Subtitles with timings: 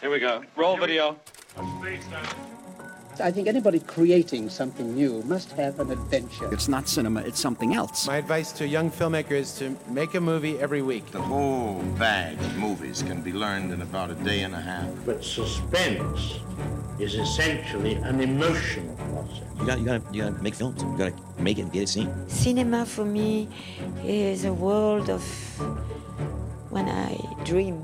[0.00, 0.44] Here we go.
[0.54, 1.16] Roll video.
[3.20, 6.48] I think anybody creating something new must have an adventure.
[6.52, 8.06] It's not cinema, it's something else.
[8.06, 11.10] My advice to a young filmmaker is to make a movie every week.
[11.10, 14.88] The whole bag of movies can be learned in about a day and a half.
[15.04, 16.38] But suspense
[17.00, 19.42] is essentially an emotional process.
[19.58, 20.80] You gotta, you gotta, you got to make films.
[20.80, 22.28] You got to make it and get it seen.
[22.28, 23.48] Cinema for me
[24.04, 25.22] is a world of
[26.70, 27.82] when I dream.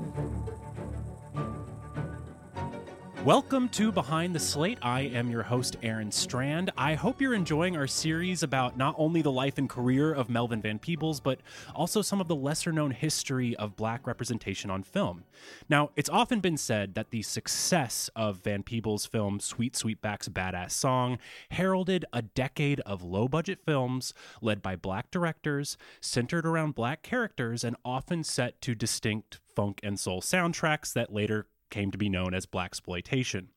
[3.25, 4.77] Welcome to Behind the Slate.
[4.83, 6.69] I am your host, Aaron Strand.
[6.77, 10.61] I hope you're enjoying our series about not only the life and career of Melvin
[10.61, 11.39] Van Peebles, but
[11.73, 15.23] also some of the lesser known history of black representation on film.
[15.67, 20.73] Now, it's often been said that the success of Van Peebles' film Sweet Sweetback's Baadasssss
[20.73, 21.17] Song
[21.49, 27.63] heralded a decade of low budget films led by black directors, centered around black characters,
[27.63, 32.33] and often set to distinct funk and soul soundtracks that later came to be known
[32.33, 33.47] as Blaxploitation.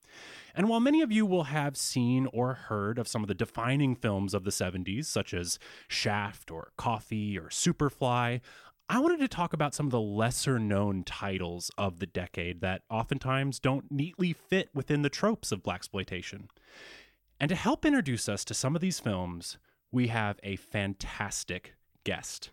[0.54, 3.94] And while many of you will have seen or heard of some of the defining
[3.94, 8.40] films of the 70s, such as Shaft or Coffy or Superfly,
[8.90, 12.82] I wanted to talk about some of the lesser known titles of the decade that
[12.88, 16.48] oftentimes don't neatly fit within the tropes of Blaxploitation.
[17.38, 19.58] And to help introduce us to some of these films,
[19.92, 22.50] we have a fantastic guest.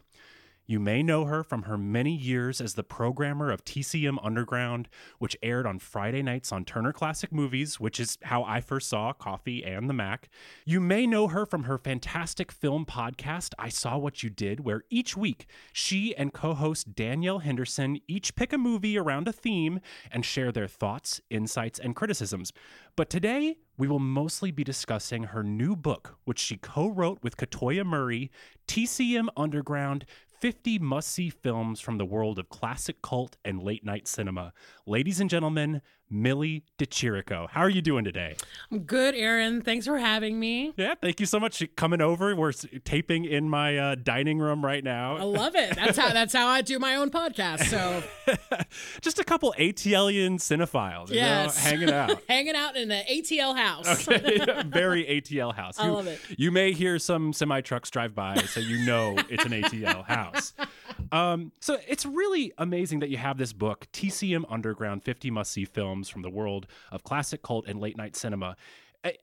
[0.68, 5.38] You may know her from her many years as the programmer of TCM Underground, which
[5.44, 9.64] aired on Friday nights on Turner Classic Movies, which is how I first saw Coffy
[9.64, 10.28] and the Mack.
[10.66, 14.82] You may know her from her fantastic film podcast, I Saw What You Did, where
[14.90, 19.80] each week she and co host Danielle Henderson each pick a movie around a theme
[20.12, 22.52] and share their thoughts, insights, and criticisms.
[22.96, 27.36] But today, we will mostly be discussing her new book, which she co wrote with
[27.38, 28.32] Quatoyiah Murry,
[28.68, 30.06] TCM Underground
[30.46, 34.54] 50 must see films from the world of classic cult and late night cinema.
[34.86, 37.50] Ladies and gentlemen, Millie De Chirico.
[37.50, 38.36] How are you doing today?
[38.72, 39.61] I'm good, Aaron.
[39.61, 40.73] Thanks for having me.
[40.78, 42.36] Yeah, thank you so much for coming over.
[42.36, 45.18] We're taping in my uh, dining room right now.
[45.18, 45.75] I love it.
[45.75, 47.66] That's how that's how I do my own podcast.
[47.66, 48.03] So,
[49.02, 54.07] just a couple ATLian cinephiles, you know, hanging out, hanging out in the ATL house.
[54.07, 55.80] Okay, very ATL house.
[55.80, 56.19] I you, love it.
[56.38, 60.53] You may hear some semi trucks drive by, so you know it's an ATL house.
[61.12, 65.66] Um, so it's really amazing that you have this book, TCM Underground 50 Must See
[65.66, 68.56] Films from the World of Classic Cult and Late Night Cinema.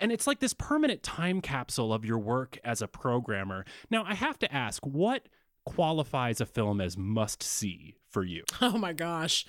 [0.00, 3.64] And it's like this permanent time capsule of your work as a programmer.
[3.90, 5.28] Now, I have to ask, what
[5.64, 8.44] qualifies a film as must see for you?
[8.60, 9.44] Oh my gosh.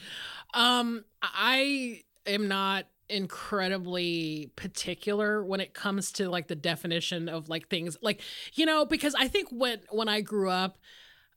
[0.53, 7.67] Um, I am not incredibly particular when it comes to like the definition of like
[7.67, 8.21] things like
[8.53, 10.77] you know because i think when when i grew up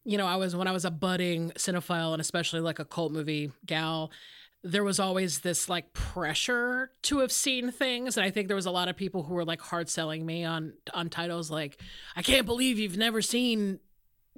[0.07, 3.13] you know, I was when I was a budding cinephile and especially like a cult
[3.13, 4.13] movie gal,
[4.63, 8.17] there was always this like pressure to have seen things.
[8.17, 10.45] And I think there was a lot of people who were like hard selling me
[10.45, 11.81] on on titles like,
[12.17, 13.81] I can't believe you've never seen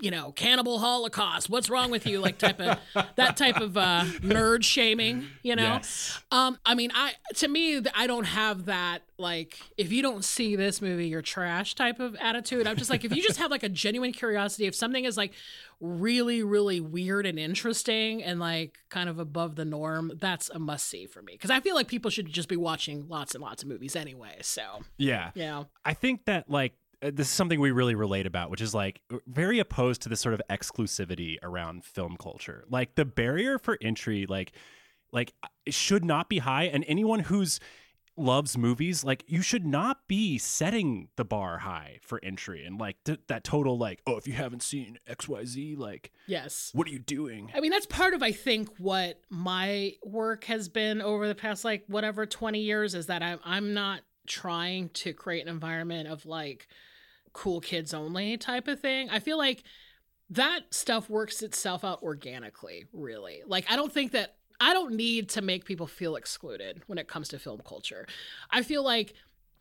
[0.00, 1.50] you know, cannibal holocaust.
[1.50, 2.20] What's wrong with you?
[2.20, 2.78] Like type of
[3.16, 5.26] that type of uh, nerd shaming.
[5.42, 6.20] You know, yes.
[6.30, 9.02] um, I mean, I to me, I don't have that.
[9.20, 12.68] Like, if you don't see this movie, you're trash type of attitude.
[12.68, 15.32] I'm just like, if you just have like a genuine curiosity, if something is like
[15.80, 20.86] really, really weird and interesting and like kind of above the norm, that's a must
[20.86, 21.32] see for me.
[21.32, 24.36] Because I feel like people should just be watching lots and lots of movies anyway.
[24.42, 24.62] So
[24.98, 28.60] yeah, yeah, I think that like Uh, this is something we really relate about, which
[28.60, 32.64] is like very opposed to this sort of exclusivity around film culture.
[32.68, 34.52] Like the barrier for entry, like
[35.12, 37.60] like uh, should not be high, and anyone who's
[38.18, 42.96] loves movies like you should not be setting the bar high for entry and like
[43.04, 46.98] th- that total like oh if you haven't seen xyz like yes what are you
[46.98, 51.34] doing i mean that's part of i think what my work has been over the
[51.34, 56.08] past like whatever 20 years is that i'm, I'm not trying to create an environment
[56.08, 56.66] of like
[57.38, 59.08] cool kids only type of thing.
[59.10, 59.62] I feel like
[60.30, 63.42] that stuff works itself out organically, really.
[63.46, 67.06] Like, I don't think that I don't need to make people feel excluded when it
[67.06, 68.08] comes to film culture.
[68.50, 69.14] I feel like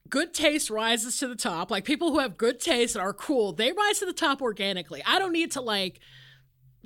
[0.09, 1.69] good taste rises to the top.
[1.69, 5.03] Like, people who have good taste and are cool, they rise to the top organically.
[5.05, 5.99] I don't need to, like,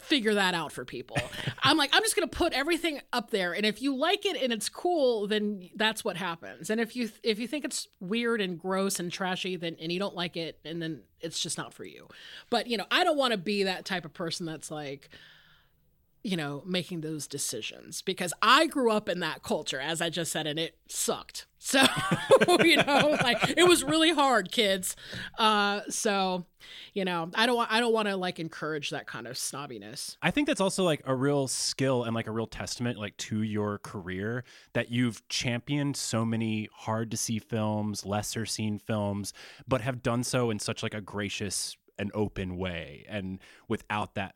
[0.01, 1.17] figure that out for people.
[1.63, 4.51] I'm like, I'm just gonna put everything up there, and if you like it and
[4.51, 6.69] it's cool, then that's what happens.
[6.69, 9.99] And if you if you think it's weird and gross and trashy, then and you
[9.99, 12.07] don't like it, and then it's just not for you.
[12.49, 15.09] But you know, I don't want to be that type of person that's like,
[16.23, 20.31] you know, making those decisions because I grew up in that culture, as I just
[20.31, 21.47] said, and it sucked.
[21.63, 21.79] So,
[22.63, 24.95] you know, like it was really hard, kids.
[25.37, 26.47] Uh, so,
[26.95, 30.17] you know, I don't want I don't want to like encourage that kind of snobbiness.
[30.23, 33.43] I think that's also like a real skill and like a real testament like to
[33.43, 39.31] your career that you've championed so many hard to see films, lesser seen films,
[39.67, 43.37] but have done so in such like a gracious and open way and
[43.67, 44.33] without that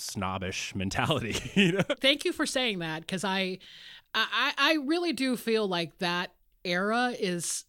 [0.00, 1.82] snobbish mentality, you know?
[2.00, 3.58] Thank you for saying that because I,
[4.14, 6.32] I, I really do feel like that
[6.64, 7.64] era is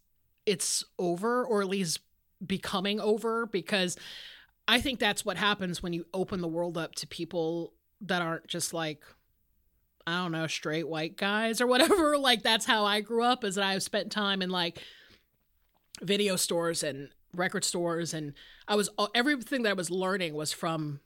[0.46, 2.00] it's over or at least
[2.44, 3.96] becoming over because
[4.66, 7.72] I think that's what happens when you open the world up to people
[8.02, 9.02] that aren't just like
[10.06, 12.16] I don't know straight white guys or whatever.
[12.18, 13.44] Like that's how I grew up.
[13.44, 14.82] Is that I've spent time in like
[16.02, 18.34] video stores and record stores and
[18.68, 21.00] I was everything that I was learning was from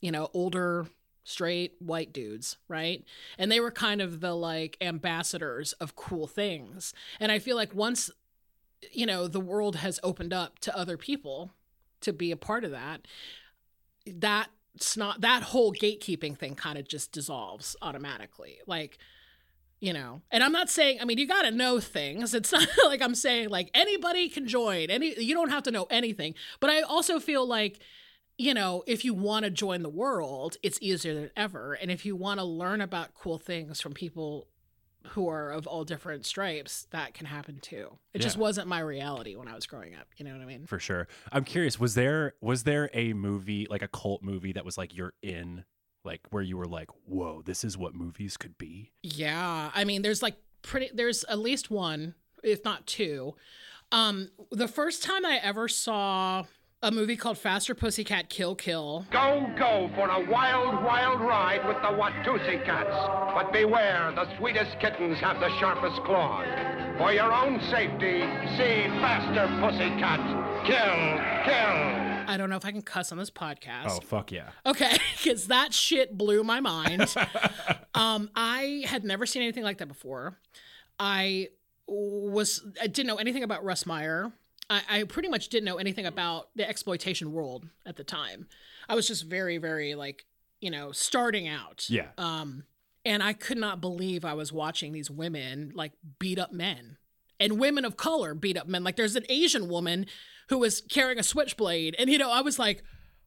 [0.00, 0.86] you know older
[1.24, 3.02] straight white dudes, right?
[3.38, 6.92] And they were kind of the like ambassadors of cool things.
[7.18, 8.10] And I feel like once
[8.92, 11.52] you know the world has opened up to other people
[12.02, 13.06] to be a part of that,
[14.06, 14.50] that
[14.96, 18.58] not that whole gatekeeping thing kind of just dissolves automatically.
[18.66, 18.98] Like
[19.80, 22.66] you know and i'm not saying i mean you got to know things it's not
[22.86, 26.70] like i'm saying like anybody can join any you don't have to know anything but
[26.70, 27.80] i also feel like
[28.38, 31.74] you know, if you want to join the world, it's easier than ever.
[31.74, 34.48] And if you want to learn about cool things from people
[35.08, 37.98] who are of all different stripes, that can happen too.
[38.14, 38.24] It Yeah.
[38.24, 40.08] just wasn't my reality when I was growing up.
[40.16, 40.66] You know what I mean?
[40.66, 41.06] For sure.
[41.30, 44.96] I'm curious, was there was there a movie, like a cult movie that was like
[44.96, 45.64] you're in,
[46.04, 48.92] like where you were like, whoa, this is what movies could be?
[49.02, 49.70] Yeah.
[49.74, 53.34] I mean, there's like pretty, there's at least one, if not two.
[53.92, 56.44] Um, the first time I ever saw
[56.84, 59.06] a movie called Faster Pussycat Kill Kill.
[59.10, 62.90] Go, go for a wild, wild ride with the Watusi cats.
[63.34, 66.46] But beware, the sweetest kittens have the sharpest claws.
[66.98, 68.20] For your own safety,
[68.56, 70.20] see Faster Pussycat.
[70.66, 72.04] Kill, kill.
[72.28, 73.88] I don't know if I can cuss on this podcast.
[73.88, 74.50] Oh fuck yeah.
[74.66, 77.14] Okay, because that shit blew my mind.
[77.94, 80.38] um, I had never seen anything like that before.
[80.98, 81.48] I
[81.86, 84.32] was I didn't know anything about Russ Meyer.
[84.70, 88.48] I, I pretty much didn't know anything about the exploitation world at the time.
[88.88, 90.24] I was just very, very like,
[90.60, 91.86] you know, starting out.
[91.88, 92.08] Yeah.
[92.18, 92.64] Um,
[93.04, 96.96] and I could not believe I was watching these women like beat up men
[97.38, 98.84] and women of color beat up men.
[98.84, 100.06] Like there's an Asian woman
[100.48, 102.82] who was carrying a switchblade, and you know, I was like,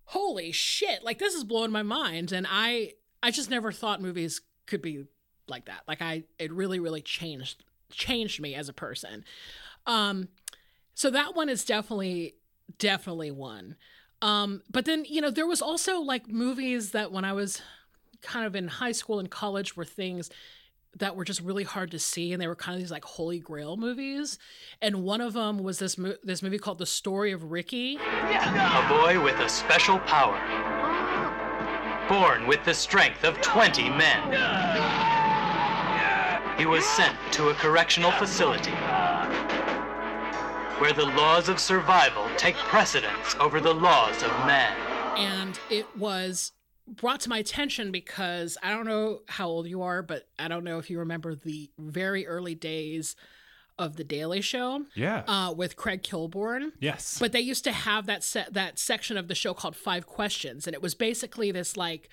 [0.06, 2.32] holy shit, like this is blowing my mind.
[2.32, 5.06] And I I just never thought movies could be
[5.48, 5.82] like that.
[5.88, 9.24] Like I it really, really changed changed me as a person.
[9.86, 10.30] Um
[10.98, 12.34] so that one is definitely
[12.80, 13.76] definitely one.
[14.24, 17.62] Um, but then, you know, there was also like movies that when I was
[18.24, 20.32] kind of in high school and college were things
[20.98, 23.38] that were just really hard to see and they were kind of these like holy
[23.38, 24.40] grail movies
[24.82, 28.90] and one of them was this mo- this movie called the story of ricky A
[28.90, 30.40] boy with a special power.
[32.10, 34.32] Born with the strength of 20 men.
[36.58, 38.74] He was sent to a correctional facility
[40.80, 44.76] where the laws of survival take precedence over the laws of man.
[45.18, 46.52] and it was
[46.88, 50.64] brought to my attention because I don't know how old you are, but I don't
[50.64, 53.16] know if you remember the very early days
[53.80, 54.86] of the Daily Show.
[54.96, 55.24] Yeah.
[55.28, 56.72] Uh, with Craig Kilborn.
[56.80, 57.18] Yes.
[57.20, 60.68] But they used to have that set that section of the show called Five Questions,
[60.68, 62.10] and it was basically this like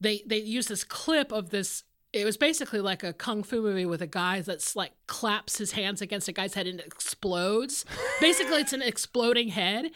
[0.00, 1.84] they they used this clip of this.
[2.14, 5.72] It was basically like a kung fu movie with a guy that's like claps his
[5.72, 7.84] hands against a guy's head and it explodes.
[8.20, 9.90] basically, it's an exploding head.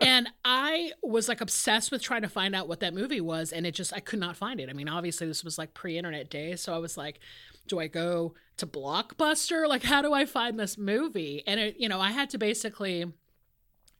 [0.00, 3.66] And I was like obsessed with trying to find out what that movie was, and
[3.66, 4.68] it just I could not find it.
[4.68, 7.20] I mean, obviously this was like pre-internet days, so I was like,
[7.66, 9.66] do I go to Blockbuster?
[9.66, 11.42] Like, how do I find this movie?
[11.46, 13.06] And it, you know, I had to basically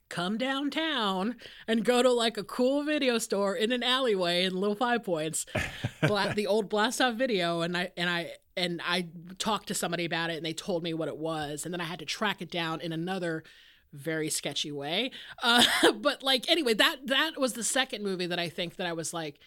[0.08, 1.36] come downtown
[1.66, 5.46] and go to like a cool video store in an alleyway in Little Five Points,
[6.02, 9.08] Bla- the old Blast Off Video, and I and I and I
[9.38, 11.84] talked to somebody about it, and they told me what it was, and then I
[11.84, 13.44] had to track it down in another
[13.92, 15.10] very sketchy way.
[15.42, 15.64] Uh,
[16.00, 19.12] but like anyway, that that was the second movie that I think that I was
[19.12, 19.38] like.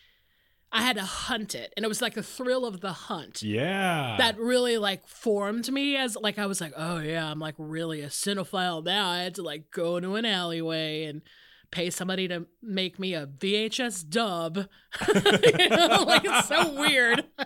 [0.71, 4.15] I had to hunt it, and it was like the thrill of the hunt yeah.
[4.19, 8.01] that really like formed me as like I was like, oh yeah, I'm like really
[8.01, 9.09] a cinephile now.
[9.09, 11.23] I had to like go into an alleyway and
[11.71, 14.57] pay somebody to make me a VHS dub.
[15.07, 17.25] you know, like it's so weird.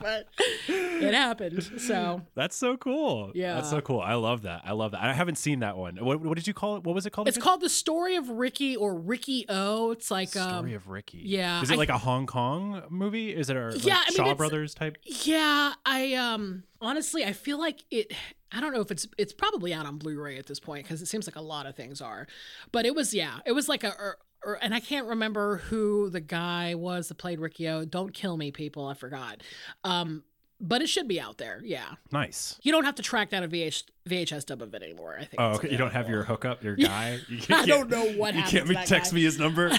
[0.00, 0.28] but
[0.68, 1.62] it happened.
[1.78, 3.32] So That's so cool.
[3.34, 3.54] Yeah.
[3.54, 4.00] That's so cool.
[4.00, 4.62] I love that.
[4.64, 5.02] I love that.
[5.02, 5.96] I haven't seen that one.
[5.96, 6.84] What, what did you call it?
[6.84, 7.28] What was it called?
[7.28, 7.44] it's again?
[7.44, 9.90] called The Story of Ricky or Riki-Oh.
[9.92, 11.22] It's like Story um of Ricky.
[11.24, 13.34] yeah, Is it I- like a Hong Kong movie?
[13.34, 14.96] Is it a like Yeah, I mean, Shaw Brothers type?
[15.04, 18.12] Yeah, I um honestly I feel like it
[18.54, 21.06] I don't know if it's it's probably out on Blu-ray at this point because it
[21.06, 22.26] seems like a lot of things are.
[22.72, 26.10] But it was yeah, it was like a or, or, and I can't remember who
[26.10, 27.84] the guy was that played Riki-Oh.
[27.86, 28.86] Don't kill me, people.
[28.86, 29.42] I forgot.
[29.84, 30.22] Um,
[30.60, 31.60] but it should be out there.
[31.64, 32.58] Yeah, Nice.
[32.62, 35.16] you don't have to track down a VH, VHS dub of it anymore.
[35.18, 35.34] I think.
[35.38, 35.70] Oh, okay.
[35.70, 37.18] You don't have your hookup, your guy.
[37.28, 39.16] You I don't know what You can't text guy.
[39.16, 39.70] me his number.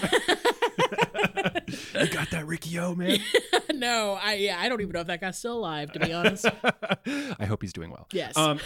[1.94, 3.18] you got that Riki-Oh, man.
[3.74, 5.92] no, I yeah, I don't even know if that guy's still alive.
[5.92, 6.46] To be honest.
[7.38, 8.06] I hope he's doing well.
[8.12, 8.36] Yes.
[8.36, 8.60] Um,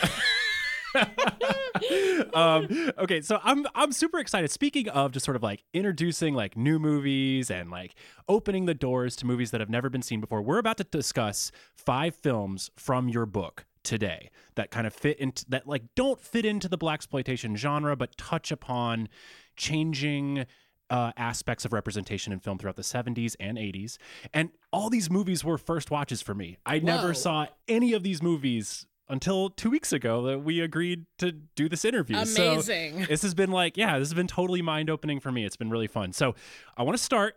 [2.35, 4.51] um, okay, so I'm I'm super excited.
[4.51, 7.95] Speaking of just sort of like introducing like new movies and like
[8.29, 11.53] opening the doors to movies that have never been seen before, we're about to discuss
[11.75, 16.45] five films from your book today that kind of fit into that like don't fit
[16.45, 19.09] into the Blaxploitation genre, but touch upon
[19.57, 20.47] changing
[20.91, 23.97] uh, aspects of representation in film throughout the 70s and 80s.
[24.35, 26.59] And all these movies were first watches for me.
[26.67, 31.33] I never saw any of these movies until two weeks ago that we agreed to
[31.33, 32.25] do this interview.
[32.25, 33.07] So Amazing.
[33.09, 35.45] this has been like, yeah, this has been totally mind opening for me.
[35.45, 36.13] It's been really fun.
[36.13, 36.35] So
[36.77, 37.37] I want to start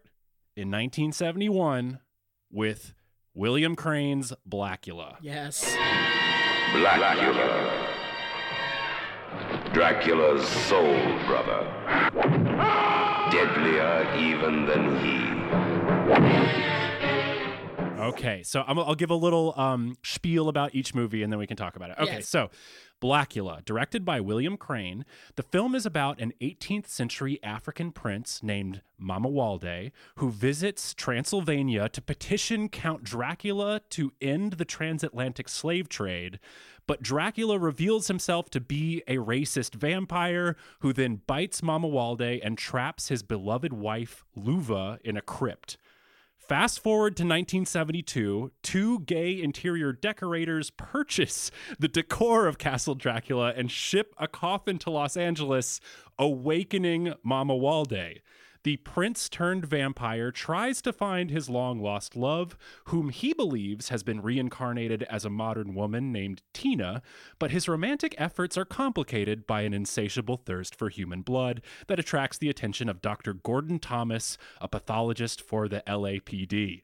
[0.55, 2.00] in 1971
[2.51, 2.93] with
[3.33, 5.15] William Crain's Blacula.
[5.22, 5.65] yes.
[6.74, 7.89] Blacula.
[9.74, 10.93] Dracula's soul
[11.25, 12.92] brother.
[13.33, 15.33] Deadlier even than he.
[17.99, 21.47] Okay, so I'm, I'll give a little um, spiel about each movie and then we
[21.47, 21.97] can talk about it.
[21.99, 22.27] Okay, Yes.
[22.29, 22.49] so
[23.03, 25.03] Blacula, directed by William Crain.
[25.36, 32.01] The film is about an 18th century African prince named Mamuwalde who visits Transylvania to
[32.01, 36.39] petition Count Dracula to end the transatlantic slave trade.
[36.88, 43.10] But Dracula reveals himself to be a racist vampire who then bites Mamuwalde and traps
[43.10, 45.75] his beloved wife, Luva, in a crypt.
[46.53, 53.72] Fast forward to 1972, two gay interior decorators purchase the decor of Castle Dracula and
[53.72, 55.79] ship a coffin to Los Angeles,
[56.19, 58.19] awakening Mamuwalde.
[58.63, 64.03] The prince turned vampire tries to find his long lost love, whom he believes has
[64.03, 67.01] been reincarnated as a modern woman named Tina,
[67.39, 72.38] but his romantic efforts are complicated by an insatiable thirst for human blood that attracts
[72.38, 73.34] the attention of Dr.
[73.34, 76.84] Gordon Thomas, a pathologist for the LAPD.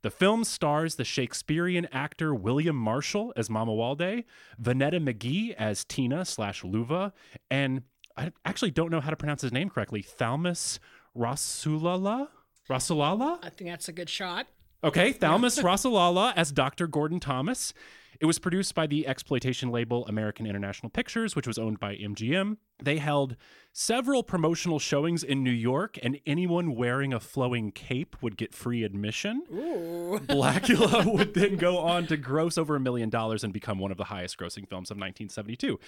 [0.00, 4.24] The film stars the Shakespearean actor William Marshall as Mama Walde,
[4.58, 7.12] Vonetta McGee as Tina slash Luva,
[7.50, 7.82] and
[8.16, 10.78] I actually don't know how to pronounce his name correctly, Thalmus
[11.18, 12.28] Rasulala?
[12.70, 13.38] Rasulala?
[13.42, 14.46] I think that's a good shot.
[14.84, 16.86] Okay, Thalmus Rasulala as Dr.
[16.86, 17.72] Gordon Thomas.
[18.20, 22.56] It was produced by the exploitation label American International Pictures, which was owned by MGM.
[22.82, 23.36] They held
[23.72, 28.82] several promotional showings in New York, and anyone wearing a flowing cape would get free
[28.82, 29.44] admission.
[29.52, 30.18] Ooh.
[30.26, 33.96] Blacula would then go on to gross over a million dollars and become one of
[33.96, 35.78] the highest grossing films of 1972.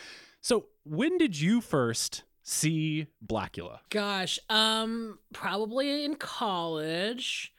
[0.41, 3.81] So, when did you first see Blacula?
[3.91, 7.53] Gosh, um, probably in college.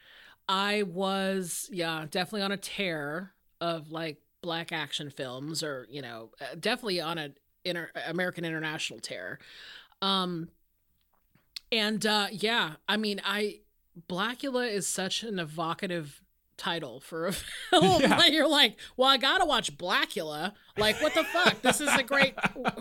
[0.47, 6.31] I was, yeah, definitely on a tear of like black action films, or you know,
[6.41, 7.29] uh, definitely on a
[7.63, 9.39] inter- American international tear.
[10.01, 10.49] Um,
[11.71, 13.59] and uh, yeah, I mean, I
[14.09, 16.20] Blacula is such an evocative
[16.61, 17.31] title for a
[17.71, 18.01] film.
[18.01, 18.25] Yeah.
[18.27, 20.53] You're like, well, I gotta watch Blacula.
[20.77, 21.61] Like, what the fuck?
[21.61, 22.35] This is a great.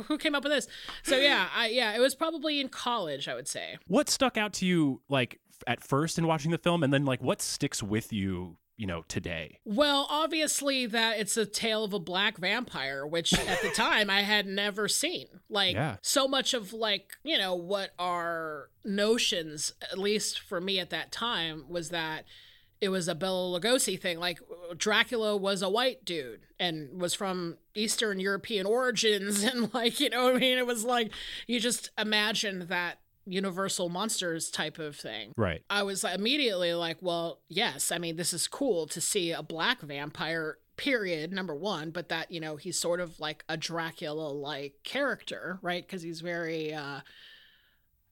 [0.06, 0.68] Who came up with this?
[1.02, 3.78] So yeah, I yeah, it was probably in college, I would say.
[3.86, 7.22] What stuck out to you, like, at first in watching the film, and then, like,
[7.22, 9.58] what sticks with you, you know, today?
[9.64, 14.22] Well, obviously that it's a tale of a black vampire, which at the time I
[14.22, 15.26] had never seen.
[15.50, 15.96] Like Yeah.
[16.00, 21.10] so much of like, you know, what our notions, at least for me at that
[21.12, 22.24] time, was that
[22.80, 24.18] it was a Bela Lugosi thing.
[24.18, 24.40] Like
[24.76, 30.24] Dracula was a white dude and was from Eastern European origins and like, you know
[30.24, 30.58] what I mean?
[30.58, 31.12] It was like
[31.46, 35.32] you just imagine that universal monsters type of thing.
[35.36, 35.62] Right.
[35.68, 39.80] I was immediately like, well, yes, I mean, this is cool to see a black
[39.80, 44.74] vampire, period, number one, but that, you know, he's sort of like a Dracula like
[44.82, 45.86] character, right?
[45.86, 47.00] Because he's very uh,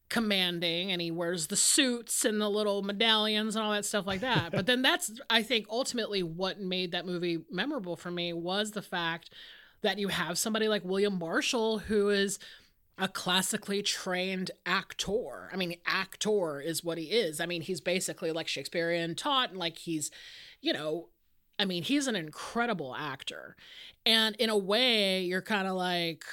[0.08, 4.20] commanding and he wears the suits and the little medallions and all that stuff like
[4.20, 4.52] that.
[4.52, 8.82] but then that's, I think, ultimately what made that movie memorable for me was the
[8.82, 9.30] fact
[9.82, 12.38] that you have somebody like William Marshall who is
[12.98, 15.48] a classically trained actor.
[15.52, 17.40] I mean, actor is what he is.
[17.40, 20.10] I mean, he's basically like Shakespearean taught, and like he's,
[20.60, 21.08] you know,
[21.58, 23.56] I mean, he's an incredible actor.
[24.04, 26.24] And in a way, you're kind of like,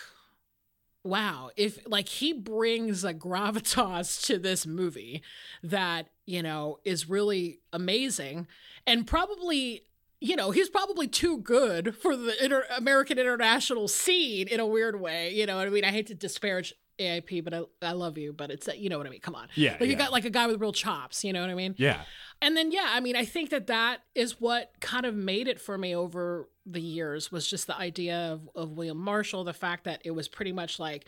[1.06, 5.22] wow, if like he brings a gravitas to this movie
[5.64, 8.48] that, you know, is really amazing
[8.88, 9.84] and probably
[10.22, 15.00] you know, he's probably too good for the inter- American international scene in a weird
[15.00, 15.32] way.
[15.34, 18.52] You know, I mean, I hate to disparage AIP, but I, I love you, but
[18.52, 19.20] it's, you know what I mean?
[19.20, 19.48] Come on.
[19.56, 19.72] Yeah.
[19.72, 19.88] Like yeah.
[19.88, 21.76] you got like a guy with real chops, you know what I mean?
[21.78, 22.02] Yeah.
[22.42, 25.60] And then, yeah, I mean, I think that that is what kind of made it
[25.60, 29.86] for me over the years was just the idea of, of William Marshall, the fact
[29.86, 31.06] that it was pretty much like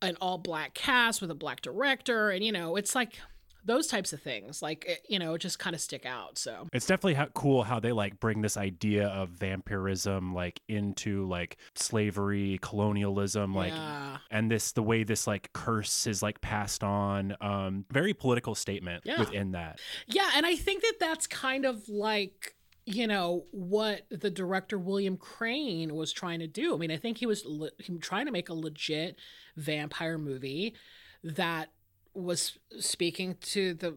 [0.00, 2.30] an all black cast with a black director.
[2.30, 3.18] And, you know, it's like,
[3.64, 6.86] those types of things like it, you know just kind of stick out so it's
[6.86, 12.58] definitely how, cool how they like bring this idea of vampirism like into like slavery
[12.62, 14.16] colonialism like yeah.
[14.30, 19.02] and this the way this like curse is like passed on um very political statement
[19.04, 19.20] Yeah.
[19.20, 22.54] within that yeah and i think that that's kind of like
[22.84, 27.18] you know what the director william crain was trying to do i mean i think
[27.18, 29.16] he was le- he was trying to make a legit
[29.56, 30.74] vampire movie
[31.22, 31.70] that
[32.14, 33.96] was speaking to the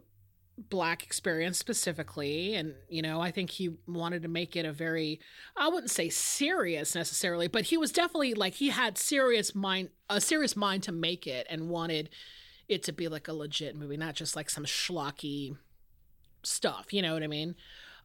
[0.70, 5.20] black experience specifically and you know i think he wanted to make it a very
[5.58, 10.22] i wouldn't say serious necessarily but he was definitely like he had serious mind a
[10.22, 12.10] serious mind to make it and wanted
[12.70, 15.58] it to be like a legit movie not just like some schlocky
[16.42, 17.56] stuff you know what i mean?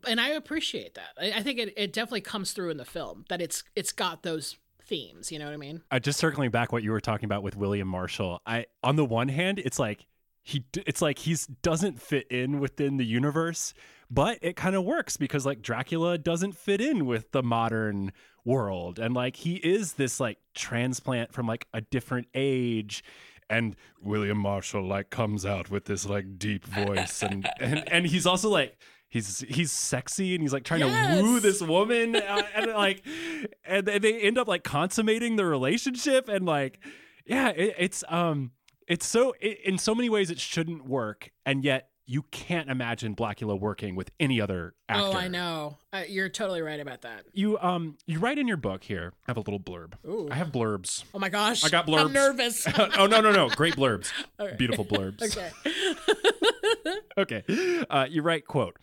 [0.07, 1.37] And i appreciate that.
[1.37, 4.57] I, think it, it definitely comes through in the film that it's it's got those
[4.91, 5.81] themes you know what i mean?
[5.91, 9.05] Uh, just circling back what you were talking about with william marshall i on the
[9.05, 10.07] one hand it's like
[10.43, 13.73] he it's like he's doesn't fit in within the universe
[14.11, 18.13] but it kind of works because like dracula doesn't fit in with the modern
[18.45, 18.99] world.
[18.99, 23.05] And like he is this like transplant from like a different age.
[23.49, 28.25] And william marshall like comes out with this like deep voice and and, and he's
[28.25, 28.77] also like
[29.11, 31.19] he's he's sexy and he's like trying Yes.
[31.19, 33.05] to woo this woman uh, and like
[33.65, 36.81] and they- end up like consummating the relationship and like
[37.27, 38.53] yeah it, it's um
[38.89, 43.15] it's so i in so many ways it shouldn't work and yet you can't imagine
[43.15, 45.79] blacula working with any other actor oh i know.
[45.93, 47.25] Uh, you're totally right about that.
[47.33, 49.93] You um you write in your book here i have a little blurb.
[50.05, 50.29] Ooh.
[50.29, 51.05] i have blurbs.
[51.15, 51.65] Oh my gosh.
[51.65, 52.07] I got blurbs.
[52.07, 52.67] i'm nervous.
[52.99, 53.49] Oh no no no.
[53.51, 54.11] Great blurbs.
[54.41, 54.57] Okay.
[54.57, 55.23] beautiful blurbs.
[57.17, 57.45] Okay.
[57.47, 57.85] Okay.
[57.89, 58.77] Uh, you write, quote,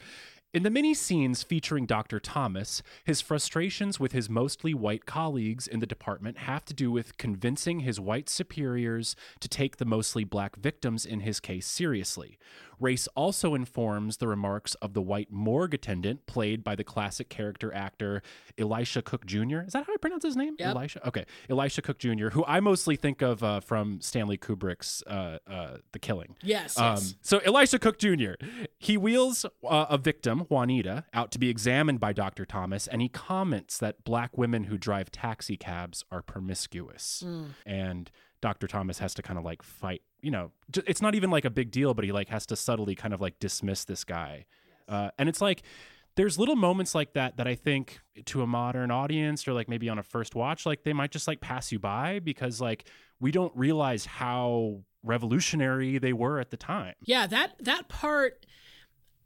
[0.53, 2.19] in the many scenes featuring Dr.
[2.19, 7.17] Thomas, his frustrations with his mostly white colleagues in the department have to do with
[7.17, 12.37] convincing his white superiors to take the mostly black victims in his case seriously.
[12.79, 17.73] Race also informs the remarks of the white morgue attendant, played by the classic character
[17.73, 18.21] actor
[18.55, 19.61] Elisha Cook Jr.
[19.61, 20.55] Is that how I pronounce his name?
[20.59, 20.75] Yep.
[20.75, 21.07] Elisha?
[21.07, 21.25] Okay.
[21.49, 25.97] Elisha Cook Jr., who I mostly think of uh, from Stanley Kubrick's uh, uh, The
[25.97, 26.35] Killing.
[26.43, 27.15] yes, Um, yes.
[27.21, 28.33] so Elisha Cook Jr.
[28.77, 32.45] He wheels uh, a victim, Juanita, out to be examined by Dr.
[32.45, 37.49] Thomas, and he comments that black women who drive taxi cabs are promiscuous, Mm.
[37.65, 38.67] and Dr.
[38.67, 40.01] Thomas has to kind of like fight.
[40.21, 40.51] You know,
[40.85, 43.21] it's not even like a big deal, but he like has to subtly kind of
[43.21, 44.45] like dismiss this guy,
[44.87, 45.63] uh, and it's like.
[46.15, 49.87] There's little moments like that that I think to a modern audience or like maybe
[49.87, 52.85] on a first watch, like they might just like pass you by because like
[53.19, 54.81] we don't realize how
[55.21, 56.95] revolutionary they were at the time.
[57.03, 58.45] Yeah, that that part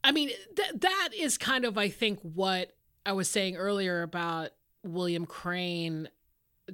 [0.03, 2.73] I mean that that is kind of I think what
[3.05, 4.51] I was saying earlier about
[4.83, 6.09] William Crain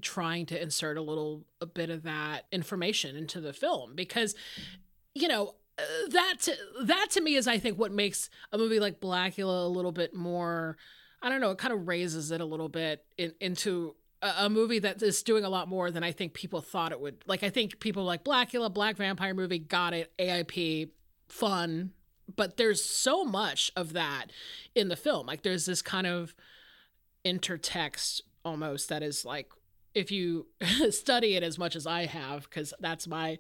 [0.02, 4.36] trying to insert a little a bit of that information into the film because
[5.16, 8.80] you know uh, that to, that to me is I think what makes a movie
[8.80, 10.78] like Blacula a little bit more
[11.22, 14.80] I don't know it kind of raises it a little bit in, into a, movie
[14.80, 17.50] that is doing a lot more than I think people thought it would like I
[17.50, 20.90] think people like Blacula Black Vampire movie got it AIP
[21.28, 21.92] fun
[22.36, 24.28] but there's so much of that
[24.76, 25.28] in the film.
[25.28, 26.34] Like there's this kind of
[27.26, 29.50] intertext almost that is like
[29.94, 30.46] if you
[30.92, 33.38] study it as much as I have because that's my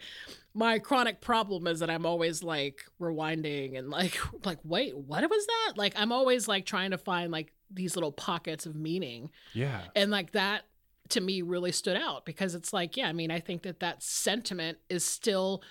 [0.53, 5.45] my chronic problem is that I'm always like rewinding and like like wait what was
[5.45, 5.73] that?
[5.77, 9.29] Like I'm always like trying to find like these little pockets of meaning.
[9.53, 9.81] Yeah.
[9.95, 10.63] and like that
[11.09, 14.03] to me really stood out because it's like yeah I mean I think that that
[14.03, 15.61] sentiment is still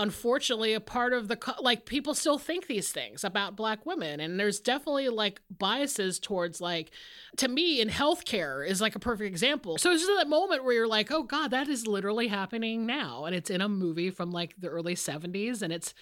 [0.00, 4.40] unfortunately a part of the like people still think these things about black women and
[4.40, 6.90] there's definitely like biases towards like
[7.36, 9.76] to me in healthcare is like a perfect example.
[9.76, 13.26] So it's just that moment where you're like oh god that is literally happening now.
[13.26, 15.92] And it's in a movie from like the early 70s and it's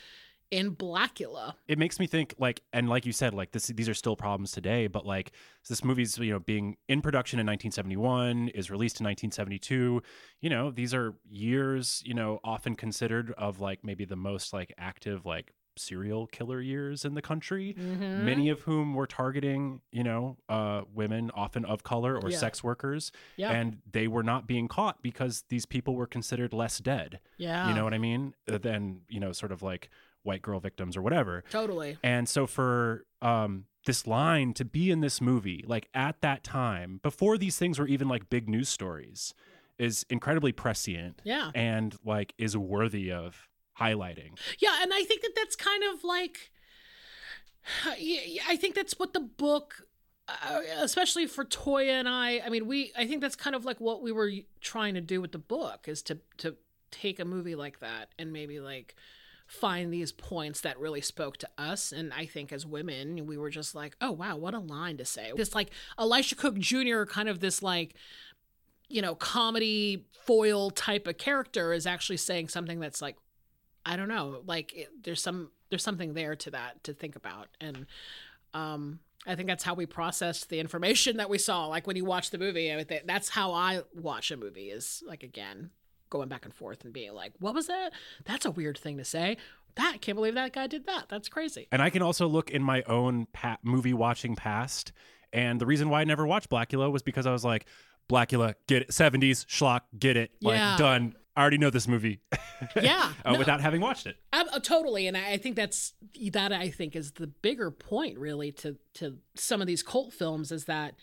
[0.51, 1.55] in Blacula.
[1.67, 4.51] it makes me think like and like you said like this these are still problems
[4.51, 5.33] today but like
[5.69, 10.03] this movie's you know being in production in 1971 is released in 1972
[10.41, 14.73] you know these are years you know often considered of like maybe the most like
[14.79, 18.25] active like serial killer years in the country Mhm.
[18.25, 22.39] many of whom were targeting you know uh women often of color or Yeah.
[22.39, 23.53] sex workers Yeah.
[23.53, 27.69] and they were not being caught because these people were considered less dead Yeah.
[27.69, 29.89] you know what i mean than you know sort of like
[30.23, 31.97] white girl victims or whatever Totally.
[32.03, 37.01] and so for um this line to be in this movie, like at that time,
[37.03, 39.33] before these things were even like big news stories,
[39.79, 41.23] is incredibly prescient.
[41.25, 41.51] Yeah.
[41.55, 43.49] And like is worthy of
[43.81, 44.39] highlighting.
[44.59, 46.51] Yeah, and I think that that's kind of like
[47.87, 49.83] I think that's what the book
[50.29, 53.81] uh, especially for Toya and I, I mean, we I think that's kind of like
[53.81, 56.57] what we were trying to do with the book is to to
[56.91, 58.95] take a movie like that and maybe like
[59.49, 63.51] find these points that really spoke to us and I think as women we were
[63.51, 67.05] just like, "Oh wow, what a line to say." This like Elisha Cook Jr.
[67.05, 67.95] kind of this like
[68.89, 73.17] you know, comedy foil type of character is actually saying something that's like
[73.85, 77.49] I don't know, like it, there's some there's something there to that to think about,
[77.61, 77.87] and
[78.55, 81.67] um, I think that's how we processed the information that we saw.
[81.67, 85.71] Like when you watch the movie, that's how I watch a movie is like again
[86.11, 87.91] going back and forth and being like, what was that?
[88.25, 89.37] That's a weird thing to say.
[89.77, 91.09] That I can't believe that guy did that.
[91.09, 91.69] That's crazy.
[91.71, 94.93] And I can also look in my own pa- movie watching past.
[95.33, 97.67] And the reason why I never watched Blacula was because I was like,
[98.11, 98.89] Blacula, get it.
[98.89, 100.31] 70s, schlock, get it.
[100.41, 100.77] Like, Yeah.
[100.79, 101.15] done.
[101.37, 102.21] I already know this movie.
[102.83, 103.39] Yeah, uh, no.
[103.39, 104.17] without having watched it.
[104.33, 105.93] Ab- uh, totally, and I I think that's
[106.33, 106.53] that.
[106.53, 110.65] I think is the bigger point, really, to to some of these cult films is
[110.65, 110.95] that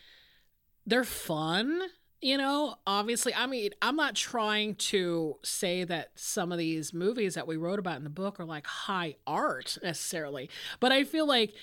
[0.84, 1.80] they're fun.
[2.22, 7.34] You know, obviously, I mean, I'm not trying to say that some of these movies
[7.34, 10.48] that we wrote about in the book are like high art necessarily,
[10.80, 11.54] but I feel like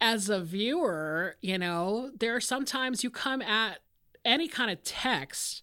[0.00, 3.78] as a viewer, you know, there are sometimes you come at
[4.24, 5.62] any kind of text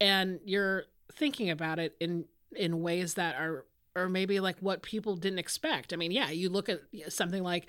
[0.00, 3.64] and you're thinking about it in in ways that are
[3.94, 5.92] or maybe like what people didn't expect.
[5.92, 7.66] I mean, yeah, you look at something like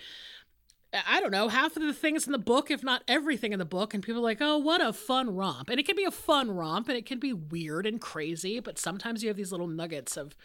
[1.07, 3.65] I don't know, half of the things in the book, if not everything in the
[3.65, 5.69] book, and people are like, oh, what a fun romp.
[5.69, 8.77] And it can be a fun romp and it can be weird and crazy, but
[8.77, 10.35] sometimes you have these little nuggets of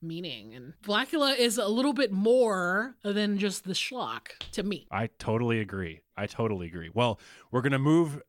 [0.00, 0.54] meaning.
[0.54, 4.86] And Blacula is a little bit more than just the schlock to me.
[4.90, 6.00] I totally agree.
[6.16, 6.90] I totally agree.
[6.92, 8.22] Well, we're going to move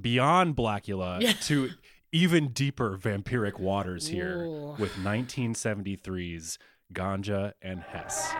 [0.00, 1.32] beyond Blacula Yeah.
[1.42, 1.70] to
[2.10, 4.76] even deeper vampiric waters here Ooh.
[4.78, 6.58] with 1973's
[6.92, 8.32] Ganja and Hess.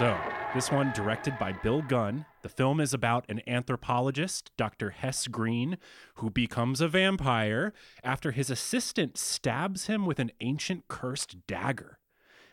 [0.00, 0.18] So,
[0.54, 2.24] this one directed by Bill Gunn.
[2.40, 4.88] The film is about an anthropologist, Dr.
[4.88, 5.76] Hess Green,
[6.14, 11.98] who becomes a vampire after his assistant stabs him with an ancient cursed dagger.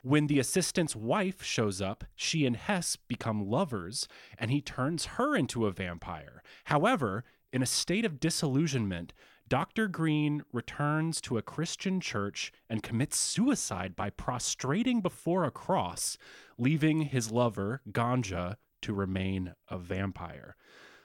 [0.04, 5.34] When the assistant's wife shows up, she and Hess become lovers, and he turns her
[5.34, 6.44] into a vampire.
[6.66, 9.14] However, in a state of disillusionment,
[9.48, 9.88] Dr.
[9.88, 16.18] Green returns to a Christian church and commits suicide by prostrating before a cross,
[16.58, 20.56] leaving his lover, Ganja, to remain a vampire.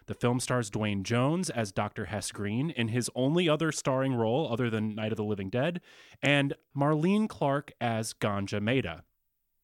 [0.06, 2.06] The film stars Duane Jones as Dr.
[2.06, 5.80] Hess Green in his only other starring role other than Night of the Living Dead,
[6.20, 9.04] and Marlene Clark as Ganja Meda.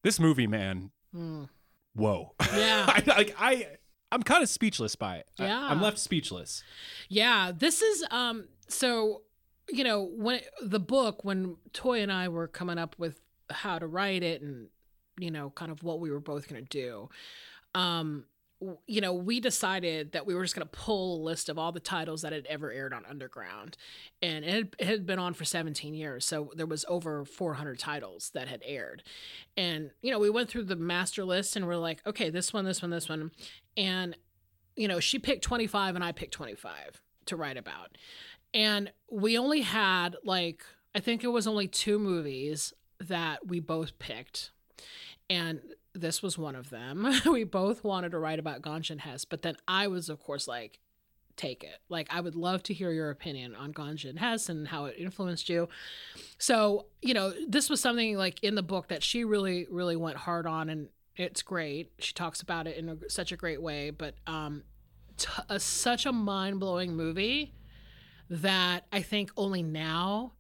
[0.05, 1.45] This movie, man, Hmm.
[1.95, 2.35] whoa.
[2.55, 2.85] Yeah.
[2.89, 3.67] I, like I
[4.13, 5.27] I'm kind of speechless by it.
[5.39, 5.67] I- Yeah.
[5.69, 6.63] I'm left speechless.
[7.09, 9.23] Yeah, this is um so
[9.71, 13.87] you know, when the book when Toy and I were coming up with how to
[13.87, 14.69] write it and
[15.19, 17.09] you know, kind of what we were both going to do.
[17.75, 18.25] Um
[18.87, 21.71] you know, we decided that we were just going to pull a list of all
[21.71, 23.77] the titles that had ever aired on Underground.
[24.21, 26.25] And it had, it had been on for 17 years.
[26.25, 29.05] So there was over 400 titles that had aired.
[29.57, 32.65] And, you know, we went through the master list and we're like, okay, this one,
[32.65, 33.31] this one, this one.
[33.77, 34.17] And,
[34.75, 37.97] you know, she picked 25 and I picked 25 to write about.
[38.55, 40.63] And we only had like,
[40.95, 44.51] I think it was only two movies that we both picked.
[45.31, 45.61] And
[45.95, 47.07] this was one of them.
[47.27, 50.49] we both wanted to write about Ganja and Hess, but then I was, of course,
[50.49, 50.81] like,
[51.37, 51.79] take it.
[51.89, 54.97] Like, I would love to hear your opinion on Ganja and Hess and how it
[54.99, 55.69] influenced you.
[56.39, 60.17] So, you know, this was something like in the book that she really, really went
[60.17, 61.93] hard on, and it's great.
[61.99, 64.63] She talks about it in a, such a great way, but um,
[65.17, 67.53] t- a, such a mind blowing movie
[68.31, 70.33] that I think only now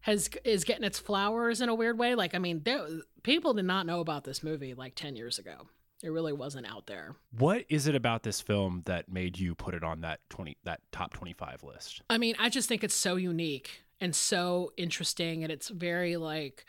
[0.00, 2.14] has is getting its flowers in a weird way.
[2.14, 2.86] Like, I mean, there,
[3.22, 5.68] people did not know about this movie like ten years ago.
[6.02, 7.16] It really wasn't out there.
[7.38, 10.80] What is it about this film that made you put it on that 20 that
[10.92, 12.02] top 25 list?
[12.08, 16.64] I mean, I just think it's so unique and so interesting and it's very like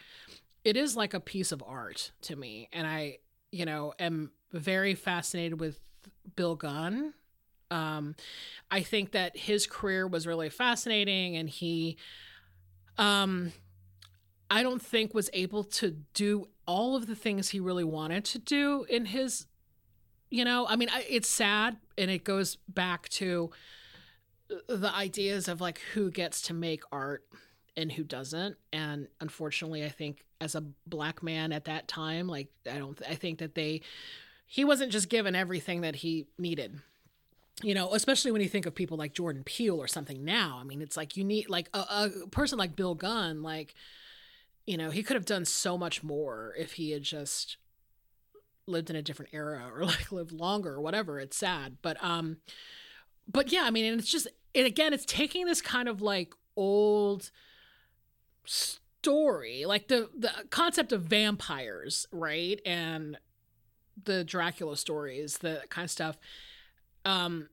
[0.66, 3.20] it is like a piece of art to me and I,
[3.52, 5.80] you know, am very fascinated with
[6.36, 7.14] Bill Gunn.
[7.72, 8.16] Um
[8.70, 11.98] I think that his career was really fascinating and he
[12.98, 13.54] um
[14.50, 18.40] I don't think was able to do all of the things he really wanted to
[18.40, 19.48] do in his
[20.34, 23.52] you know, I mean, I, it's sad and it goes back to
[24.70, 27.26] the ideas of like who gets to make art
[27.76, 28.58] and who doesn't.
[28.72, 33.16] And unfortunately i think as a black man at that time like i don't i
[33.16, 33.82] think that they
[34.48, 36.80] he wasn't just given everything that he needed
[37.64, 40.58] you know especially when you think of people like jordan peele or something now.
[40.60, 41.80] I mean it's like you need like a,
[42.24, 43.76] a person like bill gunn like
[44.66, 47.58] you know he could have done so much more if he had just
[48.68, 51.20] lived in a different era or like lived longer or whatever.
[51.20, 51.78] It's sad.
[51.82, 52.38] But um
[53.28, 56.34] but yeah i mean and it's just and again it's taking this kind of like
[56.58, 57.32] old
[58.46, 62.60] story like the the concept of vampires right?
[62.66, 63.18] And
[64.04, 66.18] the dracula stories the kind of stuff
[67.06, 67.48] um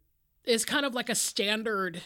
[0.45, 2.01] is kind of like a standard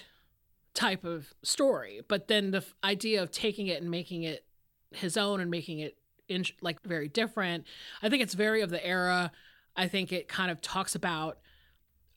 [0.74, 4.44] type of story but then the f- idea of taking it and making it
[4.90, 5.96] his own and making it
[6.28, 7.64] in like very different
[8.02, 9.30] i think it's very of the era
[9.76, 11.38] i think it kind of talks about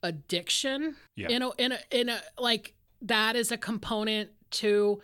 [0.03, 1.29] addiction Yeah.
[1.29, 5.01] in a in a in a like that is a component to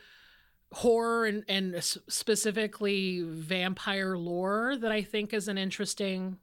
[0.74, 6.38] horror and and specifically vampire lore that I think is an interesting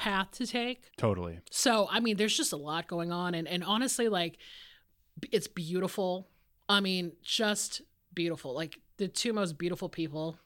[0.00, 0.90] path to take.
[0.96, 1.40] Totally.
[1.50, 4.38] So, I mean, there's just a lot going on and and honestly like
[5.30, 6.28] it's beautiful.
[6.68, 7.82] I mean, just
[8.14, 8.54] beautiful.
[8.54, 10.38] Like the two most beautiful people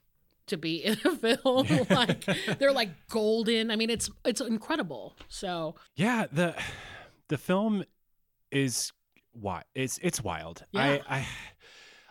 [0.46, 2.24] to be in a film like
[2.58, 3.70] they're like golden.
[3.70, 5.16] I mean, it's it's incredible.
[5.28, 6.54] So, Yeah, the
[7.28, 7.84] the film
[8.50, 8.92] is
[9.32, 10.64] why it's it's wild.
[10.72, 10.98] Yeah.
[11.08, 11.26] I I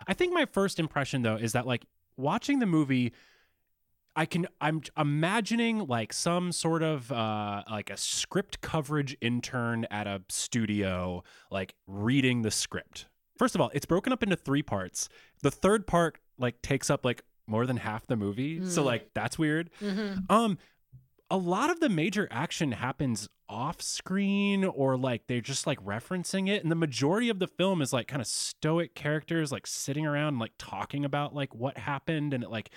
[0.08, 1.86] I think my first impression though is that like
[2.18, 3.14] watching the movie
[4.16, 10.06] I can I'm imagining like some sort of uh like a script coverage intern at
[10.08, 13.08] a studio like reading the script.
[13.40, 15.10] First of all, it's broken up into 3 parts.
[15.42, 18.64] The third part like takes up like more than half the movie.
[18.68, 18.86] So Mm.
[18.86, 19.70] like that's weird.
[19.82, 20.30] mhm.
[20.30, 20.58] Um,
[21.32, 26.48] a lot of the major action happens off screen or like they're just like referencing
[26.48, 26.62] it.
[26.62, 30.38] And the majority of the film is like kind of stoic characters like sitting around
[30.38, 32.34] like talking about like what happened.
[32.36, 32.70] And it like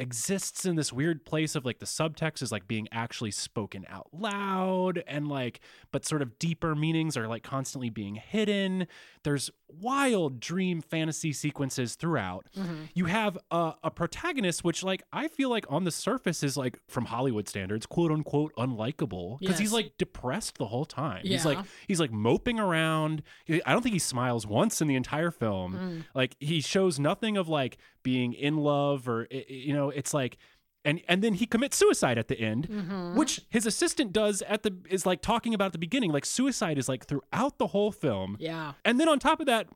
[0.00, 4.08] exists in this weird place of like the subtext is like being actually spoken out
[4.12, 5.60] loud and like
[5.92, 8.86] but sort of deeper meanings are like constantly being hidden.
[9.22, 12.46] There's wild dream fantasy sequences throughout.
[12.58, 12.88] Mhm.
[12.94, 16.76] you have a, a protagonist which like i feel like on the surface is like
[16.88, 21.20] from hollywood standards quote unquote unlikable because he's like depressed the whole time.
[21.24, 23.22] He's like he's like moping around.
[23.48, 25.74] I don't think he smiles once in the entire film.
[25.74, 26.04] Mm.
[26.14, 30.36] like he shows nothing of like being in love or you know it's like
[30.84, 33.14] and and then he commits suicide at the end Mhm.
[33.16, 36.78] which his assistant does at the is like talking about at the beginning like suicide
[36.78, 38.72] is like throughout the whole film Yeah.
[38.84, 39.68] and then on top of that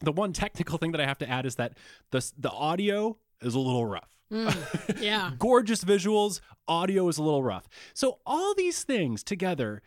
[0.00, 1.76] the one technical thing that i have to add is that
[2.12, 5.00] the the audio is a little rough Mm.
[5.02, 5.32] Yeah.
[5.38, 9.80] gorgeous visuals audio is a little rough so all these things together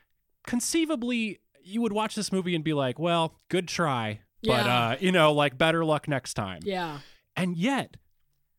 [0.55, 4.79] conceivably you would watch this movie and be like well good try but Yeah.
[4.89, 6.99] uh you know like better luck next time Yeah.
[7.35, 7.97] and yet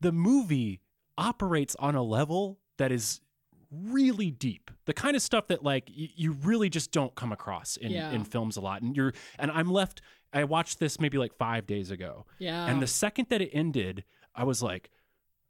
[0.00, 0.80] the movie
[1.22, 3.20] operates on a level that is
[3.70, 7.76] really deep the kind of stuff that like y- you really just don't come across
[7.78, 8.10] in, Yeah.
[8.10, 10.02] in films a lot and you're and i'm left
[10.34, 12.66] i watched this maybe like five days ago Yeah.
[12.66, 14.04] and the second that it ended
[14.34, 14.90] i was like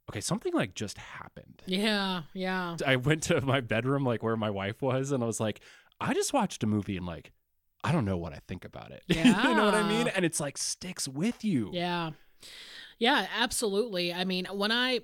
[0.09, 2.21] okay something like just happened Yeah.
[2.33, 2.77] Yeah.
[2.85, 5.59] i went to my bedroom like where my wife was and i was like
[5.99, 7.33] i just watched a movie and like
[7.83, 9.23] i don't know what i think about it yeah.
[9.49, 12.11] you know what i mean and it's like sticks with you Yeah.
[12.99, 14.13] Yeah, absolutely.
[14.13, 14.99] I mean, when I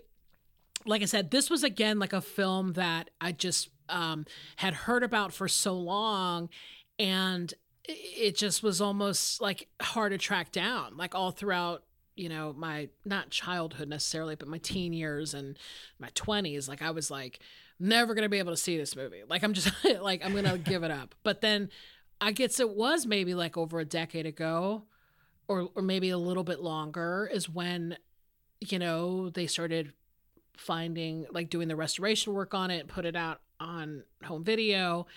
[0.90, 4.26] like I said, this was again like a film that I just um
[4.58, 6.50] had heard about for so long
[7.00, 7.54] and
[7.86, 11.84] it just was almost like hard to track down like all throughout
[12.16, 15.58] you know my not childhood necessarily but my teen years and
[15.98, 17.40] my 20s like i was like
[17.80, 19.24] never gonna be able to see this movie.
[19.28, 19.72] Like i'm just
[20.02, 21.16] like i'm gonna give it up.
[21.24, 21.70] But then
[22.22, 24.84] i guess it was maybe like over a decade ago
[25.48, 27.98] or or maybe a little bit longer is when
[28.60, 29.94] you know they started
[30.60, 35.08] finding like doing the restoration work on it put it out on home video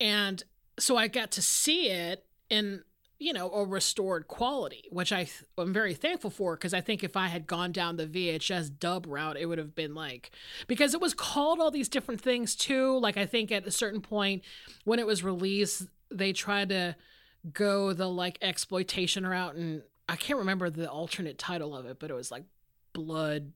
[0.00, 0.44] and
[0.78, 2.82] so i got to see it in,
[3.18, 7.02] you know, a restored quality, which I th- I'm very thankful for because I think
[7.04, 10.32] if I had gone down the VHS dub route, it would have been like
[10.66, 12.98] because it was called all these different things too.
[12.98, 14.42] Like I think at a certain point
[14.84, 16.96] when it was released, they tried to
[17.52, 22.10] go the like exploitation route and I can't remember the alternate title of it, but
[22.10, 22.44] it was like
[22.92, 23.52] blood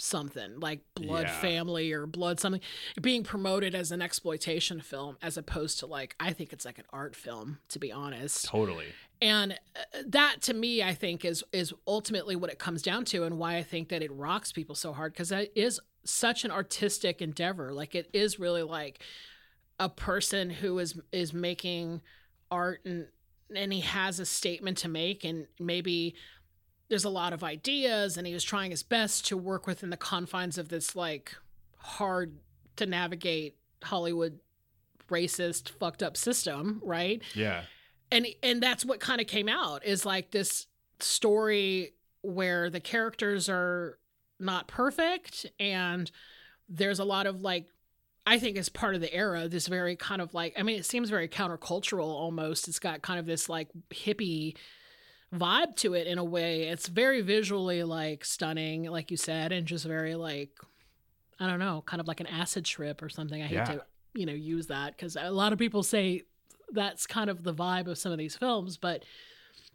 [0.00, 1.40] something like blood Yeah.
[1.40, 2.60] family or blood something
[3.00, 6.84] being promoted as an exploitation film as opposed to like i think it's like an
[6.92, 8.86] art film to be honest Totally.
[9.20, 13.24] and uh, that to me i think is is ultimately what it comes down to
[13.24, 16.50] and why i think that it rocks people so hard because that is such an
[16.50, 19.02] artistic endeavor like it is really like
[19.78, 22.00] a person who is is making
[22.50, 23.06] art and
[23.54, 26.14] and he has a statement to make and maybe
[26.90, 29.96] there's a lot of ideas and he was trying his best to work within the
[29.96, 31.34] confines of this like
[31.78, 32.34] hard
[32.76, 34.38] to navigate hollywood
[35.08, 37.62] racist fucked up system right Yeah.
[38.12, 40.66] and and that's what kind of came out is like this
[40.98, 43.98] story where the characters are
[44.38, 46.10] not perfect and
[46.68, 47.66] there's a lot of like
[48.26, 50.84] I think as part of the era, this very kind of like I mean, it
[50.84, 52.68] seems very countercultural almost.
[52.68, 54.56] It's got kind of this like hippie
[55.34, 56.64] vibe to it in a way.
[56.64, 60.50] It's very visually like stunning, like you said, and just very like
[61.38, 63.40] I don't know, kind of like an acid trip or something.
[63.42, 63.64] I hate Yeah.
[63.64, 66.22] to, you know, use that because a lot of people say
[66.72, 69.04] that's kind of the vibe of some of these films, but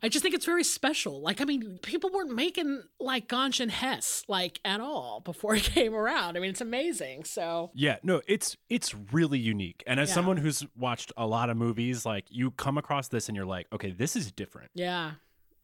[0.04, 1.22] I just think it's very special.
[1.22, 5.64] Like, I mean, people weren't making like Ganja and Hess like at all before it
[5.74, 6.38] came around.
[6.38, 7.24] I mean, it's amazing.
[7.24, 9.84] So Yeah, no, it's it's really unique.
[9.88, 10.16] And as Yeah.
[10.16, 13.68] someone who's watched a lot of movies, like you come across this and you're like,
[13.74, 14.70] okay, this is different.
[14.76, 15.14] yeah,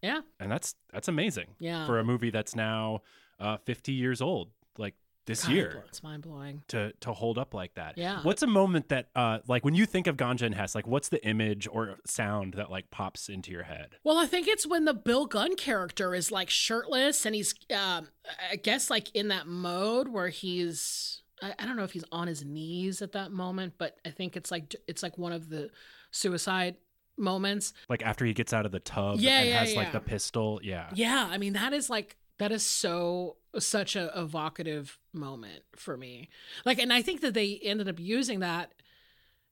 [0.01, 1.55] yeah, And that's that's amazing.
[1.59, 1.85] Yeah.
[1.85, 3.01] For a movie that's now
[3.39, 4.95] uh 50 years old, like
[5.27, 5.83] this God, year.
[5.87, 6.63] it's mind blowing.
[6.69, 7.95] To, to hold up like that.
[7.97, 8.21] Yeah.
[8.23, 11.09] What's a moment that uh like when you think of Ganja and Hess, like what's
[11.09, 13.97] the image or sound that like pops into your head?
[14.03, 18.07] Well, I think it's when the Bill Gunn character is like shirtless and he's, um,
[18.51, 22.27] I guess, like in that mode where he's, I, I don't know if he's on
[22.27, 25.69] his knees at that moment, but I think it's like it's like one of the
[26.09, 26.77] suicide
[27.21, 27.73] moments.
[27.87, 30.59] Like after he gets out of the tub Yeah, and yeah, has like the pistol.
[30.63, 30.89] Yeah.
[30.93, 36.29] Yeah, I mean that is like that is so such a evocative moment for me.
[36.65, 38.73] Like and I think that they ended up using that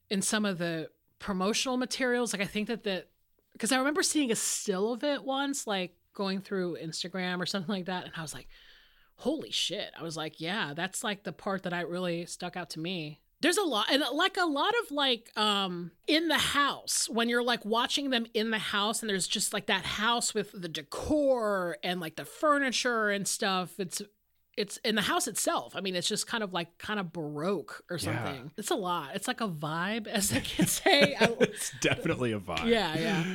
[0.09, 2.33] in some of the promotional materials.
[2.33, 3.05] Like I think that the
[3.53, 7.73] because I remember seeing a still of it once like going through Instagram or something
[7.73, 8.47] like that and I was like
[9.19, 9.91] holy shit.
[9.99, 13.19] I was like, yeah, that's like the part that I really stuck out to me.
[13.41, 17.43] There's a lot and like a lot of like um in the house when you're
[17.43, 21.77] like watching them in the house and there's just like that house with the decor
[21.83, 23.79] and like the furniture and stuff.
[23.79, 24.01] It's
[24.57, 25.73] it's in the house itself.
[25.73, 28.03] I mean, it's just kind of like kind of baroque or Yeah.
[28.25, 28.51] something.
[28.57, 29.11] It's a lot.
[29.15, 31.15] It's like a vibe, as the kids say.
[31.17, 32.67] It's definitely a vibe.
[32.67, 33.31] Yeah,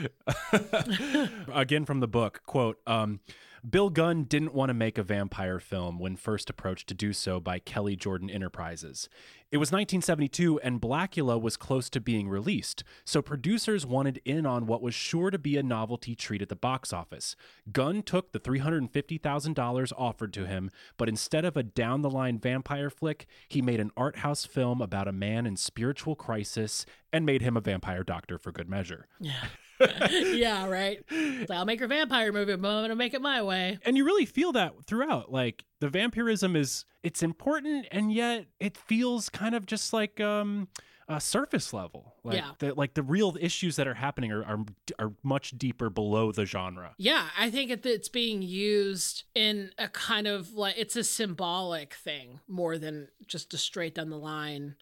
[0.60, 1.28] yeah.
[1.54, 3.20] Again from the book, quote, um,
[3.68, 7.40] Bill Gunn didn't want to make a vampire film when first approached to do so
[7.40, 9.08] by Kelly Jordan Enterprises.
[9.50, 14.66] It was 1972 and Blacula was close to being released, so producers wanted in on
[14.66, 17.36] what was sure to be a novelty treat at the box office.
[17.72, 22.90] Gunn took the $350,000 offered to him, but instead of a down the line vampire
[22.90, 27.40] flick, he made an art house film about a man in spiritual crisis and made
[27.40, 29.06] him a vampire doctor for good measure.
[29.20, 29.46] yeah.
[30.32, 30.98] yeah, right.
[31.10, 33.78] Like, I'll make a vampire movie, but I'm gonna make it my way.
[33.84, 38.76] and you really feel that throughout like the vampirism is it's important and yet it
[38.76, 40.68] feels kind of just like um
[41.06, 42.52] a surface level like Yeah.
[42.60, 44.58] the like the real issues that are happening are, are
[44.98, 49.88] are much deeper below the genre Yeah, I think it, it's being used in a
[49.88, 54.76] kind of like it's a symbolic thing more than just a straight down the line,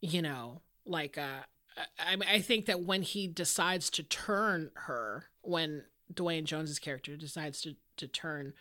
[0.00, 1.42] you know, like uh
[1.98, 7.60] I, I think that when he decides to turn her, when Duane Jones's character decides
[7.62, 8.52] to to turn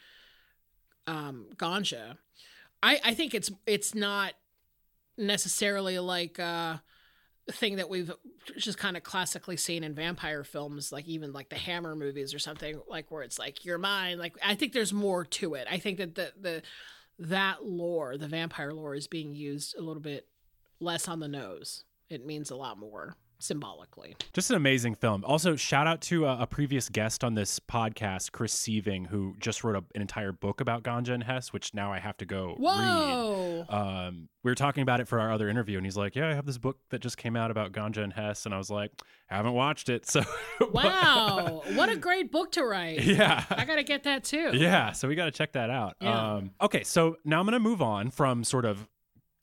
[1.08, 2.18] um Ganja,
[2.82, 4.34] I I think it's it's not
[5.18, 6.82] necessarily like a
[7.52, 8.12] thing that we've
[8.58, 12.40] just kind of classically seen in vampire films like even like the hammer movies or
[12.40, 15.68] something like where it's like you're mine like i think there's more to it.
[15.70, 16.62] I think that the the
[17.20, 20.28] that lore the vampire lore is being used a little bit
[20.80, 25.54] less on the nose it means a lot more symbolically just an amazing film also
[25.58, 29.76] shout out to a, a previous guest on this podcast chris sieving who just wrote
[29.76, 33.66] a, an entire book about ganja and hess which now i have to go whoa
[33.70, 36.30] read um, we were talking about it for our other interview and he's like yeah
[36.30, 38.70] i have this book that just came out about ganja and hess and i was
[38.70, 38.92] like
[39.30, 40.22] "I haven't watched it so
[40.72, 43.44] wow what a great book to write Yeah.
[43.50, 45.96] i gotta get that too Yeah, so we got to check that out.
[46.00, 46.34] Yeah.
[46.36, 48.88] Um, okay, so now I'm going to move on from sort of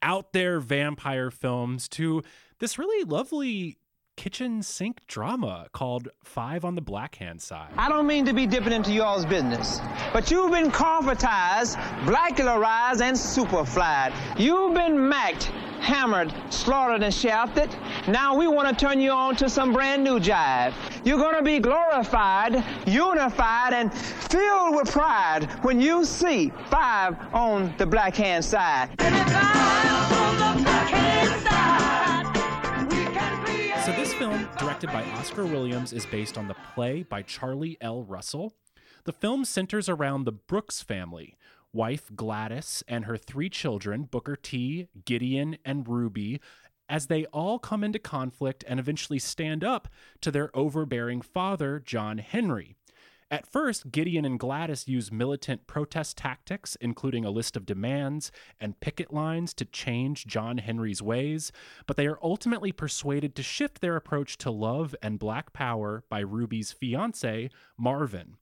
[0.03, 2.23] out there vampire films to
[2.61, 3.79] this really lovely
[4.17, 7.71] kitchen sink drama called Five on the Black Hand Side.
[7.79, 9.81] I don't mean to be dipping into y'all's business,
[10.13, 14.13] but you've been corporatized, blackularized, and superflied.
[14.39, 15.45] You've been macked,
[15.81, 17.75] hammered, slaughtered, and shafted.
[18.07, 20.75] Now we want to turn you on to some brand new jive.
[21.03, 27.73] You're going to be glorified, unified, and filled with pride when you see five on
[27.79, 28.91] the black hand side.
[33.91, 38.05] So, this film, directed by Oscar Williams, is based on the play by Charlie L.
[38.05, 38.55] Russell.
[39.03, 41.37] The film centers around the Brooks family
[41.73, 46.41] wife Gladys and her three children, Booker T, Gideon, and Ruby,
[46.89, 49.89] as they all come into conflict and eventually stand up
[50.21, 52.77] to their overbearing father, John Henry.
[53.33, 58.81] At first, Gideon and Gladys use militant protest tactics, including a list of demands and
[58.81, 61.53] picket lines to change John Henry's ways,
[61.87, 66.19] but they are ultimately persuaded to shift their approach to love and black power by
[66.19, 68.37] Ruby's fiance, Marvin.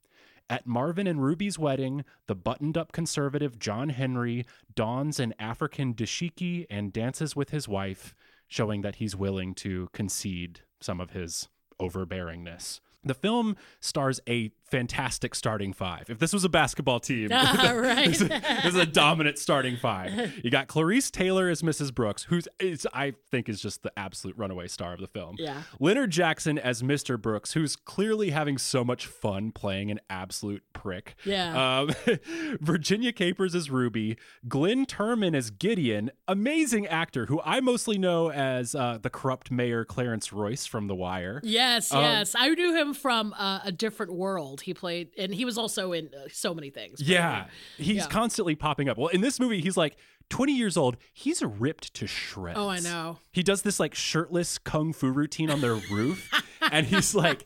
[0.49, 6.65] At Marvin and Ruby's wedding, the buttoned up conservative John Henry dons an African dashiki
[6.67, 8.15] and dances with his wife,
[8.47, 11.47] showing that he's willing to concede some of his
[11.79, 12.79] overbearingness.
[13.03, 16.09] The film stars a fantastic starting five.
[16.09, 18.07] If this was a basketball team, Ah, right.
[18.07, 20.39] this, is, this is a dominant starting five.
[20.43, 21.93] You got Clarice Taylor as Mrs.
[21.93, 25.35] Brooks, who's is, I think is just the absolute runaway star of the film.
[25.39, 25.63] Yeah.
[25.79, 27.19] Leonard Jackson as Mr.
[27.21, 31.15] Brooks, who's clearly having so much fun playing an absolute prick.
[31.25, 31.79] Yeah.
[31.79, 31.91] Um,
[32.61, 34.17] Virginia Capers as Ruby,
[34.47, 39.85] Glynn Turman as Gideon, amazing actor who I mostly know as uh, the corrupt mayor
[39.85, 41.41] Clarence Royce from The Wire.
[41.43, 42.35] Yes, Um, yes.
[42.37, 44.58] I knew him from uh, a different world.
[44.61, 47.01] He played, and he was also in uh, so many things.
[47.01, 47.45] Yeah,
[47.77, 48.07] he's Yeah.
[48.07, 48.97] constantly popping up.
[48.97, 49.97] Well, in this movie, he's like
[50.29, 50.97] 20 years old.
[51.13, 52.57] He's ripped to shreds.
[52.59, 53.17] Oh, I know.
[53.31, 56.29] He does this like shirtless kung fu routine on their roof,
[56.71, 57.45] and he's like,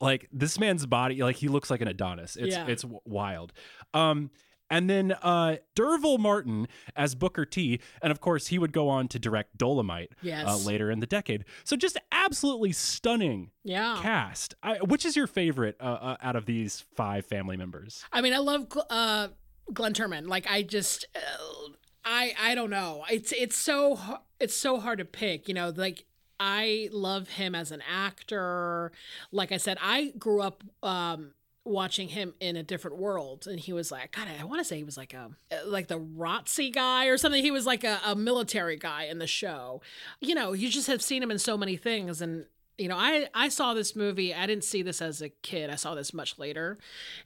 [0.00, 2.36] like this man's body, like he looks like an Adonis.
[2.36, 2.66] It's Yeah.
[2.66, 3.52] it's wild.
[3.94, 4.30] Um,
[4.70, 9.08] and then uh, D'Urville Martin as Booker T, and of course he would go on
[9.08, 10.12] to direct Dolomite
[10.48, 11.44] uh, later in the decade.
[11.64, 13.98] So just absolutely stunning Yeah.
[14.00, 14.54] cast.
[14.62, 18.04] I, which is your favorite uh, uh, out of these five family members?
[18.12, 19.28] I mean, I love uh,
[19.72, 20.28] Glynn Turman.
[20.28, 21.68] Like, I just, uh,
[22.04, 23.04] I, I don't know.
[23.10, 23.98] It's, it's so,
[24.38, 25.48] it's so hard to pick.
[25.48, 26.04] You know, like
[26.38, 28.92] I love him as an actor.
[29.32, 30.62] Like I said, I grew up.
[30.82, 31.32] um
[31.64, 34.76] watching him in a different world and he was like god i want to say
[34.76, 35.30] he was like a
[35.66, 37.42] like the ROTC guy or something.
[37.42, 39.82] He was like a, a military guy in the show.
[40.20, 42.46] You know you just have seen him in so many things and
[42.78, 45.74] you know i i saw this movie i didn't see this as a kid i
[45.74, 46.78] saw this much later.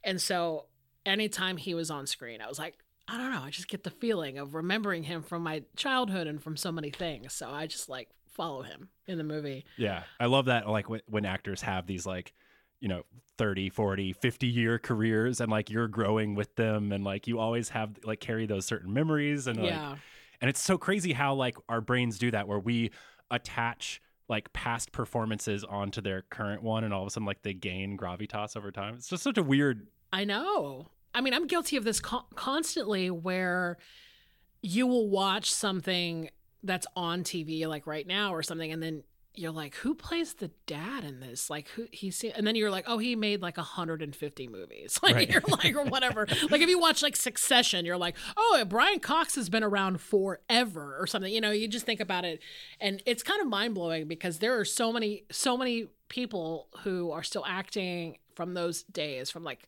[0.03, 0.67] And so
[1.07, 3.91] anytime he was on screen i was like i don't know i just get the
[3.91, 7.33] feeling of remembering him from my childhood and from so many things.
[7.35, 9.65] So i just like follow him in the movie.
[9.77, 10.03] Yeah.
[10.19, 12.35] I love that like when, when actors have these like,
[12.85, 13.03] you know,
[13.39, 17.71] 30, 40, 50 year careers and like you're growing with them and like you always
[17.71, 19.71] have like carry those certain memories and like
[20.41, 22.91] and it's so crazy how like our brains do that where we
[23.31, 27.55] attach like past performances onto their current one and all of a sudden like they
[27.55, 28.95] gain gravitas over time.
[28.97, 30.91] It's just such a weird I know.
[31.15, 33.79] I mean, I'm guilty of this co- constantly where
[34.63, 36.29] you will watch something
[36.63, 39.03] that's on TV, like right now or something, and then
[39.37, 41.51] you're like, who plays the dad in this?
[41.51, 44.99] Like, who he's, and then you're like, oh, he made like 150 movies.
[45.03, 45.31] Like, Right.
[45.31, 46.27] you're like, or whatever.
[46.51, 50.97] like, if you watch like Succession, you're like, oh, Brian Cox has been around forever
[50.99, 51.33] or something.
[51.33, 52.41] You know, you just think about it,
[52.81, 57.11] and it's kind of mind blowing because there are so many, so many people who
[57.11, 59.67] are still acting from those days, from like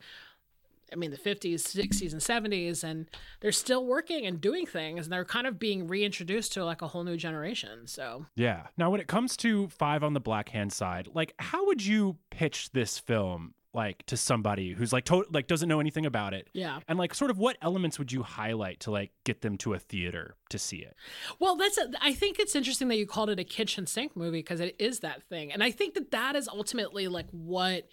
[0.93, 3.11] I mean, the 50s, 60s, and 70s, and
[3.41, 6.89] they're still working and doing things, and they're kind of being reintroduced to like a
[6.89, 7.87] whole new generation.
[7.87, 8.69] So, Yeah.
[8.77, 12.19] Now, when it comes to Five on the Black Hand Side, like, how would you
[12.31, 16.49] pitch this film, like, to somebody who's like, to- like, doesn't know anything about it?
[16.53, 16.79] Yeah.
[16.89, 19.79] And like, sort of, what elements would you highlight to like get them to a
[19.79, 20.95] theater to see it?
[21.41, 24.39] well, that's, a, I think it's interesting that you called it a kitchen sink movie
[24.39, 25.53] because it is that thing.
[25.53, 27.89] And I think that that is ultimately like what,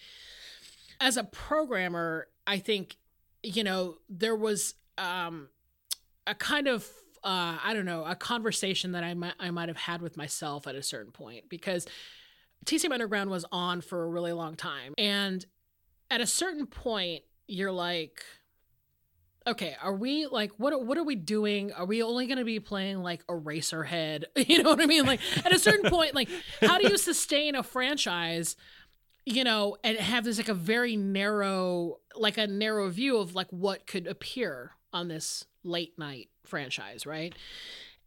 [1.04, 2.96] as a programmer, I think,
[3.44, 5.50] you know, there was um,
[6.26, 6.90] a kind of
[7.26, 10.66] uh, I don't know, a conversation that I might I might have had with myself
[10.68, 11.86] at a certain point because
[12.66, 14.94] TCM Underground was on for a really long time.
[14.98, 15.46] And
[16.10, 18.24] at a certain point, you're like,
[19.48, 21.72] okay, are we like what what are we doing?
[21.74, 24.26] Are we only going to be playing like Eraserhead?
[24.36, 25.06] You know what I mean?
[25.06, 26.30] Like at a certain point, like
[26.62, 28.56] how do you sustain a franchise?
[29.26, 33.48] You know, and have this like a very narrow, like a narrow view of like
[33.52, 37.34] what could appear on this late night franchise, right?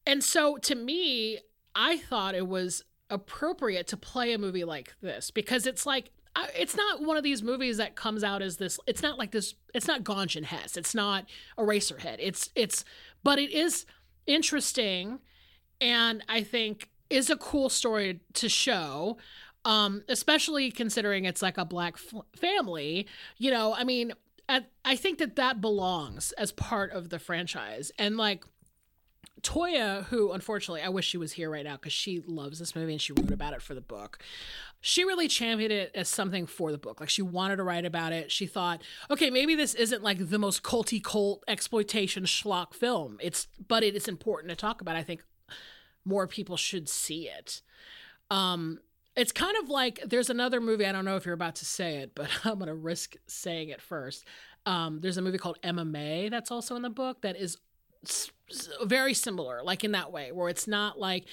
[0.07, 1.39] And so to me,
[1.75, 6.11] I thought it was appropriate to play a movie like this because it's like
[6.55, 9.55] it's not one of these movies that comes out as this it's not like this
[9.75, 11.25] it's not Ganja and Hess it's not
[11.57, 12.85] Eraserhead it's it's
[13.23, 13.87] but it is
[14.27, 15.21] interesting
[15.81, 19.17] and I think is a cool story to show
[19.67, 23.07] um especially considering it's like a black f- family
[23.37, 24.13] you know I mean
[24.49, 28.45] I, I think that that belongs as part of the franchise and like
[29.43, 32.93] Toya, who unfortunately I wish she was here right now because she loves this movie
[32.93, 34.19] and she wrote about it for the book.
[34.81, 37.01] She really championed it as something for the book.
[37.01, 38.33] Like she wanted to write about it.
[38.33, 43.19] She thought, okay, maybe this isn't like the most culty cult exploitation schlock film.
[43.21, 44.97] It's but it is important to talk about.
[44.97, 45.23] I think
[46.05, 47.63] more people should see it.
[48.31, 48.81] Um,
[49.17, 50.87] it's kind of like there's another movie.
[50.87, 53.81] I don't know if you're about to say it, but I'm gonna risk saying it
[53.81, 54.25] first.
[54.67, 57.59] Um, there's a movie called Emma Mae that's also in the book that is
[58.83, 61.25] very similar, like in that way, where it's not like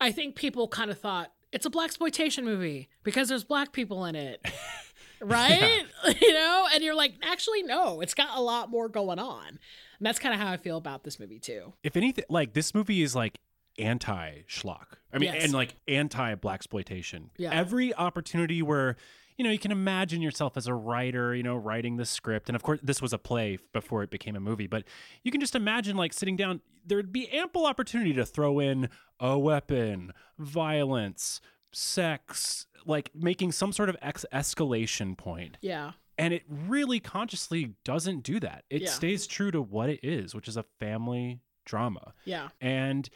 [0.00, 4.14] I think people kind of thought it's a Blaxploitation movie because there's black people in
[4.14, 4.44] it,
[5.20, 5.84] right?
[6.20, 9.58] you know, and you're like, actually, no, it's got a lot more going on, and
[10.00, 11.72] that's kind of how I feel about this movie too.
[11.82, 13.38] If anything, like this movie is like
[13.78, 14.94] anti schlock.
[15.12, 15.44] I mean, Yes.
[15.44, 17.30] and like anti Blaxploitation.
[17.36, 17.50] Yeah.
[17.52, 18.96] Every opportunity where
[19.36, 22.56] you know you can imagine yourself as a writer, you know, writing the script, and
[22.56, 24.84] of course this was a play before it became a movie, but
[25.22, 26.60] you can just imagine like sitting down.
[26.86, 28.88] There'd be ample opportunity to throw in
[29.20, 31.40] a weapon, violence,
[31.72, 35.58] sex, like making some sort of ex- escalation point.
[35.60, 35.92] Yeah.
[36.18, 38.64] And it really consciously doesn't do that.
[38.70, 38.90] It Yeah.
[38.90, 42.14] stays true to what it is, which is a family drama.
[42.24, 42.48] Yeah.
[42.60, 43.08] And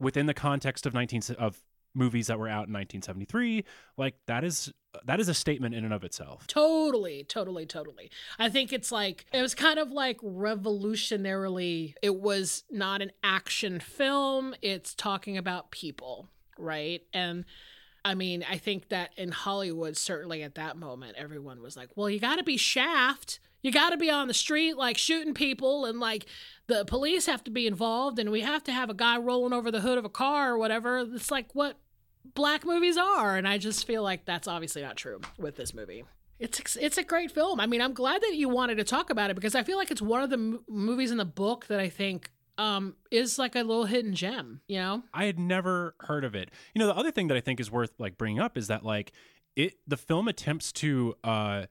[0.00, 1.62] within the context of 19 of
[1.94, 3.64] movies that were out in 1973,
[3.96, 4.72] like that is
[5.04, 6.46] that is a statement in and of itself.
[6.46, 8.10] Totally, totally, totally.
[8.38, 11.94] I think it's like it was kind of like revolutionarily.
[12.02, 14.54] It was not an action film.
[14.62, 16.28] It's talking about people,
[16.58, 17.02] right?
[17.12, 17.44] And
[18.04, 22.10] I mean, I think that in Hollywood, certainly at that moment, everyone was like, "Well,
[22.10, 23.40] you got to be Shaft.
[23.62, 26.26] You got to be on the street, like shooting people, and like
[26.66, 29.70] the police have to be involved, and we have to have a guy rolling over
[29.70, 31.76] the hood of a car or whatever." It's like what
[32.34, 36.04] black movies are and i just feel like that's obviously not true with this movie
[36.38, 39.28] it's it's a great film i mean i'm glad that you wanted to talk about
[39.28, 41.80] it because i feel like it's one of the m- movies in the book that
[41.80, 46.24] i think um is like a little hidden gem you know I had never heard
[46.24, 46.50] of it.
[46.74, 48.84] You know, the other thing that I think is worth like bringing up is that
[48.84, 49.10] like
[49.56, 51.64] it the film attempts to uh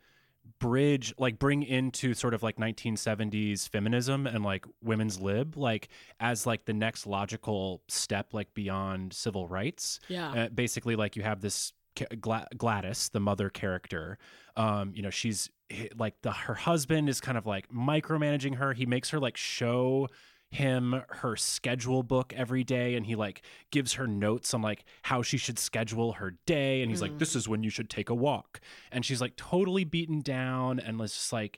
[0.62, 5.90] bridge like bring into sort of like 1970s feminism and like women's lib like
[6.20, 10.30] as like the next logical step like beyond civil rights Yeah.
[10.32, 11.74] uh, basically like you have this
[12.22, 14.18] Gla- Gladys, the mother character.
[14.56, 15.50] Um, you know, she's
[15.98, 18.72] like the her husband is kind of like micromanaging her.
[18.72, 20.08] He makes her like show
[20.52, 23.42] him her schedule book every day and he like
[23.72, 27.20] gives her notes on like how she should schedule her day and he's like Mm.
[27.20, 28.60] this is when you should take a walk
[28.92, 31.58] and she's like totally beaten down and was just like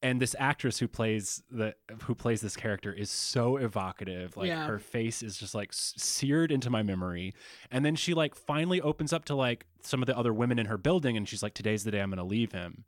[0.00, 1.74] and this actress who plays the
[2.04, 4.66] who plays this character is so evocative like Yeah.
[4.68, 7.34] her face is just like seared into my memory
[7.72, 10.66] and then she like finally opens up to like some of the other women in
[10.66, 12.84] her building and she's like today's the day i'm gonna leave him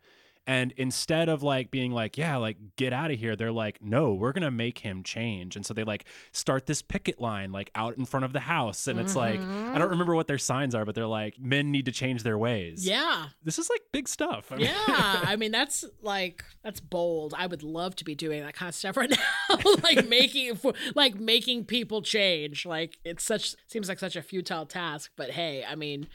[0.46, 4.14] and instead of like being like yeah like get out of here they're like no
[4.14, 5.56] we're gonna make him change.
[5.56, 8.86] And so they like start this picket line like out in front of the house.
[8.86, 9.90] And it's like i don't mm-hmm.
[9.90, 12.86] remember what their signs are but they're like men need to change their ways.
[12.86, 13.26] Yeah.
[13.42, 14.50] This is like big stuff.
[14.52, 15.20] I mean- yeah.
[15.26, 17.34] I mean that's like that's bold.
[17.36, 19.10] I would love to be doing that kind of stuff right
[19.48, 20.58] now like making
[20.94, 22.66] like making people change.
[22.66, 26.08] Like it's such seems like such a futile task but hey i mean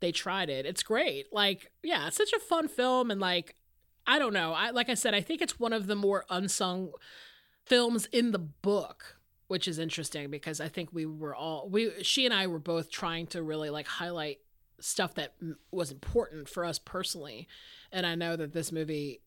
[0.00, 0.66] they tried it.
[0.66, 1.32] It's great.
[1.32, 3.54] Like yeah it's such a fun film and like
[4.06, 4.52] i don't know.
[4.52, 6.92] I like i said i think it's one of the more unsung
[7.64, 12.24] films in the book which is interesting because i think we were all we she
[12.24, 14.38] and i were both trying to really like highlight
[14.80, 15.34] stuff that
[15.70, 17.46] was important for us personally.
[17.92, 19.20] And i know that this movie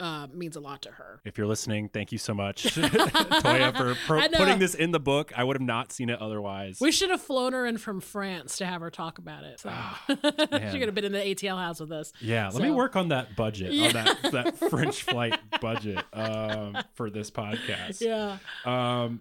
[0.00, 3.94] uh, means a lot to her If you're listening, thank you so much, Toya, for
[4.06, 5.32] pro- putting this in the book.
[5.36, 6.78] I would have not seen it otherwise.
[6.80, 9.72] we should have flown her in from france to have her talk about it so.
[10.08, 13.08] she could have been in the atl house with us yeah, let me work on
[13.08, 13.86] that budget, Yeah.
[13.86, 18.00] on that that French flight budget um, for this podcast.
[18.00, 18.38] Yeah.
[18.64, 19.20] Um,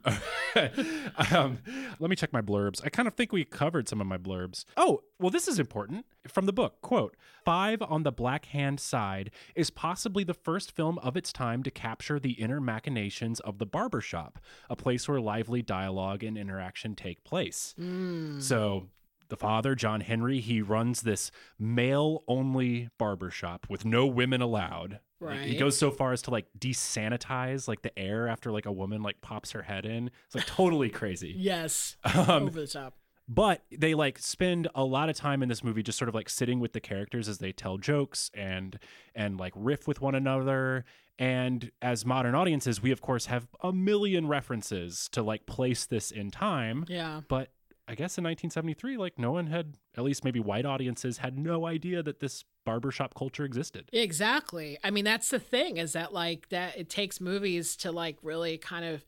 [1.32, 1.60] um,
[2.00, 2.82] let me check my blurbs.
[2.84, 4.66] I kind of think we covered some of my blurbs.
[4.78, 6.82] Oh, well, this is important from the book.
[6.82, 7.16] Quote:
[7.46, 11.70] Five on the Black Hand side is possibly the first film of its time to
[11.72, 17.24] capture the inner machinations of the barbershop, a place where lively dialogue and interaction take
[17.24, 17.76] place.
[17.80, 18.42] Mm.
[18.42, 18.88] So
[19.30, 21.30] the father, John Henry, he runs this
[21.60, 25.00] male only barbershop with no women allowed.
[25.20, 28.72] Like, He goes so far as to like desanitize like the air after like a
[28.72, 30.12] woman like pops her head in.
[30.26, 31.34] It's like totally crazy.
[31.38, 32.96] yes Um, over the top
[33.28, 36.30] but they like spend a lot of time in this movie just sort of like
[36.30, 38.78] sitting with the characters as they tell jokes and
[39.16, 40.86] and like riff with one another
[41.18, 46.12] and as modern audiences we of course have a million references to like place this
[46.12, 47.22] in time Yeah.
[47.28, 47.50] but
[47.88, 51.66] i guess in 1973 like no one had at least maybe white audiences had no
[51.66, 54.78] idea that this barbershop culture existed Exactly.
[54.84, 58.58] I mean, that's the thing is that like that it takes movies to like really
[58.58, 59.06] kind of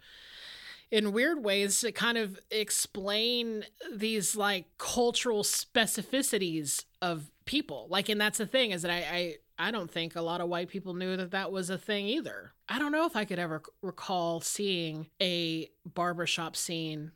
[0.92, 7.88] in weird ways to kind of explain these like cultural specificities of people.
[7.90, 10.50] Like and that's the thing is that I I I don't think a lot of
[10.50, 12.54] white people knew that that was a thing either.
[12.70, 17.12] I don't know if I could ever recall seeing a barbershop scene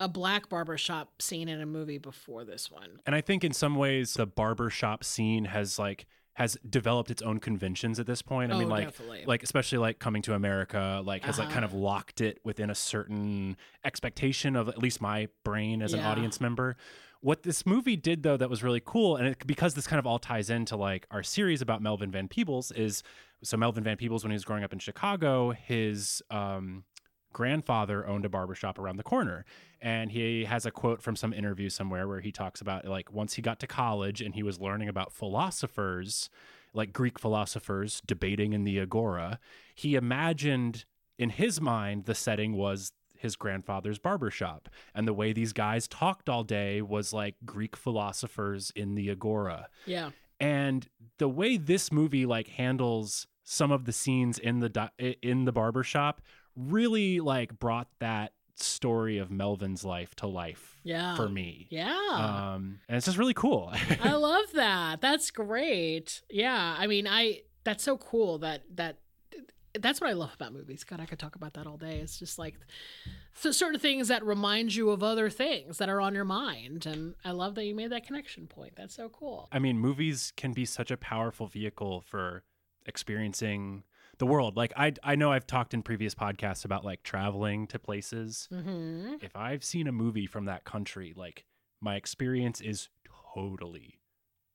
[0.00, 3.00] a black barbershop scene in a movie before this one.
[3.04, 6.06] And I think in some ways the barbershop scene has like
[6.38, 8.52] has developed its own conventions at this point.
[8.52, 9.24] I Oh, mean like definitely.
[9.26, 11.80] like especially like coming to America like has like kind of Uh-huh.
[11.80, 16.76] locked it within a certain expectation of at least my brain as an audience member.
[17.20, 20.06] What this movie did though that was really cool and it, because this kind of
[20.06, 23.02] all ties into like our series about Melvin Van Peebles is
[23.42, 26.84] so Melvin Van Peebles when he was growing up in Chicago his um
[27.32, 29.44] grandfather owned a barbershop around the corner.
[29.80, 33.34] And he has a quote from some interview somewhere where he talks about like once
[33.34, 36.28] he got to college and he was learning about philosophers
[36.74, 39.38] like greek philosophers debating in the agora
[39.74, 40.84] he imagined
[41.18, 44.68] in his mind the setting was his grandfather's barbershop.
[44.94, 49.68] And the way these guys talked all day was like greek philosophers in the agora.
[49.86, 50.10] Yeah.
[50.40, 55.46] and the way this movie like handles some of the scenes in the di- in
[55.46, 56.20] the barbershop
[56.58, 61.14] really like brought that story of Melvin's life to life Yeah.
[61.14, 61.68] for me.
[61.70, 61.96] Yeah.
[62.56, 63.72] Um and it's just really cool.
[64.02, 65.00] I love that.
[65.00, 66.22] That's great.
[66.28, 66.74] Yeah.
[66.76, 68.98] I mean, I that's so cool that that
[69.78, 70.82] that's what I love about movies.
[70.82, 71.98] God, I could talk about that all day.
[72.00, 72.54] It's just like
[73.34, 77.14] so certain things that remind you of other things that are on your mind, and
[77.24, 78.72] I love that you made that connection point.
[78.76, 79.46] That's so cool.
[79.52, 82.42] I mean, movies can be such a powerful vehicle for
[82.86, 83.84] experiencing
[84.18, 84.56] the world.
[84.56, 88.48] Like I I know I've talked in previous podcasts about like traveling to places.
[88.52, 89.16] Mm-hmm.
[89.22, 91.44] If I've seen a movie from that country, like
[91.80, 92.88] my experience is
[93.34, 93.98] totally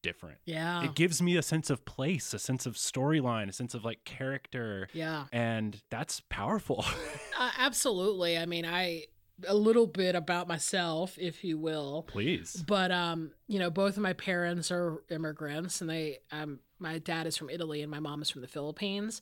[0.01, 0.37] different.
[0.45, 0.83] Yeah.
[0.83, 4.03] It gives me a sense of place, a sense of storyline, a sense of like
[4.03, 4.87] character.
[4.93, 5.25] Yeah.
[5.31, 6.85] And that's powerful.
[7.35, 8.37] Uh, absolutely.
[8.37, 9.05] I mean, I
[9.47, 12.03] a little bit about myself, if you will.
[12.07, 12.63] Please.
[12.67, 17.27] But um, you know, both of my parents are immigrants, and they um, my dad
[17.27, 19.21] is from Italy and my mom is from the Philippines,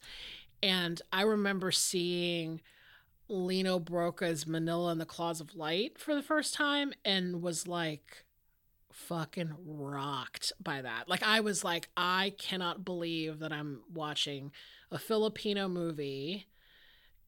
[0.61, 2.61] and I remember seeing
[3.27, 8.25] Lino Brocka's Manila and the Claws of Light for the first time, and was like
[8.91, 11.07] fucking rocked by that.
[11.07, 14.51] Like I was like, I cannot believe that I'm watching
[14.91, 16.47] a Filipino movie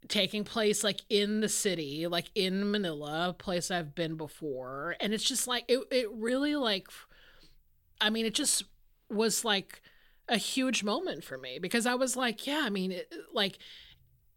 [0.07, 4.95] taking place like in the city, like in Manila, a place I've been before.
[4.99, 6.87] And it's just like it it really like
[8.01, 8.63] I mean, it just
[9.09, 9.81] was like
[10.29, 13.57] a huge moment for me because I was like, yeah, I mean, it, like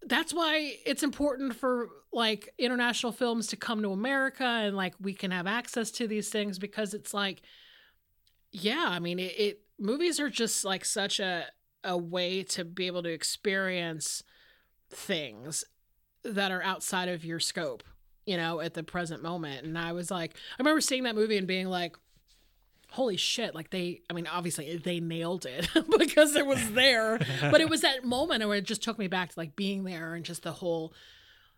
[0.03, 5.15] that's why it's important for like international films to come to America and like we
[5.15, 7.43] can have access to these things because it's like
[8.53, 11.45] yeah, I mean, it, it movies are just like such a
[11.85, 14.23] a way to be able to experience
[14.91, 15.65] things
[16.25, 17.83] that are outside of your scope,
[18.25, 19.65] you know, at the present moment.
[19.65, 21.97] And I was like, I remember seeing that movie and being like,
[22.91, 25.69] holy shit, like they, I mean, obviously they nailed it
[25.99, 29.31] because it was there, but it was that moment where it just took me back
[29.31, 30.93] to like being there and just the whole,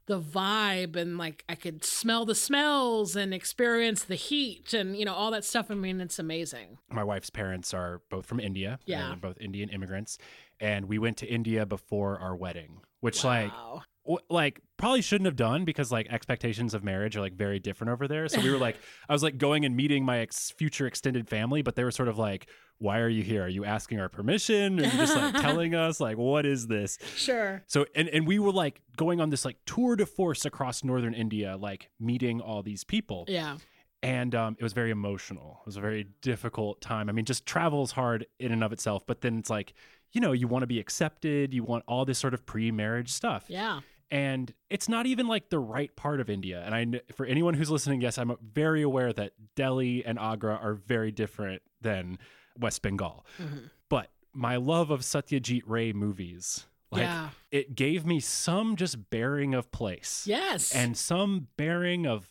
[0.06, 5.04] the vibe and like I could smell the smells and experience the heat and, you
[5.04, 5.70] know, all that stuff.
[5.70, 6.78] I mean, it's amazing.
[6.90, 8.78] My wife's parents are both from India.
[8.86, 9.08] Yeah.
[9.08, 10.18] They're both Indian immigrants.
[10.60, 13.82] And we went to India before our wedding, which like Wow.
[14.04, 17.90] w- like probably shouldn't have done because like expectations of marriage are like very different
[17.92, 18.28] over there.
[18.28, 18.76] So we were like,
[19.08, 22.08] I was like going and meeting my ex- future extended family, but they were sort
[22.08, 23.42] of like, "Why are you here?
[23.44, 24.78] Are you asking our permission?
[24.80, 27.62] Are you just like telling us like what is this?" Sure.
[27.66, 31.14] So and and we were like going on this like tour de force across northern
[31.14, 33.56] India, like meeting all these people Yeah.
[34.02, 35.58] And um, it was very emotional.
[35.62, 37.08] It was a very difficult time.
[37.08, 39.74] I mean, just travel is hard in and of itself, but then it's like,
[40.12, 43.44] you know, you want to be accepted, you want all this sort of pre-marriage stuff,
[43.48, 43.80] Yeah.
[44.10, 46.62] and it's not even like the right part of India.
[46.64, 50.74] And I, for anyone who's listening, yes, I'm very aware that Delhi and Agra are
[50.74, 52.18] very different than
[52.58, 53.70] West Bengal, Mhm.
[53.88, 56.66] but my love of Satyajit Ray movies.
[56.90, 57.30] Like, Yeah.
[57.50, 60.74] it gave me some just bearing of place Yes.
[60.74, 62.30] and some bearing of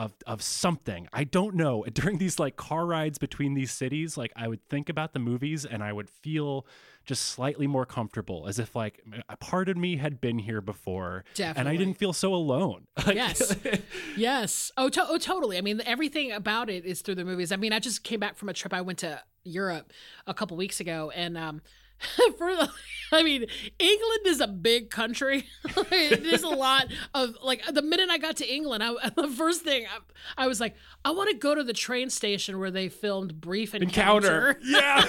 [0.00, 1.08] of of something.
[1.12, 1.84] I don't know.
[1.92, 5.66] During these like car rides between these cities, like I would think about the movies
[5.66, 6.66] and I would feel
[7.04, 11.24] just slightly more comfortable as if like a part of me had been here before
[11.58, 12.86] and I didn't feel so alone.
[13.10, 13.56] Yes
[14.16, 17.56] yes oh, to- oh totally i mean everything about it is through the movies i
[17.56, 19.92] mean i just came back from a trip i went to europe
[20.26, 21.60] a couple weeks ago and um
[22.38, 22.70] for the,
[23.12, 23.46] I mean,
[23.78, 25.46] England is a big country.
[25.90, 29.86] There's a lot of like the minute I got to England, I, the first thing
[29.86, 33.40] I, I was like, I want to go to the train station where they filmed
[33.40, 34.50] Brief Encounter.
[34.50, 34.60] Encounter.
[34.64, 35.04] Yeah.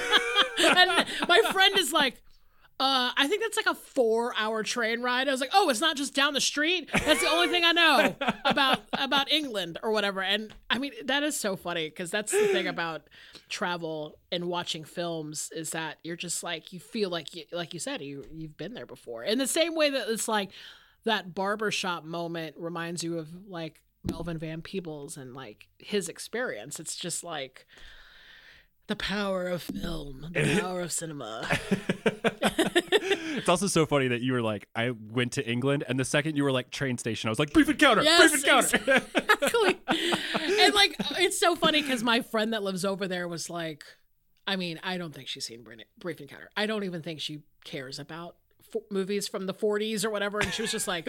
[0.59, 2.21] and my friend is like,
[2.81, 5.27] uh, I think that's like a four hour train ride.
[5.27, 6.89] I was like, oh, it's not just down the street.
[6.91, 8.15] That's the only thing I know
[8.45, 10.23] about about England or whatever.
[10.23, 13.03] And I mean, that is so funny because that's the thing about
[13.49, 17.79] travel and watching films is that you're just like you feel like you like you
[17.79, 19.23] said you you've been there before.
[19.23, 20.49] In the same way that it's like
[21.03, 23.79] that barbershop moment reminds you of like
[24.09, 26.79] Melvin Van Peebles and like his experience.
[26.79, 27.67] It's just like
[28.91, 31.47] the power of film, the power of cinema.
[32.03, 36.35] it's also so funny that you were like, I went to England, and the second
[36.35, 38.77] you were like train station, I was like, brief encounter, Yes, brief encounter.
[38.77, 39.79] exactly.
[40.59, 43.85] and like, it's so funny because my friend that lives over there was like,
[44.45, 45.65] I mean, I don't think she's seen
[45.97, 46.49] Brief Encounter.
[46.57, 48.35] I don't even think she cares about
[48.73, 50.39] f- movies from the 40s or whatever.
[50.39, 51.07] And she was just like,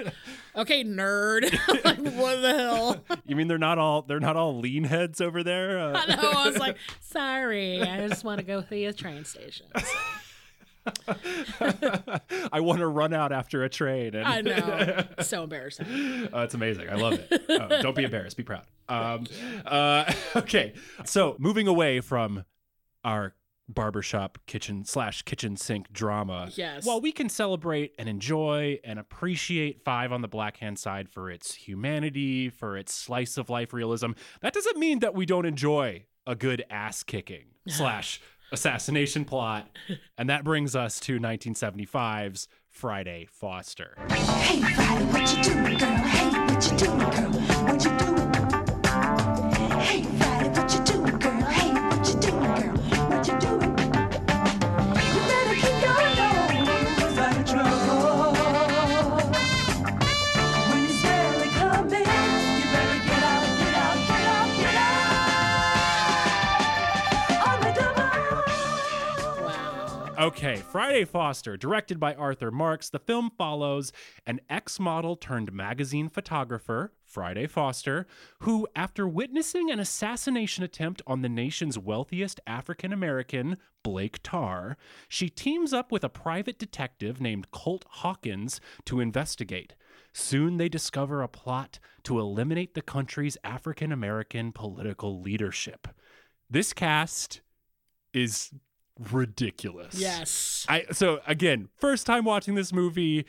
[0.56, 1.52] okay, nerd.
[1.84, 3.04] like, what the hell?
[3.26, 5.78] you mean they're not all they're not all lean heads over there?
[5.78, 6.30] Uh, I know.
[6.30, 9.66] I was like, sorry, I just want to go see a train station.
[12.52, 14.14] I want to run out after a train.
[14.14, 15.04] And I know.
[15.20, 15.86] So embarrassing.
[16.32, 16.88] Uh, it's amazing.
[16.88, 17.50] I love it.
[17.50, 18.36] Uh, don't be embarrassed.
[18.36, 18.64] Be proud.
[18.88, 19.26] Um,
[19.64, 20.74] uh, okay.
[21.04, 22.44] So moving away from
[23.04, 23.34] our
[23.68, 26.50] barbershop kitchen slash kitchen sink drama.
[26.54, 26.84] Yes.
[26.84, 31.30] While we can celebrate and enjoy and appreciate Five on the Black Hand Side for
[31.30, 36.04] its humanity, for its slice of life realism, that doesn't mean that we don't enjoy
[36.26, 38.20] a good ass kicking slash
[38.52, 39.68] assassination plot.
[40.18, 43.96] And that brings us to 1975's Friday Foster.
[44.10, 45.88] Hey, Friday, what you doing, girl?
[45.88, 47.51] Hey, what you doing, girl?
[70.22, 73.92] Okay, Friday Foster, directed by Arthur Marks, the film follows
[74.24, 78.06] an ex model turned magazine photographer, Friday Foster,
[78.38, 84.76] who, after witnessing an assassination attempt on the nation's wealthiest African American, Blake Tarr,
[85.08, 89.74] she teams up with a private detective named Colt Hawkins to investigate.
[90.12, 95.88] Soon they discover a plot to eliminate the country's African American political leadership.
[96.48, 97.40] This cast
[98.14, 98.52] is
[98.98, 99.94] ridiculous.
[99.94, 100.66] Yes.
[100.68, 103.24] I so again, first time watching this movie,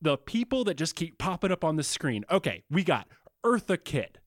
[0.00, 2.24] the people that just keep popping up on the screen.
[2.30, 3.08] Okay, we got
[3.44, 4.18] Eartha Kitt.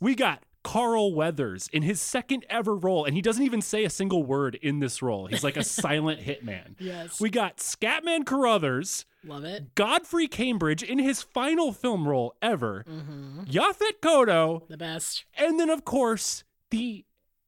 [0.00, 3.90] We got Carl Weathers in his second ever role, and he doesn't even say a
[3.90, 5.26] single word in this role.
[5.26, 6.74] He's like a silent hitman.
[6.78, 7.20] Yes.
[7.20, 9.74] We got Scatman Crothers, Love it.
[9.74, 13.44] Godfrey Cambridge in his final film role ever, Mm-hmm.
[13.44, 15.24] Yaphet Kotto, The best.
[15.36, 17.04] and then of course the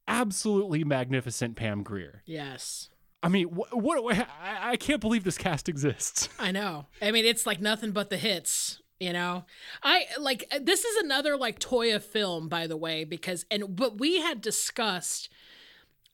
[0.07, 2.23] absolutely magnificent Pam Grier.
[2.25, 2.89] Yes.
[3.23, 4.03] I mean, what?
[4.03, 6.27] what I, I can't believe this cast exists.
[6.39, 6.87] I know.
[7.01, 8.81] I mean, it's like nothing but the hits.
[8.99, 9.45] You know,
[9.81, 13.99] I like uh, this is another like Toya film, by the way, because and but
[13.99, 15.27] we had discussed,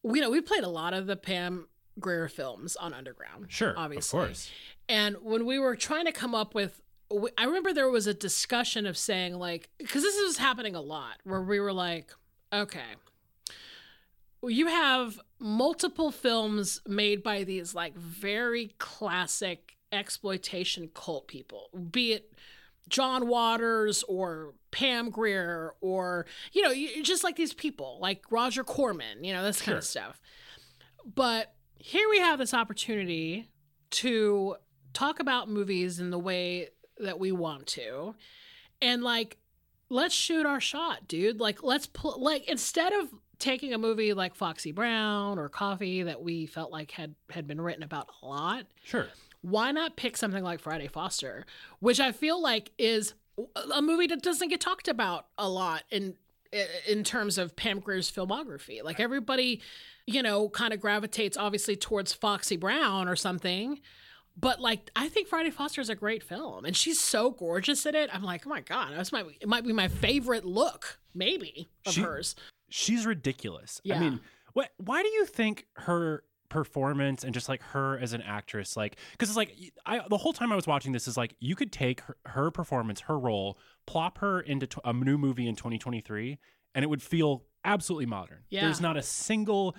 [0.05, 1.67] you know, we played a lot of the Pam
[1.99, 3.47] Grier films on Underground.
[3.49, 4.19] Sure, obviously.
[4.19, 4.51] of course.
[4.87, 6.81] And when we were trying to come up with,
[7.37, 11.17] I remember there was a discussion of saying like, because this was happening a lot,
[11.25, 12.11] where we were like,
[12.53, 12.95] okay,
[14.43, 22.33] you have multiple films made by these like very classic exploitation cult people, be it
[22.89, 26.73] John Waters or Pam Grier or you know
[27.03, 30.21] just like these people like Roger Corman, you know this kind of stuff.
[31.05, 33.49] But here we have this opportunity
[33.89, 34.55] to
[34.93, 36.69] talk about movies in the way
[36.99, 38.15] that we want to,
[38.81, 39.37] and like
[39.89, 41.39] let's shoot our shot, dude.
[41.39, 43.09] Like let's put like instead of
[43.39, 47.61] taking a movie like Foxy Brown or Coffy that we felt like had had been
[47.61, 49.07] written about a lot Sure.
[49.41, 51.45] why not pick something like Friday Foster,
[51.79, 53.13] which I feel like is
[53.73, 56.15] a movie that doesn't get talked about a lot in
[56.87, 58.81] in terms of Pam Grier's filmography.
[58.83, 59.61] Like everybody,
[60.05, 63.81] you know, kind of gravitates obviously towards Foxy Brown or something.
[64.39, 67.95] But like I think Friday Foster is a great film and she's so gorgeous in
[67.95, 68.09] it.
[68.13, 71.93] I'm like, "Oh my god, that's my it might be my favorite look maybe of
[71.93, 72.35] She- hers.
[72.69, 73.81] She's ridiculous.
[73.97, 74.19] I mean,
[74.53, 74.69] what?
[74.77, 79.29] Why do you think her performance and just like her as an actress, like, because
[79.29, 79.53] it's like
[79.85, 82.51] I the whole time I was watching this is like you could take her, her
[82.51, 86.37] performance, her role, plop her into tw- a new movie in 2023,
[86.73, 88.43] and it would feel absolutely modern.
[88.49, 88.61] Yeah.
[88.61, 89.75] There's not a single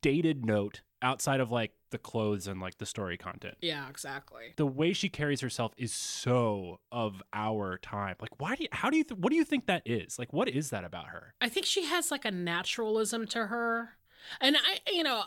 [0.00, 3.56] dated note outside of like the clothes and like the story content.
[3.62, 4.52] Yeah, exactly.
[4.56, 8.16] The way she carries herself is so of our time.
[8.20, 10.18] Like, why do you, how do you, th- what do you think that is?
[10.18, 11.34] Like, what is that about her?
[11.40, 13.96] I think she has like a naturalism to her.
[14.40, 15.22] And I, you know,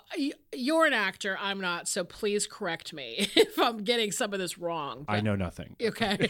[0.54, 1.38] you're an actor.
[1.42, 1.88] I'm not.
[1.88, 5.06] So please correct me if I'm getting some of this wrong.
[5.08, 5.76] I know nothing.
[5.82, 6.18] Okay.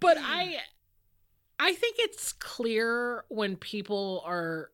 [0.00, 0.58] but I
[1.58, 4.70] I think it's clear when people are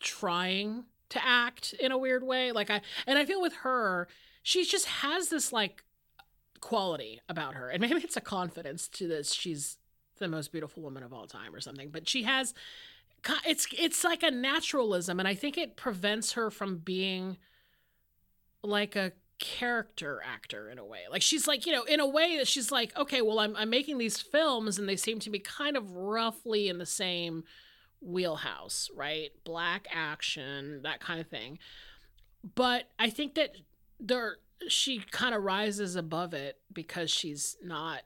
[0.00, 2.52] trying to act in a weird way.
[2.52, 4.08] Like I and I feel with her,
[4.42, 5.84] she just has this like
[6.60, 7.68] quality about her.
[7.68, 9.78] And maybe it's a confidence to this she's
[10.18, 12.54] the most beautiful woman of all time or something, but she has
[13.44, 17.38] it's it's like a naturalism and I think it prevents her from being
[18.62, 21.00] like a character actor in a way.
[21.10, 23.70] Like she's like, you know, in a way that she's like, okay, well I'm I'm
[23.70, 27.44] making these films and they seem to be kind of roughly in the same
[28.00, 29.30] wheelhouse, right?
[29.44, 31.58] Black action, that kind of thing.
[32.54, 33.56] But I think that
[33.98, 34.36] there
[34.68, 38.02] she kind of rises above it because she's not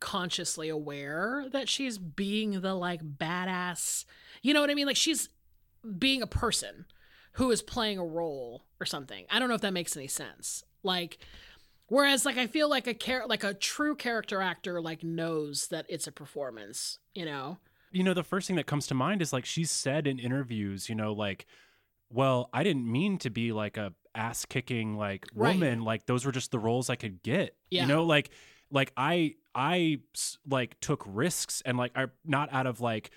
[0.00, 4.04] consciously aware that she's being the like badass.
[4.42, 4.86] You know what I mean?
[4.86, 5.28] Like she's
[5.98, 6.86] being a person
[7.34, 9.24] who is playing a role or something.
[9.30, 10.64] I don't know if that makes any sense.
[10.82, 11.18] Like
[11.86, 15.86] whereas like I feel like a char- like a true character actor like knows that
[15.88, 17.58] it's a performance, you know.
[17.92, 20.88] You know, the first thing that comes to mind is like she's said in interviews,
[20.88, 21.46] you know, like,
[22.10, 25.54] well, I didn't mean to be like a ass kicking like Right.
[25.54, 25.82] woman.
[25.82, 27.56] Like those were just the roles I could get.
[27.70, 27.82] Yeah.
[27.82, 28.30] You know, like
[28.70, 30.00] like I I
[30.48, 33.10] like took risks and like I not out of like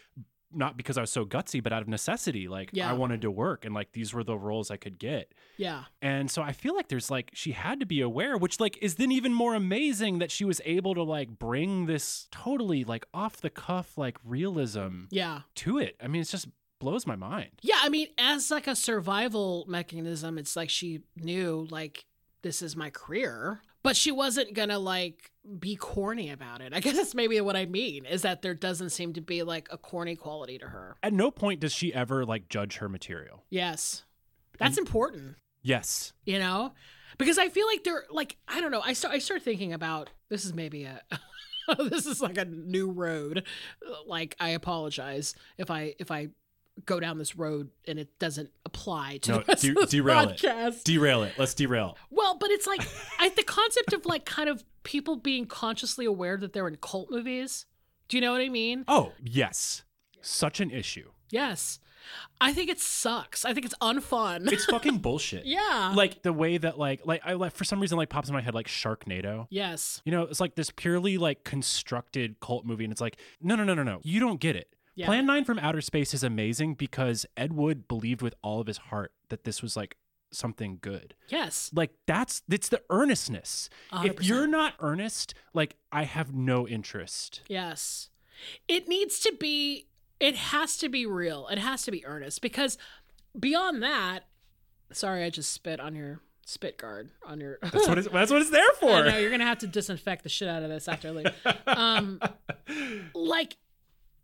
[0.56, 2.48] not because I was so gutsy, but out of necessity.
[2.48, 2.90] Like Yeah.
[2.90, 5.34] I wanted to work and like these were the roles I could get.
[5.58, 5.84] Yeah.
[6.02, 8.96] And so I feel like there's like she had to be aware, which like is
[8.96, 13.38] then even more amazing that she was able to like bring this totally like off
[13.42, 15.42] the cuff like realism Yeah.
[15.56, 15.96] to it.
[16.02, 16.48] I mean, it just
[16.80, 17.52] blows my mind.
[17.62, 22.06] Yeah, I mean, as like a survival mechanism, it's like she knew like
[22.42, 26.74] this is my career, but she wasn't gonna like be corny about it.
[26.74, 29.68] I guess that's maybe what I mean is that there doesn't seem to be like
[29.72, 30.98] a corny quality to her.
[31.04, 33.44] At no point does she ever like judge her material.
[33.50, 34.04] Yes,
[34.58, 35.36] that's important.
[35.62, 36.14] Yes.
[36.26, 36.74] You know,
[37.20, 38.82] because I feel like they're like I don't know.
[38.84, 41.02] I start I start thinking about this is maybe a.
[41.90, 43.44] this is like a new road.
[44.08, 46.30] Like I apologize if I if I
[46.86, 50.80] go down this road and it doesn't apply to No, de- derail podcast.
[50.80, 50.84] it.
[50.84, 51.34] Derail it.
[51.38, 51.98] Let's derail.
[52.10, 52.82] Well, but it's like
[53.20, 57.10] I, the concept of like kind of people being consciously aware that they're in cult
[57.10, 57.66] movies.
[58.10, 58.84] Do you know what I mean?
[58.88, 59.84] Oh, yes.
[60.22, 61.10] Such an issue.
[61.32, 61.80] Yes.
[62.40, 63.46] I think it sucks.
[63.46, 64.52] I think it's unfun.
[64.52, 65.46] It's fucking bullshit.
[65.46, 65.92] yeah.
[65.96, 68.42] Like the way that like like I like for some reason like pops in my
[68.42, 69.48] head like Sharknado.
[69.50, 70.02] yes.
[70.06, 73.64] You know, it's like this purely like constructed cult movie, and it's like, no, no,
[73.64, 74.02] no, no, no.
[74.04, 74.76] You don't get it.
[74.96, 75.08] Yeah.
[75.08, 78.78] Plan 9 from Outer Space is amazing because Ed Wood believed with all of his
[78.78, 79.98] heart that this was like
[80.32, 81.16] something good.
[81.30, 81.70] Yes.
[81.74, 83.70] Like that's it's the earnestness.
[83.92, 87.42] A hundred If you're not earnest, like I have no interest.
[87.48, 88.10] Yes.
[88.68, 89.88] It needs to be
[90.20, 91.48] it has to be real.
[91.48, 92.78] It has to be earnest because
[93.38, 94.22] beyond that,
[94.92, 98.42] sorry I just spit on your spit guard on your That's what it's that's what
[98.42, 98.92] it's there for.
[98.92, 101.34] I know you're gonna have to disinfect the shit out of this after I leave.
[101.68, 102.22] um,
[103.14, 103.58] like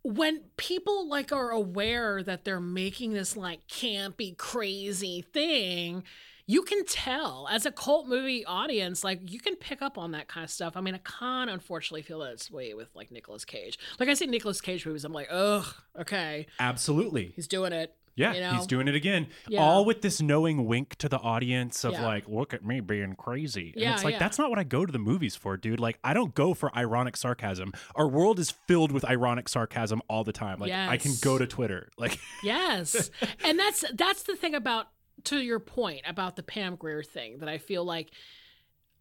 [0.02, 6.02] when people like are aware that they're making this like campy, crazy thing,
[6.46, 10.28] you can tell as a cult movie audience, like you can pick up on that
[10.28, 10.76] kind of stuff.
[10.76, 13.78] I mean, I can't unfortunately feel that way with like Nicolas Cage.
[14.00, 15.66] Like I see Nicolas Cage movies, I'm like, ugh,
[15.98, 17.32] okay, Absolutely.
[17.36, 17.94] he's doing it.
[18.14, 18.52] Yeah, you know?
[18.54, 19.28] he's doing it again.
[19.48, 19.60] Yeah.
[19.62, 22.04] All with this knowing wink to the audience of Yeah.
[22.06, 23.72] like, look at me being crazy.
[23.74, 25.80] And Yeah, it's like that's not what I go to the movies for, dude.
[25.80, 27.72] Like I don't go for ironic sarcasm.
[27.94, 30.58] Our world is filled with ironic sarcasm all the time.
[30.58, 31.88] Like I can go to Twitter.
[31.98, 33.10] Like Yes.
[33.44, 34.88] and that's that's the thing about
[35.24, 38.10] to your point about the Pam Grier thing that I feel like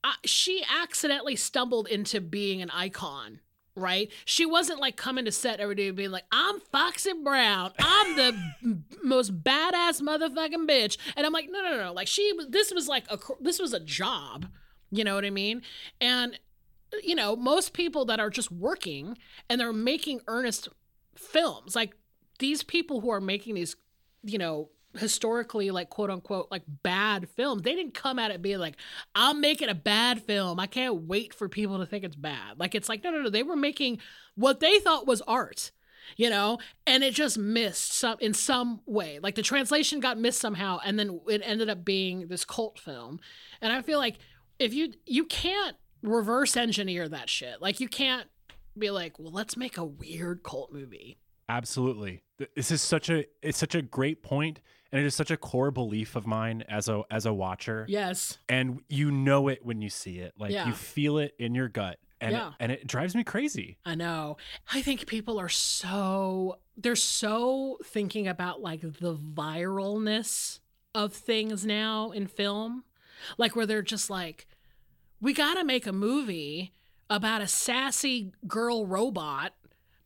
[0.04, 3.40] uh, she accidentally stumbled into being an icon.
[3.76, 4.12] Right?
[4.26, 7.72] She wasn't like coming to set every day and being like, I'm Foxy Brown.
[7.80, 10.98] I'm the most badass motherfucking bitch.
[11.16, 11.94] And I'm like, no, no, no.
[11.94, 14.48] Like, she, this was like a, this was a job.
[14.92, 15.62] You know what I mean?
[16.02, 16.38] And,
[17.02, 19.18] you know, most people that are just working
[19.50, 20.68] and they're making earnest
[21.16, 21.96] films, like
[22.40, 23.78] these people who are making these,
[24.24, 28.60] you know, historically like quote unquote like bad films they didn't come at it being
[28.60, 28.76] like
[29.16, 32.76] i'm making a bad film i can't wait for people to think it's bad like
[32.76, 33.98] it's like no no no they were making
[34.36, 35.72] what they thought was art
[36.18, 39.20] you know, and it just missed some in some way.
[39.22, 43.20] Like the translation got missed somehow, and then it ended up being this cult film.
[43.62, 44.18] And I feel like
[44.60, 48.28] if you you can't reverse engineer that shit, like you can't
[48.78, 51.18] be like, well, let's make a weird cult movie.
[51.50, 52.24] Absolutely.
[52.56, 54.60] This is such a it's such a great point
[54.92, 57.86] and it is such a core belief of mine as a as a watcher.
[57.88, 58.38] Yes.
[58.50, 60.34] And you know it when you see it.
[60.38, 60.68] Like Yeah.
[60.68, 61.98] you feel it in your gut.
[62.20, 62.50] And Yeah.
[62.50, 63.78] it, and it drives me crazy.
[63.86, 64.38] I know.
[64.72, 70.60] I think people are so they're so thinking about like the viralness
[70.94, 72.84] of things now in film.
[73.38, 74.48] Like where they're just like
[75.20, 76.74] we got to make a movie
[77.10, 79.54] about a sassy girl robot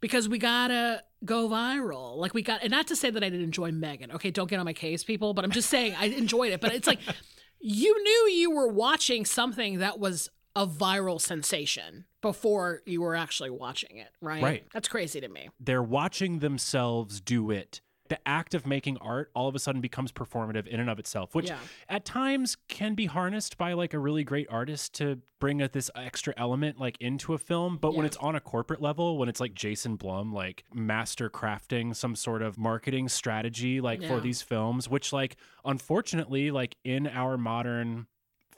[0.01, 2.17] because we got to go viral.
[2.17, 4.11] Like we got and not to say that I didn't enjoy Megan.
[4.13, 6.73] Okay, don't get on my case people, but I'm just saying I enjoyed it, but
[6.73, 6.99] it's like
[7.59, 13.49] you knew you were watching something that was a viral sensation before you were actually
[13.49, 14.41] watching it, right?
[14.41, 14.67] Right.
[14.73, 15.49] That's crazy to me.
[15.59, 17.81] They're watching themselves do it.
[18.07, 21.33] The act of making art all of a sudden becomes performative in and of itself,
[21.33, 21.57] which Yeah.
[21.89, 25.89] at times can be harnessed by like a really great artist to bring a, this
[25.95, 27.77] extra element like into a film.
[27.77, 31.95] But when it's on a corporate level, when it's like Jason Blum, like master crafting
[31.95, 35.35] some sort of marketing strategy like for these films, which like
[35.65, 38.07] unfortunately, like in our modern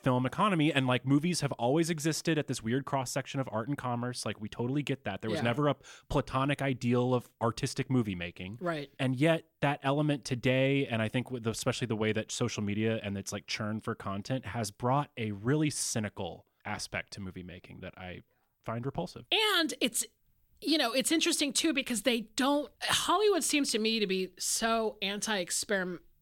[0.07, 3.67] film economy and like movies have always existed at this weird cross section of art
[3.67, 5.43] and commerce like we totally get that there was Yeah.
[5.43, 5.75] never a
[6.07, 8.89] platonic ideal of artistic movie making Right.
[8.99, 12.63] and yet that element today and i think with the, especially the way that social
[12.63, 17.43] media and its like churn for content has brought a really cynical aspect to movie
[17.43, 18.21] making that i
[18.65, 19.25] find repulsive
[19.59, 20.05] And it's
[20.59, 24.97] you know, it's interesting too because they don't Hollywood seems to me to be so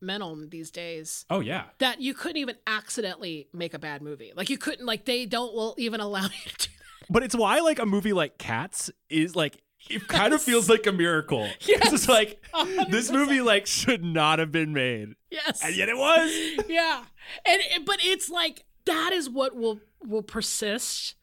[0.02, 1.26] anti-experimental these days.
[1.30, 4.32] oh yeah That you couldn't even accidentally make a bad movie.
[4.36, 6.74] Like you couldn't like they don't will even allow you to do
[7.10, 10.88] but it's why like a movie like cats is like it kind of feels like
[10.88, 11.94] a miracle yes.
[11.94, 12.42] it's like
[12.90, 15.64] this movie like should not have been made Yes.
[15.64, 16.32] and yet it was
[16.68, 17.04] yeah.
[17.46, 21.16] And but it's like that is what will will persist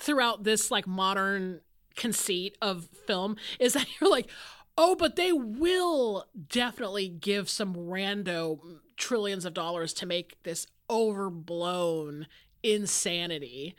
[0.00, 1.60] throughout this like modern
[1.96, 4.28] conceit of film is that you're like,
[4.76, 8.58] oh, but they will definitely give some rando
[8.96, 12.26] trillions of dollars to make this overblown
[12.62, 13.74] insanity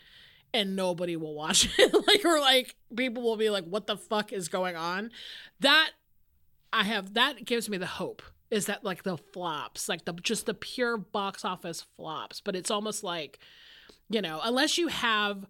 [0.54, 1.94] and nobody will watch it.
[2.08, 5.12] like or like people will be like, what the fuck is going on?
[5.60, 5.92] That
[6.72, 10.46] I have that gives me the hope is that like the flops, like the just
[10.46, 12.40] the pure box office flops.
[12.42, 13.40] But it's almost like,
[14.10, 15.46] you know, unless you have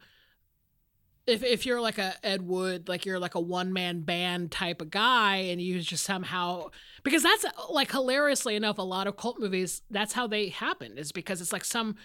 [1.27, 4.81] if if you're like a Ed Wood, like you're like a one man band type
[4.81, 6.69] of guy, and you just somehow
[7.03, 11.11] because that's like hilariously enough, a lot of cult movies that's how they happen is
[11.11, 11.95] because it's like some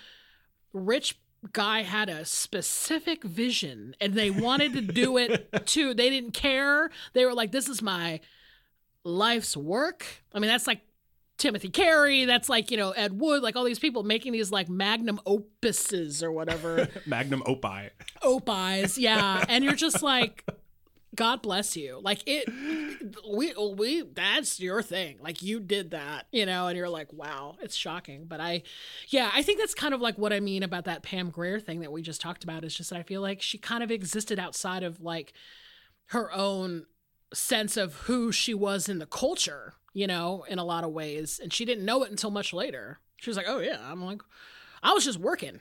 [0.72, 1.18] rich
[1.52, 5.94] guy had a specific vision and they wanted to do it too.
[5.94, 6.90] They didn't care.
[7.12, 8.20] They were like, this is my
[9.04, 10.06] life's work.
[10.34, 10.80] I mean, that's like
[11.40, 12.26] Timothy Carey.
[12.26, 16.22] That's like, you know, Ed Wood, like all these people making these like magnum opuses
[16.22, 16.88] or whatever.
[17.06, 17.90] magnum opie
[18.22, 19.44] Opis, yeah.
[19.48, 20.44] And you're just like,
[21.14, 21.98] God bless you.
[22.02, 22.48] Like it,
[23.28, 25.16] we, we, that's your thing.
[25.20, 28.26] Like you did that, you know, and you're like, wow, it's shocking.
[28.26, 28.62] But I,
[29.08, 31.80] yeah, I think that's kind of like what I mean about that Pam Grier thing
[31.80, 32.64] that we just talked about.
[32.64, 35.32] Is just that I feel like she kind of existed outside of like
[36.06, 36.86] her own
[37.32, 41.40] sense of who she was in the culture, you know, in a lot of ways.
[41.42, 43.00] And she didn't know it until much later.
[43.16, 43.78] She was like, oh, yeah.
[43.82, 44.22] I'm like,
[44.82, 45.60] I was just working.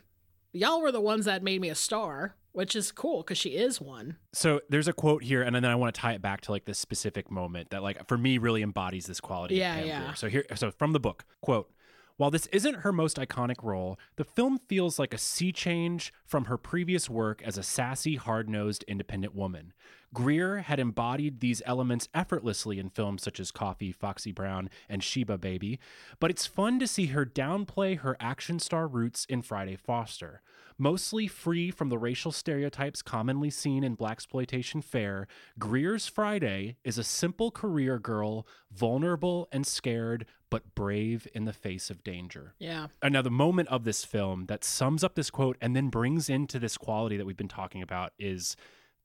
[0.52, 3.80] Y'all were the ones that made me a star, which is cool because she is
[3.80, 4.18] one.
[4.34, 6.66] So there's a quote here, and then I want to tie it back to like
[6.66, 9.56] this specific moment that, like, for me, really embodies this quality.
[9.56, 10.14] Yeah, yeah.
[10.14, 11.72] So here, so from the book, quote.
[12.20, 16.46] While this isn't her most iconic role, the film feels like a sea change from
[16.46, 19.72] her previous work as a sassy, hard nosed independent woman.
[20.14, 25.38] Grier had embodied these elements effortlessly in films such as Coffy, Foxy Brown, and Sheba
[25.38, 25.80] Baby,
[26.20, 30.42] but it's fun to see her downplay her action star roots in Friday Foster.
[30.82, 35.28] Mostly free from the racial stereotypes commonly seen in blaxploitation fare,
[35.60, 41.90] Grier's Friday is a simple career girl, vulnerable and scared, but brave in the face
[41.90, 42.56] of danger.
[42.60, 42.88] Yeah.
[43.02, 46.30] And now the moment of this film that sums up this quote and then brings
[46.30, 48.56] into this quality that we've been talking about is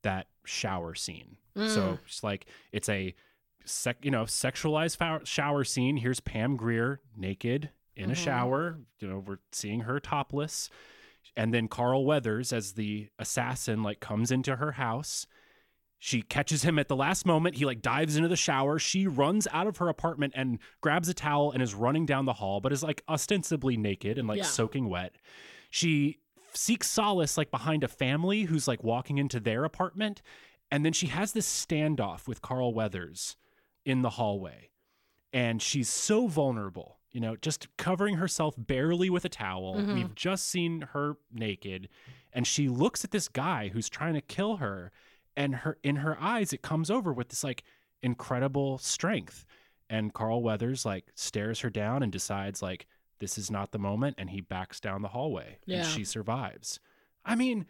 [0.01, 1.35] that shower scene.
[1.55, 1.61] So
[1.93, 1.99] Mm.
[2.05, 3.13] it's like it's a
[3.65, 5.97] sec, you know, sexualized shower scene.
[5.97, 8.17] Here's Pam Grier naked in a Mhm.
[8.17, 8.79] shower.
[8.99, 10.69] You know, we're seeing her topless.
[11.37, 15.27] And then Carl Weathers as the assassin like comes into her house.
[15.99, 17.55] She catches him at the last moment.
[17.55, 18.77] He like dives into the shower.
[18.79, 22.33] She runs out of her apartment and grabs a towel and is running down the
[22.33, 24.43] hall, but is like ostensibly naked and like Yeah.
[24.43, 25.15] soaking wet.
[25.71, 26.19] She
[26.53, 30.21] seeks solace like behind a family who's like walking into their apartment.
[30.71, 33.35] And then she has this standoff with Carl Weathers
[33.85, 34.69] in the hallway.
[35.33, 39.75] And she's so vulnerable, you know, just covering herself barely with a towel.
[39.77, 39.93] Mhm.
[39.95, 41.87] We've just seen her naked.
[42.33, 44.91] And she looks at this guy who's trying to kill her.
[45.37, 47.63] And her in her eyes, it comes over with this like
[48.03, 49.45] incredible strength.
[49.89, 52.85] And Carl Weathers like stares her down and decides like
[53.19, 55.77] this is not the moment and he backs down the hallway Yeah.
[55.79, 56.79] and she survives.
[57.23, 57.65] I mean,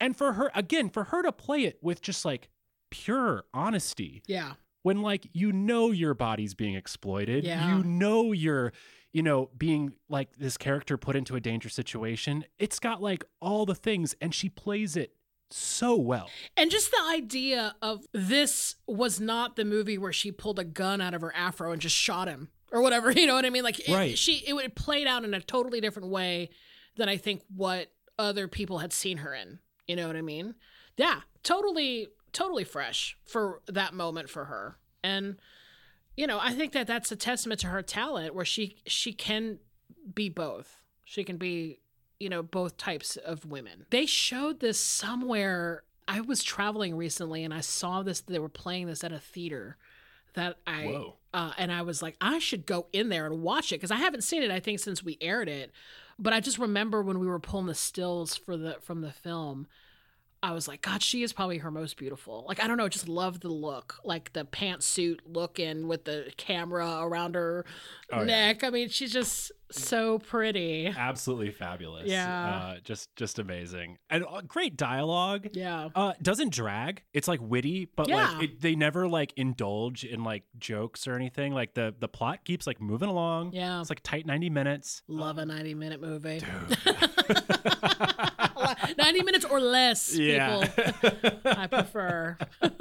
[0.00, 2.48] and for her again, for her to play it with just like
[2.90, 4.54] pure honesty Yeah.
[4.84, 7.76] When like you know your body's being exploited, Yeah.
[7.76, 8.72] you know you're
[9.12, 12.44] you know being like this character put into a dangerous situation.
[12.58, 15.14] It's got like all the things and she plays it
[15.50, 16.28] so well.
[16.56, 21.00] And just the idea of this was not the movie where she pulled a gun
[21.00, 23.10] out of her afro and just shot him or whatever.
[23.16, 23.62] You know what I mean?
[23.64, 24.18] Like it, Right.
[24.18, 26.50] she, it would played out in a totally different way
[26.96, 29.60] than I think what other people had seen her in.
[29.86, 30.54] You know what I mean?
[30.96, 34.76] Yeah, totally, totally fresh for that moment for her.
[35.02, 35.36] And
[36.16, 39.58] you know, I think that that's a testament to her talent, where she she can
[40.14, 40.80] be both.
[41.04, 41.80] She can be
[42.20, 43.86] you know both types of women.
[43.90, 45.84] They showed this somewhere.
[46.06, 48.20] I was traveling recently and I saw this.
[48.20, 49.78] They were playing this at a theater
[50.34, 53.76] that I uh, and I was like, I should go in there and watch it
[53.76, 54.50] because I haven't seen it.
[54.50, 55.72] I think since we aired it,
[56.18, 59.66] but I just remember when we were pulling the stills for the from the film.
[60.44, 62.44] I was like, God, she is probably her most beautiful.
[62.46, 66.98] Like, I don't know, just love the look, like the pantsuit looking with the camera
[67.00, 67.64] around her
[68.12, 68.24] Oh, yeah.
[68.24, 68.62] neck.
[68.62, 70.86] I mean, she's just so pretty.
[70.94, 72.06] Absolutely fabulous.
[72.06, 72.46] Yeah.
[72.46, 73.96] Uh, just just amazing.
[74.10, 75.48] And uh, great dialogue.
[75.54, 75.88] Yeah.
[75.94, 77.02] Uh doesn't drag.
[77.14, 78.30] It's like witty, but Yeah.
[78.32, 81.54] like it, they never like indulge in like jokes or anything.
[81.54, 83.52] Like the the plot keeps like moving along.
[83.54, 83.80] Yeah.
[83.80, 85.02] It's like tight 90 minutes.
[85.08, 86.42] Love a 90 minute movie.
[88.98, 90.66] 90 minutes or less, Yeah.
[90.66, 91.40] people.
[91.44, 92.36] I prefer.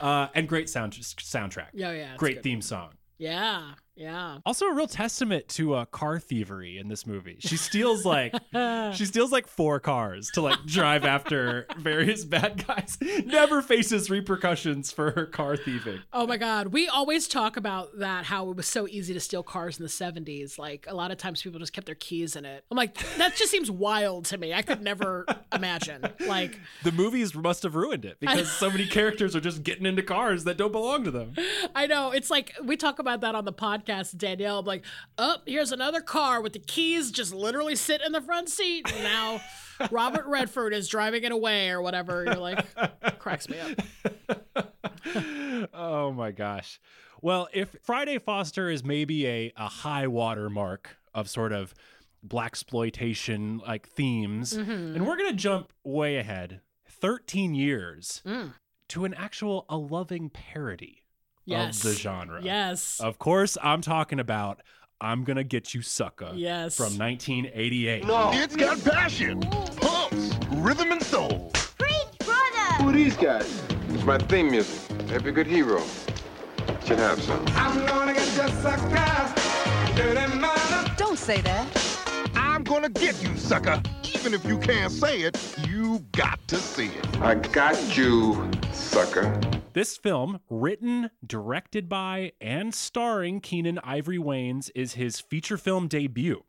[0.00, 1.68] Uh and great sound soundtrack.
[1.72, 2.90] Yeah, yeah, Great theme song.
[3.18, 4.38] Yeah, yeah.
[4.46, 7.36] Also, a real testament to uh, car thievery in this movie.
[7.40, 8.34] She steals like
[8.94, 12.98] she steals like four cars to like drive after various bad guys.
[13.24, 16.00] Never faces repercussions for her car thieving.
[16.12, 16.68] Oh my God.
[16.68, 19.88] We always talk about that, how it was so easy to steal cars in the
[19.90, 20.58] 70s.
[20.58, 22.64] Like, a lot of times people just kept their keys in it.
[22.70, 24.54] I'm like, that just seems wild to me.
[24.54, 26.02] I could never imagine.
[26.26, 30.02] Like, The movies must have ruined it because so many characters are just getting into
[30.02, 31.34] cars that don't belong to them.
[31.74, 32.10] I know.
[32.10, 34.58] It's like, we talk about that on the podcast, Danielle.
[34.60, 34.84] I'm like,
[35.18, 38.90] oh, here's another car with the keys just literally sit in the front seat.
[38.92, 39.40] And now
[39.90, 42.24] Robert Redford is driving it away or whatever.
[42.24, 42.64] You're like,
[43.18, 44.38] cracks me up.
[45.74, 46.80] oh my gosh.
[47.20, 51.74] Well, if Friday Foster is maybe a, a high water mark of sort of
[52.26, 54.94] blaxploitation like themes, Mhm.
[54.96, 58.54] and we're gonna jump way ahead, 13 years Mm.
[58.88, 61.01] to an actual a loving parody
[61.44, 61.84] Yes.
[61.84, 62.40] of the genre.
[62.42, 63.00] Yes.
[63.00, 64.60] Of course, I'm talking about
[65.00, 66.30] I'm gonna get you sucker.
[66.34, 66.76] Yes.
[66.76, 68.06] From 1988.
[68.06, 68.30] No.
[68.32, 71.50] It's got passion, pumps, rhythm, and soul.
[71.78, 72.82] Great brother!
[72.82, 73.62] Who are these guys?
[73.88, 74.80] It's my theme music.
[75.10, 75.82] Every good hero
[76.84, 77.44] should have some.
[77.48, 78.98] I'm gonna get you sucker.
[80.96, 81.91] Don't say that.
[82.34, 83.82] I'm gonna get you, sucker.
[84.14, 87.18] Even if you can't say it, you got to see it.
[87.20, 89.40] I got you, sucker.
[89.72, 96.44] This film, written, directed by, and starring Keenen Ivory Wayans, is his feature film debut.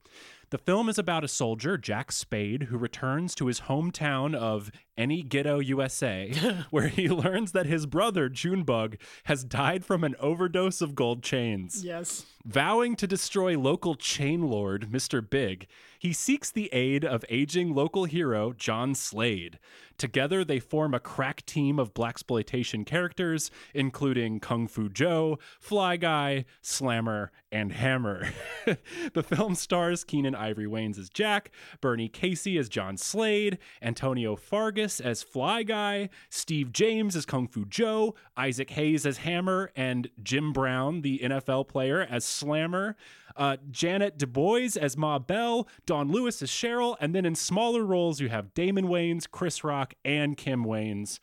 [0.49, 5.23] The film is about a soldier, Jack Spade, who returns to his hometown of Any
[5.23, 6.31] Ghetto, USA,
[6.69, 11.83] where he learns that his brother, Junebug, has died from an overdose of gold chains.
[11.83, 12.25] Yes.
[12.45, 15.27] Vowing to destroy local chain lord Mr.
[15.27, 15.65] Big,
[15.97, 19.57] he seeks the aid of aging local hero John Slade.
[19.97, 26.45] Together, they form a crack team of blaxploitation characters, including Kung Fu Joe, Fly Guy,
[26.61, 28.27] Slammer, and Hammer.
[29.13, 34.82] the film stars Keenen Ivory Wayans as Jack, Bernie Casey as John Slade, Antonio Fargas
[34.99, 40.51] as Fly Guy, Steve James as Kung Fu Joe, Isaac Hayes as Hammer, and Jim
[40.53, 42.95] Brown, the NFL player, as Slammer.
[43.35, 47.83] Uh, Janet Du Bois as Ma Bell, Dawnn Lewis as Cheryl, and then in smaller
[47.83, 51.17] roles you have Damon Wayans, Chris Rock, and Kim Wayans.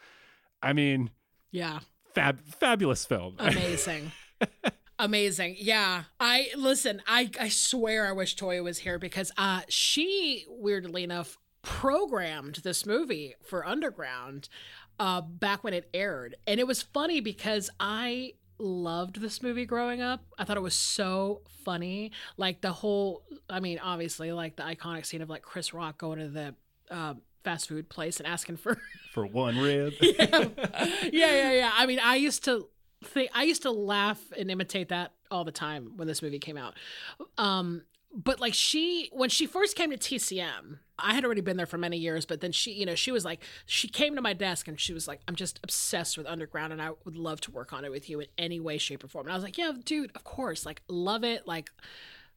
[0.62, 1.10] I mean,
[1.52, 1.80] Yeah.
[2.14, 3.36] fab, fabulous film.
[3.38, 4.10] Amazing.
[4.98, 5.56] Amazing.
[5.58, 6.04] Yeah.
[6.18, 11.38] I listen, I I swear I wish Toya was here because uh she weirdly enough
[11.62, 14.48] programmed this movie for Underground
[14.98, 16.36] uh back when it aired.
[16.46, 20.24] And it was funny because I loved this movie growing up.
[20.38, 22.12] I thought it was so funny.
[22.36, 26.18] Like the whole I mean, obviously like the iconic scene of like Chris Rock going
[26.18, 26.54] to the
[26.90, 27.14] uh,
[27.44, 28.78] fast food place and asking for
[29.12, 29.94] For one rib.
[30.00, 30.48] yeah,
[31.12, 31.72] yeah, yeah.
[31.74, 32.68] I mean, I used to
[33.04, 36.56] think I used to laugh and imitate that all the time when this movie came
[36.56, 36.74] out.
[37.38, 37.82] Um,
[38.12, 41.78] but like she, when she first came to TCM, I had already been there for
[41.78, 42.26] many years.
[42.26, 44.92] But then she, you know, she was like, she came to my desk and she
[44.92, 47.90] was like, "I'm just obsessed with Underground, and I would love to work on it
[47.90, 50.24] with you in any way, shape, or form." And I was like, "Yeah, dude, of
[50.24, 50.64] course.
[50.66, 51.46] Like, love it.
[51.46, 51.70] Like,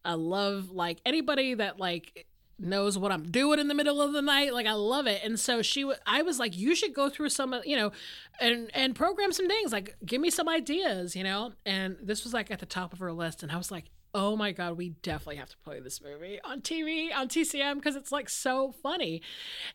[0.06, 2.28] I love like anybody that like."
[2.60, 4.54] knows what I'm doing in the middle of the night.
[4.54, 5.22] Like I love it.
[5.24, 7.92] And so she, w- I was like, you should go through some, uh, you know,
[8.40, 9.72] and and program some things.
[9.74, 11.54] Like give me some ideas, you know.
[11.66, 14.36] And this was like at the top of her list, and I was like, oh
[14.36, 18.12] my god, we definitely have to play this movie on TV on TCM because it's
[18.12, 19.22] like so funny.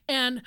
[0.08, 0.42] And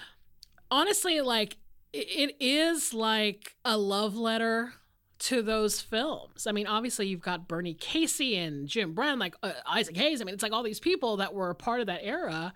[0.69, 1.57] honestly, like
[1.93, 4.73] it, is like a love letter
[5.19, 6.47] to those films.
[6.47, 10.21] I mean, obviously you've got Bernie Casey and Jim Brown, like uh, Isaac Hayes.
[10.21, 12.53] I mean, it's like all these people that were part of that era,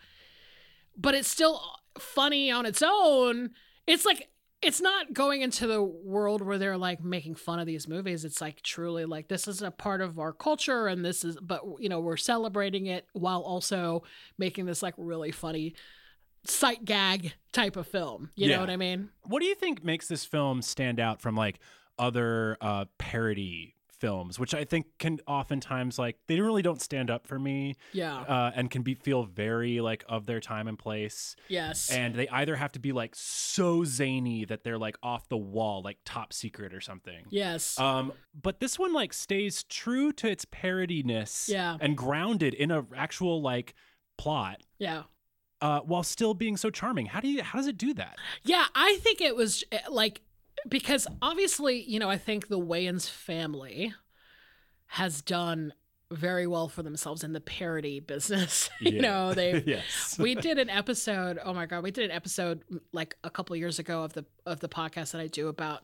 [0.98, 1.62] but it's still
[2.00, 3.52] funny on its own.
[3.86, 4.30] It's like
[4.62, 8.26] it's not going into the world where they're like making fun of these movies.
[8.26, 11.62] It's like truly like this is a part of our culture and this is but
[11.80, 14.04] you know, we're celebrating it while also
[14.38, 15.76] making this like really funny
[16.46, 18.30] sight gag type of film.
[18.36, 18.56] You Yeah.
[18.56, 19.10] know what I mean?
[19.24, 21.60] What do you think makes this film stand out from like
[22.00, 27.28] other uh, parody films, which I think can oftentimes like they really don't stand up
[27.28, 27.76] for me.
[27.94, 28.22] Yeah.
[28.22, 31.36] Uh, and can be feel very like of their time and place.
[31.48, 31.90] Yes.
[31.90, 35.82] And they either have to be like so zany that they're like off the wall,
[35.82, 37.26] like top secret or something.
[37.30, 37.80] Yes.
[37.80, 41.50] Um, but this one like stays true to its parodiness.
[41.50, 41.78] Yeah.
[41.80, 43.74] And grounded in a actual like
[44.18, 44.62] plot.
[44.78, 45.04] Yeah.
[45.62, 47.06] Uh, while still being so charming.
[47.06, 48.18] How do you how does it do that?
[48.44, 50.22] Yeah, I think it was eh, like
[50.68, 53.94] because obviously, you know, I think the Wayans family
[54.88, 55.74] has done
[56.12, 58.70] very well for themselves in the parody business.
[58.80, 59.02] you Yeah.
[59.02, 60.18] know, they Yes.
[60.20, 62.62] we did an episode, oh my god, we did an episode
[62.94, 65.84] like a couple years ago of the of the podcast that I do about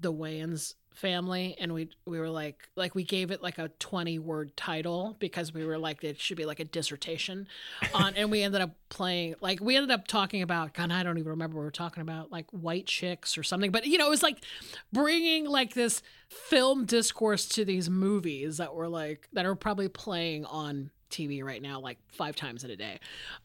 [0.00, 4.18] the Wayans family and we we were like like we gave it like a 20
[4.18, 7.46] word title because we were like it should be like a dissertation
[7.94, 11.16] on and we ended up playing like we ended up talking about god I don't
[11.16, 14.06] even remember what we were talking about like white chicks or something but you know
[14.06, 14.44] it was like
[14.92, 20.44] bringing like this film discourse to these movies that were like that are probably playing
[20.44, 22.98] on TV right now like five times in a day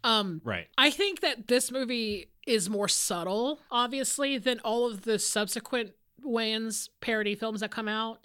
[0.03, 0.67] um Right.
[0.77, 5.93] I think that this movie is more subtle, obviously, than all of the subsequent
[6.25, 8.19] Wayans parody films that come out.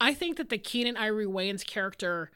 [0.00, 2.30] I think that the Keenen Ivory Wayans character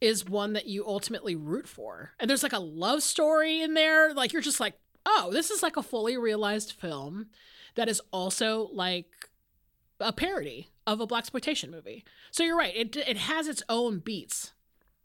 [0.00, 2.12] is one that you ultimately root for.
[2.20, 4.12] And there's like a love story in there.
[4.12, 4.74] Like you're just like,
[5.06, 7.28] oh, this is like a fully realized film
[7.76, 9.30] that is also like
[10.00, 12.04] a parody of a blaxploitation movie.
[12.30, 12.76] So you're right.
[12.76, 14.52] It it has its own beats,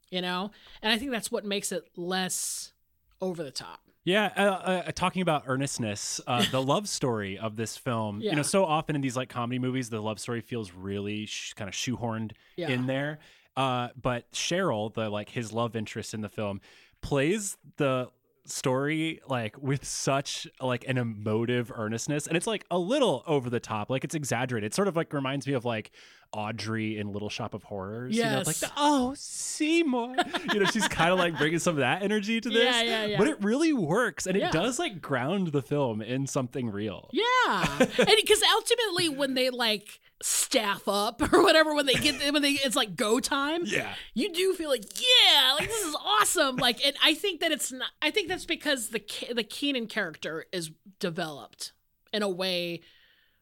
[0.09, 0.51] you know?
[0.81, 2.73] And I think that's what makes it less
[3.21, 3.81] over the top.
[4.03, 8.21] Yeah, uh, uh, talking about earnestness, uh, the love story of this film.
[8.21, 11.53] You know, so often in these like comedy movies, the love story feels really sh-
[11.53, 12.69] kind of shoehorned Yeah.
[12.69, 13.19] in there.
[13.55, 16.61] Uh, but Cheryl, the like his love interest in the film,
[17.01, 18.09] plays the
[18.45, 23.59] story like with such like an emotive earnestness and it's like a little over the
[23.59, 24.67] top like it's exaggerated.
[24.67, 25.91] It sort of like reminds me of like
[26.33, 28.71] audrey in little shop of horrors you know it's like Yes.
[28.77, 30.15] oh seymour.
[30.53, 33.05] You know she's kind of like bringing some of that energy to this Yeah, yeah,
[33.05, 33.17] yeah.
[33.17, 37.09] but it really works and it does like ground the film in something real.
[37.13, 42.41] Yeah, and because ultimately, when they like staff up or whatever, when they get when
[42.41, 43.61] they it's like go time.
[43.65, 43.93] Yeah.
[44.13, 46.57] you do feel like yeah, like this is awesome.
[46.57, 47.89] Like, and I think that it's not.
[48.01, 49.03] I think that's because the
[49.33, 51.73] the Keenen character is developed
[52.13, 52.81] in a way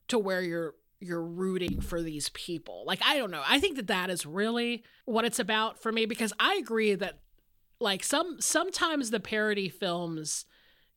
[0.07, 2.83] to where you're you're rooting for these people.
[2.85, 3.43] Like, I don't know.
[3.47, 7.19] I think that that is really what it's about for me because I agree that
[7.79, 10.45] like some sometimes the parody films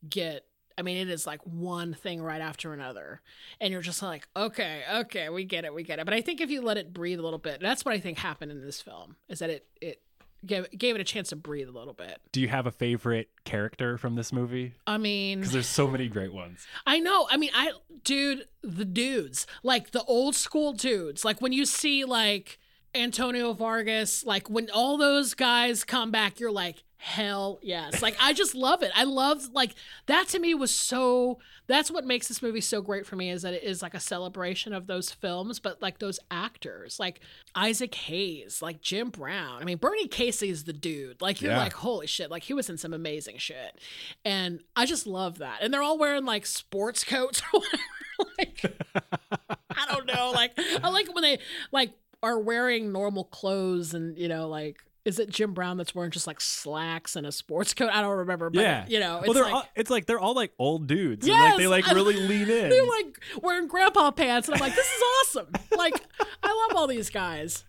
[0.07, 0.45] get
[0.77, 3.21] I mean, it is like one thing right after another.
[3.61, 6.05] And you're just like, okay, okay, we get it, we get it.
[6.05, 8.17] But I think if you let it breathe a little bit, that's what I think
[8.17, 10.01] happened in this film, is that it it
[10.45, 12.19] gave, gave it a chance to breathe a little bit.
[12.31, 16.07] do you have a favorite character from this movie I mean, because there's so many
[16.07, 17.27] great ones I know.
[17.29, 17.71] I mean, I,
[18.03, 22.59] dude, the dudes, like the old school dudes, like when you see like
[22.95, 28.01] Antonio Fargas, like when all those guys come back, you're like, hell yes.
[28.01, 28.89] Like, I just love it.
[28.95, 29.75] I love, like,
[30.05, 33.41] that to me was so, that's what makes this movie so great for me is
[33.41, 37.19] that it is like a celebration of those films, but like those actors, like
[37.55, 39.61] Isaac Hayes, like Jim Brown.
[39.61, 41.21] I mean, Bernie Casey is the dude.
[41.21, 41.57] Like, you're Yeah.
[41.59, 42.31] like, holy shit.
[42.31, 43.77] Like, he was in some amazing shit.
[44.23, 45.59] And I just love that.
[45.61, 47.59] And they're all wearing like sports coats or
[48.17, 48.33] whatever.
[48.39, 48.79] like,
[49.77, 50.31] I don't know.
[50.33, 51.39] Like, I like when they
[51.73, 56.11] like are wearing normal clothes and, you know, like, is it Jim Brown that's wearing
[56.11, 57.89] just like slacks and a sports coat?
[57.91, 60.19] I don't remember, but yeah, you know, well, it's they're like all, it's like they're
[60.19, 61.27] all like old dudes.
[61.27, 62.69] Yes, and like they like I- really lean in.
[62.69, 65.47] they're like wearing grandpa pants, and I'm like, this is awesome.
[65.77, 66.01] like,
[66.41, 67.65] I love all these guys.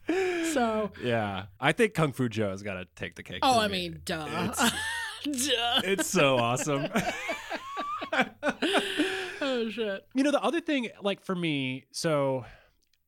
[0.52, 3.40] So, yeah, I think Kung Fu Joe's got to take the cake.
[3.42, 3.88] oh, I me.
[3.90, 4.72] mean, duh, It's-
[5.48, 5.80] duh.
[5.84, 6.86] it's so awesome.
[9.40, 10.06] oh shit.
[10.14, 12.44] You know, the other thing, like for me, so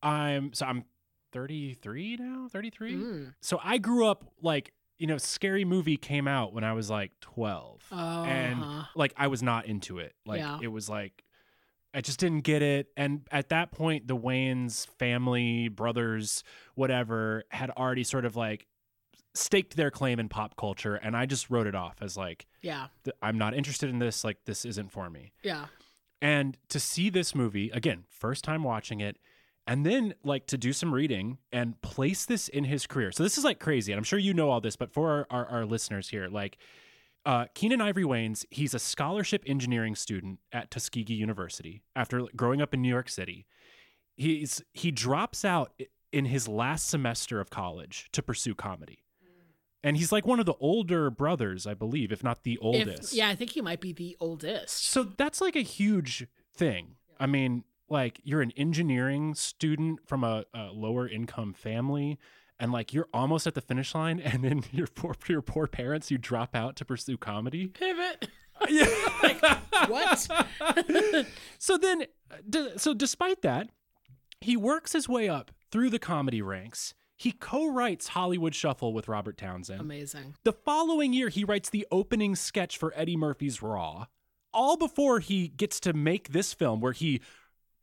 [0.03, 0.85] I'm so I'm
[1.33, 2.95] 33 now, 33.
[2.95, 3.35] Mm.
[3.41, 7.13] So I grew up like you know, Scary Movie came out when I was like
[7.21, 8.85] 12, Oh, and uh-huh.
[8.95, 10.15] like I was not into it.
[10.25, 10.59] Like Yeah.
[10.63, 11.23] it was like
[11.93, 12.89] I just didn't get it.
[12.97, 16.45] And at that point, the Wayans family, brothers,
[16.75, 18.67] whatever, had already sort of like
[19.35, 22.87] staked their claim in pop culture, and I just wrote it off as like, Yeah.
[23.23, 24.25] I'm not interested in this.
[24.25, 25.33] Like this isn't for me.
[25.43, 25.67] Yeah.
[26.23, 29.19] And to see this movie again, first time watching it,
[29.67, 33.11] and then like to do some reading and place this in his career.
[33.13, 35.27] So this is like crazy, and I'm sure you know all this, but for our,
[35.31, 36.57] our, our listeners here, like
[37.25, 42.73] uh, Keenen Ivory Wayans, he's a scholarship engineering student at Tuskegee University after growing up
[42.73, 43.47] in New York City.
[44.17, 45.73] He's he drops out
[46.13, 49.01] in his last semester of college to pursue comedy.
[49.85, 53.13] And he's like one of the older brothers, I believe, if not the If- oldest.
[53.13, 54.85] yeah, I think he might be the oldest.
[54.87, 56.97] So that's like a huge thing.
[57.21, 62.19] I mean, like you're an engineering student from a, a lower income family,
[62.59, 66.11] and like you're almost at the finish line, and then your poor your poor parents
[66.11, 67.69] you drop out to pursue comedy.
[67.69, 68.29] Pivot.
[68.69, 68.87] Yeah.
[69.89, 70.19] what?
[71.59, 73.69] so then, uh, so despite that,
[74.41, 76.95] he works his way up through the comedy ranks.
[77.19, 79.81] He co-writes Hollywood Shuffle with Robert Townsend.
[79.81, 80.35] Amazing.
[80.45, 84.07] The following year, he writes the opening sketch for Eddie Murphy's Raw,
[84.53, 87.23] all before he gets to make this film where he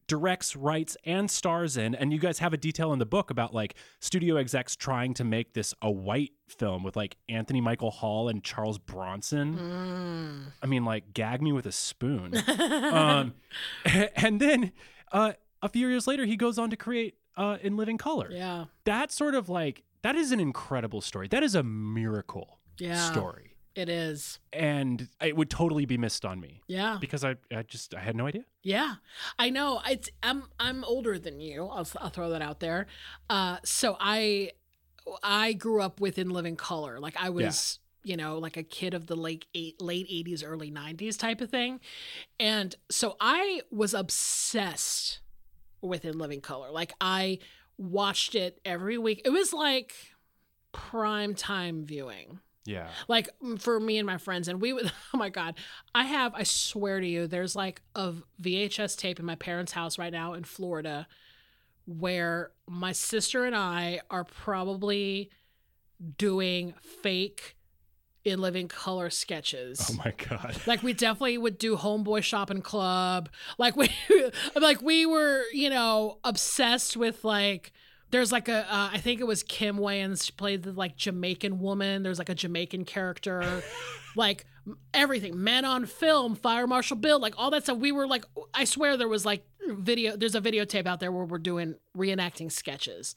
[0.07, 1.95] directs, writes, and stars in.
[1.95, 5.23] And you guys have a detail in the book about like studio execs trying to
[5.23, 9.57] make this a white film with like Anthony Michael Hall and Charles Bronson.
[9.57, 10.51] Mm.
[10.61, 12.33] I mean, like, gag me with a spoon.
[12.59, 13.33] um,
[14.15, 14.71] and then
[15.11, 18.29] uh, a few years later, he goes on to create uh, In Living Color.
[18.31, 18.65] Yeah.
[18.85, 21.27] That sort of like, that is an incredible story.
[21.27, 22.95] That is a miracle Yeah.
[23.11, 23.52] story.
[23.75, 24.39] It is.
[24.51, 26.61] And it would totally be missed on me.
[26.67, 26.97] Yeah.
[27.01, 28.43] Because I, I just, I had no idea.
[28.61, 28.95] Yeah,
[29.37, 29.81] I know.
[29.89, 31.65] It's I'm I'm older than you.
[31.65, 32.87] I'll I'll throw that out there.
[33.29, 34.51] Uh, so I
[35.21, 36.99] I grew up with In Living Color.
[36.99, 40.71] Like I was, you know, like a kid of the late eight, late eighties, early
[40.71, 41.81] nineties type of thing,
[42.39, 45.19] and so I was obsessed
[45.81, 46.71] with In Living Color.
[46.71, 47.39] Like I
[47.77, 49.23] watched it every week.
[49.25, 49.93] It was like
[50.71, 52.87] prime time viewing Yeah.
[53.09, 55.55] like mm, for me and my friends and we would oh my god
[55.93, 59.97] i have i swear to you there's like a vhs tape in my parents house
[59.99, 61.07] right now in florida
[61.85, 65.29] where my sister and i are probably
[66.17, 67.55] doing fake
[68.25, 70.55] in living color sketches Oh my God.
[70.65, 73.27] like we definitely would do homeboy shopping club
[73.57, 73.89] like we
[74.55, 77.73] like we were you know obsessed with like
[78.13, 81.59] there's like a uh, I think it was Kim Wayans she played the like Jamaican
[81.59, 82.03] woman.
[82.03, 83.63] There's like a Jamaican character.
[84.15, 84.45] Like
[84.93, 85.43] everything.
[85.43, 87.79] Men on film fire marshal bill like all that stuff.
[87.79, 91.25] We were like I swear there was like video there's a videotape out there where
[91.25, 93.15] we're doing reenacting sketches.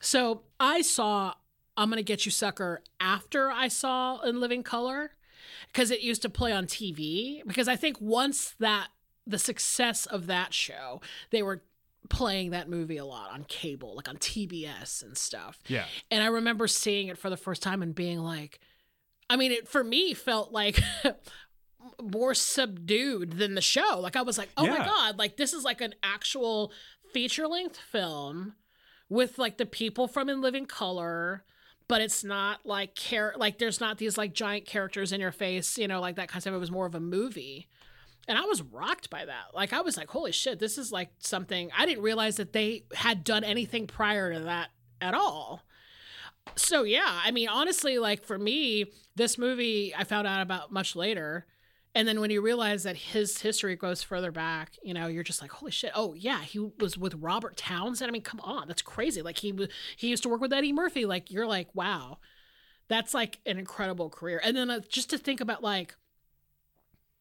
[0.00, 1.34] So I saw
[1.76, 5.10] I'm gonna get you sucker after I saw in living color
[5.66, 7.46] because it used to play on TV.
[7.46, 8.88] Because I think once that
[9.26, 11.60] the success of that show, they were
[12.08, 15.58] playing that movie a lot on cable, like on TBS and stuff.
[15.68, 15.84] Yeah.
[16.10, 18.60] And I remember seeing it for the first time and being like,
[19.28, 20.80] I mean, it for me felt like
[22.02, 24.00] more subdued than the show.
[24.00, 26.72] Like I was like, oh my god, like this is like an actual
[27.12, 28.54] feature length film
[29.08, 31.44] with like the people from In Living Color,
[31.88, 35.78] but it's not like care like there's not these like giant characters in your face,
[35.78, 36.54] you know, like that kind of stuff.
[36.54, 37.68] It was more of a movie.
[38.28, 39.54] And I was rocked by that.
[39.54, 42.84] Like I was like, holy shit, this is like something I didn't realize that they
[42.94, 44.70] had done anything prior to that
[45.00, 45.62] at all.
[46.56, 48.86] So yeah, I mean honestly like for me,
[49.16, 51.46] this movie I found out about much later.
[51.94, 55.42] And then when you realize that his history goes further back, you know, you're just
[55.42, 55.90] like, holy shit.
[55.94, 58.08] Oh yeah, he was with Robert Townsend.
[58.08, 59.22] I mean, come on, that's crazy.
[59.22, 61.04] Like he he used to work with Eddie Murphy.
[61.04, 62.18] Like you're like, wow,
[62.88, 64.40] that's like an incredible career.
[64.42, 65.96] And then uh, just to think about like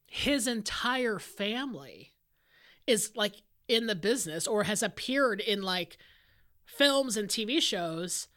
[0.09, 2.13] his entire family
[2.87, 3.35] is like
[3.67, 5.97] in the business or has appeared in like
[6.65, 8.27] films and TV shows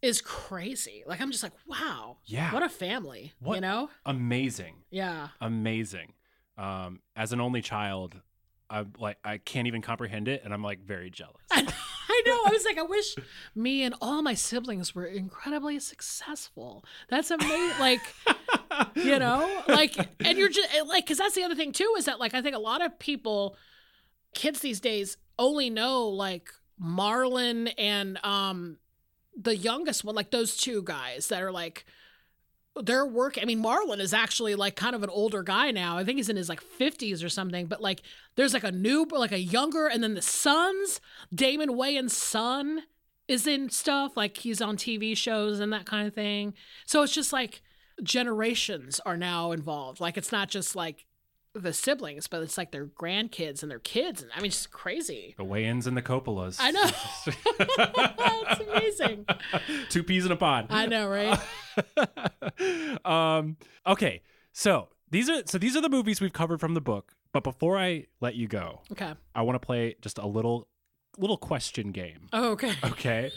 [0.00, 1.04] is crazy.
[1.06, 2.52] Like I'm just like, wow, Yeah.
[2.52, 3.90] what a family, What you know?
[4.06, 4.76] Amazing.
[4.90, 5.28] Yeah.
[5.40, 6.14] Amazing.
[6.58, 8.16] Um, as an only child,
[8.70, 11.42] I'm like I can't even comprehend it, and I'm like very jealous.
[12.12, 12.42] I know.
[12.46, 13.16] I was like, I wish
[13.54, 16.84] me and all my siblings were incredibly successful.
[17.08, 17.78] That's amazing.
[17.80, 18.00] Like,
[18.94, 22.20] you know, like, and you're just like, because that's the other thing too is that
[22.20, 23.56] like I think a lot of people,
[24.34, 28.76] kids these days, only know like Marlon and um
[29.34, 31.86] the youngest one, like those two guys that are like
[32.76, 33.42] they're working.
[33.42, 35.98] I mean, Marlon is actually like kind of an older guy now.
[35.98, 37.66] I think he's in his like 50s or something.
[37.66, 38.02] But like,
[38.36, 41.00] there's like a new, like a younger, and then the sons,
[41.34, 42.82] Damon Wayans' son
[43.28, 44.16] is in stuff.
[44.16, 46.54] Like he's on TV shows and that kind of thing.
[46.86, 47.62] So it's just like
[48.02, 50.00] generations are now involved.
[50.00, 51.06] Like it's not just like
[51.54, 54.22] the siblings, but it's like their grandkids and their kids.
[54.22, 55.34] And I mean, it's just crazy.
[55.36, 56.56] The Wayans and the Coppolas.
[56.60, 56.84] I know.
[58.50, 58.60] it's
[58.98, 59.26] amazing.
[59.90, 60.66] Two peas in a pod.
[60.70, 61.38] I know, right?
[63.04, 63.56] um,
[63.86, 64.22] okay,
[64.52, 67.14] so these are so these are the movies we've covered from the book.
[67.32, 69.12] But before I let you go, Okay.
[69.34, 70.68] I want to play just a little
[71.18, 72.28] little question game.
[72.32, 72.72] Oh, okay.
[72.84, 73.30] Okay.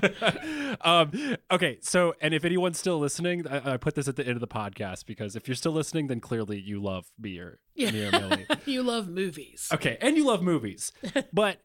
[0.80, 1.10] um,
[1.50, 1.78] okay.
[1.80, 4.48] So, and if anyone's still listening, I, I put this at the end of the
[4.48, 8.46] podcast because if you're still listening, then clearly you love me or me or Millie.
[8.66, 9.68] you love movies.
[9.72, 10.92] Okay, and you love movies.
[11.32, 11.58] but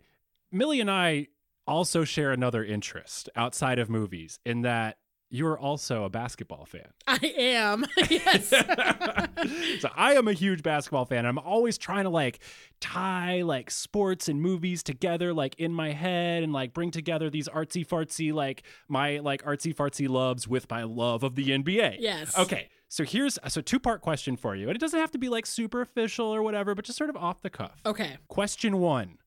[0.52, 1.28] Millie and I
[1.66, 4.98] also share another interest outside of movies in that
[5.30, 6.88] you're also a basketball fan.
[7.08, 7.86] I am.
[8.10, 8.50] yes.
[9.80, 11.26] so I am a huge basketball fan.
[11.26, 12.40] I'm always trying to like
[12.80, 17.48] tie like sports and movies together like in my head and like bring together these
[17.50, 21.98] artsy fartsy like my like artsy fartsy loves with my love of the NBA.
[22.00, 22.38] Yes.
[22.38, 22.70] Okay.
[22.90, 24.68] So here's so two part question for you.
[24.68, 27.18] And it doesn't have to be like super official or whatever, but just sort of
[27.18, 27.82] off the cuff.
[27.86, 28.18] Okay.
[28.28, 29.18] Question 1.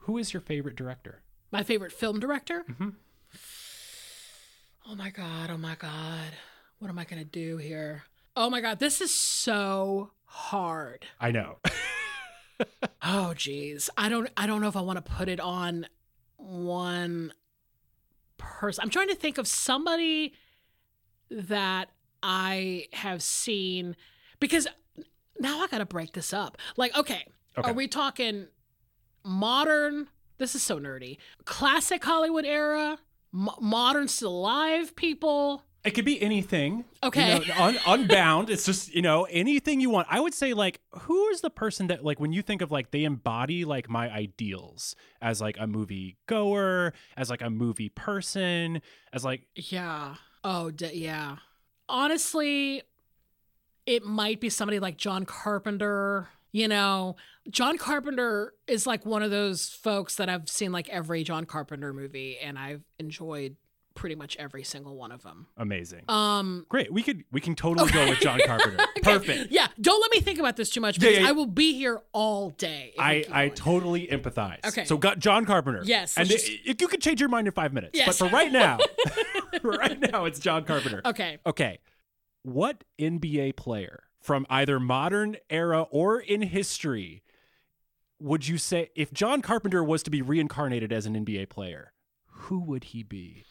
[0.00, 1.22] Who is your favorite director?
[1.50, 2.64] My favorite film director?
[2.70, 2.90] Mm-hmm.
[4.88, 5.50] Oh my God.
[5.50, 6.30] Oh my God.
[6.78, 8.04] What am I going to do here?
[8.36, 8.78] Oh my God.
[8.78, 11.06] This is so hard.
[11.20, 11.58] I know.
[13.02, 13.90] Oh geez.
[13.98, 15.86] I don't I don't know if I want to put it on
[16.38, 17.34] one
[18.38, 18.82] person.
[18.82, 20.32] I'm trying to think of somebody
[21.30, 21.90] that
[22.22, 23.94] I have seen
[24.40, 24.66] because
[25.38, 26.56] now I got to break this up.
[26.78, 27.26] Like okay,
[27.58, 27.68] Okay.
[27.68, 28.46] are we talking
[29.22, 30.08] modern
[30.38, 31.18] this is so nerdy.
[31.44, 32.98] Classic Hollywood era,
[33.32, 35.62] mo- modern still alive people.
[35.84, 36.84] It could be anything.
[37.04, 37.38] Okay.
[37.38, 38.50] You know, un- unbound.
[38.50, 40.08] It's just, you know, anything you want.
[40.10, 42.90] I would say, like, who is the person that, like, when you think of, like,
[42.90, 48.82] they embody, like, my ideals as, like, a movie goer, as, like, a movie person,
[49.12, 50.16] as, like, Yeah.
[50.42, 51.36] Oh, d- yeah.
[51.88, 52.82] Honestly,
[53.86, 56.28] it might be somebody like John Carpenter.
[56.52, 57.16] You know,
[57.50, 61.92] John Carpenter is like one of those folks that I've seen like every John Carpenter
[61.92, 63.56] movie and I've enjoyed
[63.94, 65.46] pretty much every single one of them.
[65.56, 66.02] amazing.
[66.08, 66.92] Um, Great.
[66.92, 68.84] We could, we can totally go with John Carpenter.
[69.02, 69.50] Perfect.
[69.50, 71.28] yeah, don't let me think about this too much because yeah, yeah.
[71.28, 72.92] I will be here all day.
[72.98, 74.66] I, I totally empathize.
[74.66, 74.84] Okay.
[74.84, 75.80] So got John Carpenter.
[75.84, 77.92] Yes, And let's i- if you could change your mind in five minutes.
[77.94, 78.06] Yes.
[78.06, 78.78] But for right now,
[79.62, 81.00] right now, it's John Carpenter.
[81.04, 81.38] Okay.
[81.46, 81.78] Okay.
[82.42, 87.22] What NBA player from either modern era or in history
[88.18, 91.92] would you say if John Carpenter was to be reincarnated as an NBA player,
[92.26, 93.44] who would he be?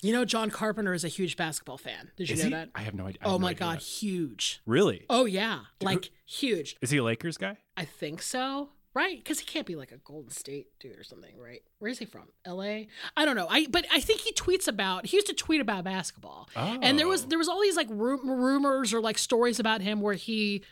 [0.00, 2.10] You know, John Carpenter is a huge basketball fan.
[2.16, 2.54] Did you Is know he?
[2.54, 2.70] that?
[2.74, 3.20] I have no idea.
[3.24, 3.82] Oh no my idea God, that.
[3.84, 4.60] huge.
[4.66, 5.06] Really?
[5.10, 6.76] Oh yeah, like huge.
[6.80, 7.58] Is he a Lakers guy?
[7.76, 8.70] I think so.
[8.94, 9.16] Right?
[9.16, 11.62] Because he can't be like a Golden State dude or something, right?
[11.78, 12.24] Where is he from?
[12.44, 12.88] L.A.
[13.16, 13.46] I don't know.
[13.48, 15.06] I but I think he tweets about.
[15.06, 17.10] He used to tweet about basketball, and there Oh.
[17.10, 20.62] was there was all these like rumors or like stories about him where he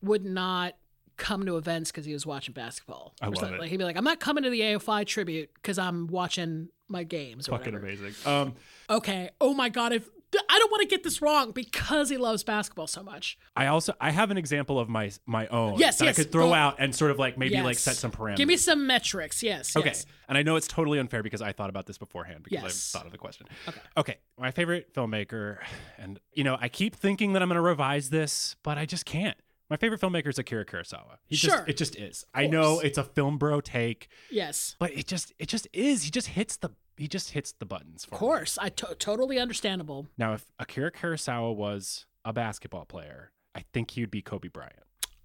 [0.00, 0.74] would not
[1.16, 3.14] come to events because he was watching basketball.
[3.22, 3.58] I love it.
[3.60, 7.04] Like he'd be like, "I'm not coming to the AFI tribute because I'm watching my
[7.04, 7.86] games." Or Fucking whatever.
[7.92, 8.14] amazing.
[8.30, 8.54] Um,
[8.88, 9.30] Okay.
[9.40, 9.92] Oh my god.
[9.92, 13.38] If I don't want to get this wrong because he loves basketball so much.
[13.54, 16.32] I also I have an example of my my own Yes, that yes, I could
[16.32, 18.36] throw go- out and sort of like maybe like set some parameters.
[18.36, 19.42] Give me some metrics.
[19.42, 19.76] Yes.
[19.76, 19.88] Okay.
[19.88, 20.06] yes.
[20.28, 22.92] And I know it's totally unfair because I thought about this beforehand because Yes.
[22.94, 23.46] I thought of the question.
[23.68, 23.80] Okay.
[23.96, 24.16] Okay.
[24.38, 25.58] My favorite filmmaker,
[25.96, 29.06] and you know, I keep thinking that I'm going to revise this, but I just
[29.06, 29.36] can't.
[29.70, 31.16] My favorite filmmaker is Akira Kurosawa.
[31.26, 31.50] He Sure.
[31.58, 32.24] Just, it just is.
[32.34, 34.76] I know it's a film bro take, Yes.
[34.78, 36.02] but it just it just is.
[36.04, 38.26] He just hits the he just hits the buttons for Of me.
[38.26, 38.58] course.
[38.58, 40.06] I to- totally understandable.
[40.16, 44.74] Now, if Akira Kurosawa was a basketball player, I think he would be Kobe Bryant.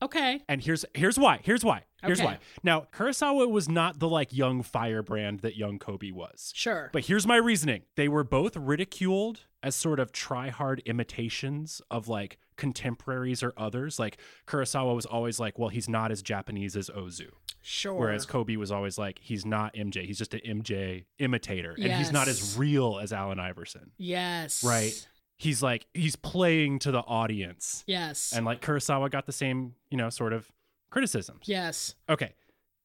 [0.03, 0.41] Okay.
[0.49, 1.41] And here's here's why.
[1.43, 1.83] Here's why.
[2.03, 2.25] Here's Okay.
[2.25, 2.39] why.
[2.63, 6.51] Now, Kurosawa was not the like young firebrand that young Kobe was.
[6.55, 6.89] Sure.
[6.91, 7.83] But here's my reasoning.
[7.95, 13.99] They were both ridiculed as sort of try-hard imitations of like contemporaries or others.
[13.99, 14.17] Like
[14.47, 17.29] Kurosawa was always like, well, he's not as Japanese as Ozu.
[17.63, 17.93] Sure.
[17.93, 20.05] Whereas Kobe was always like, he's not MJ.
[20.05, 21.75] He's just an MJ imitator.
[21.77, 23.91] And he's not as real as Allen Iverson.
[23.97, 24.63] yes.
[24.63, 25.07] Right.
[25.37, 27.83] He's like, he's playing to the audience.
[27.87, 28.31] Yes.
[28.35, 30.51] And like Kurosawa got the same, you know, sort of
[30.91, 31.41] criticisms.
[31.47, 31.95] yes.
[32.07, 32.33] Okay.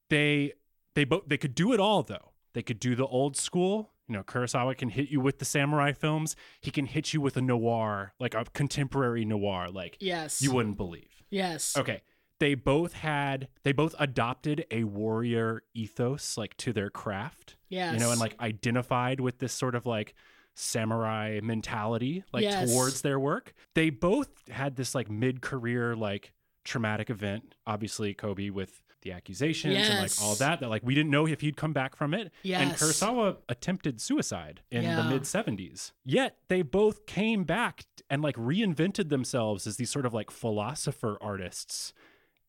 [0.09, 0.53] They
[0.95, 2.31] they both they could do it all though.
[2.53, 3.91] They could do the old school.
[4.07, 6.35] You know, Kurosawa can hit you with the samurai films.
[6.61, 10.41] He can hit you with a noir, like a contemporary noir, like Yes.
[10.41, 11.23] you wouldn't believe.
[11.29, 11.75] Yes.
[11.77, 12.01] Okay.
[12.39, 17.55] They both had they both adopted a warrior ethos like to their craft.
[17.67, 17.93] Yes.
[17.93, 20.13] You know, and like identified with this sort of like
[20.53, 22.71] samurai mentality like Yes.
[22.71, 23.53] towards their work.
[23.75, 27.55] They both had this like mid-career like traumatic event.
[27.65, 31.41] Obviously Kobe with the accusations and like all that that like we didn't know if
[31.41, 32.31] he'd come back from it.
[32.43, 32.61] yes.
[32.61, 32.81] And Yes.
[32.81, 35.91] Kurosawa attempted suicide in the mid 70s.
[36.03, 41.17] Yet they both came back and like reinvented themselves as these sort of like philosopher
[41.21, 41.93] artists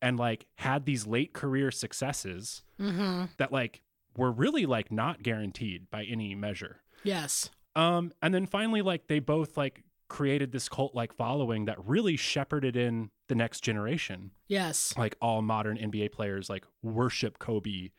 [0.01, 3.25] and like had these late career successes Mm-hmm.
[3.39, 3.83] that like
[4.17, 6.79] were really like not guaranteed by any measure.
[7.05, 7.51] Yes.
[7.77, 12.17] Um and then finally like they both like created this cult like following that really
[12.17, 14.31] shepherded in the next generation.
[14.47, 14.95] Yes.
[14.97, 17.91] Like all modern NBA players like worship Kobe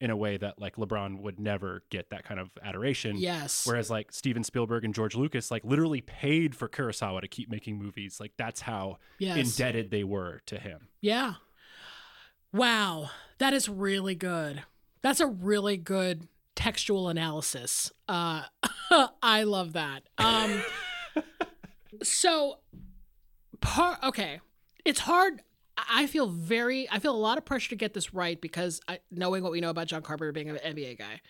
[0.00, 3.16] in a way that like LeBron would never get that kind of adoration.
[3.18, 3.66] Yes.
[3.66, 7.78] Whereas like Steven Spielberg and George Lucas like literally paid for Kurosawa to keep making
[7.78, 8.18] movies.
[8.20, 9.36] Like that's how Yes.
[9.38, 10.88] indebted they were to him.
[11.00, 11.34] Yeah.
[12.52, 13.10] Wow.
[13.38, 14.62] That is really good.
[15.02, 17.92] That's a really good textual analysis.
[18.08, 18.44] Uh
[19.22, 20.04] I love that.
[20.16, 20.62] Um
[22.02, 22.58] so
[23.60, 24.40] part okay.
[24.84, 25.42] It's hard
[25.88, 29.00] I feel very I feel a lot of pressure to get this right because I
[29.10, 31.20] knowing what we know about John Carpenter being an NBA guy.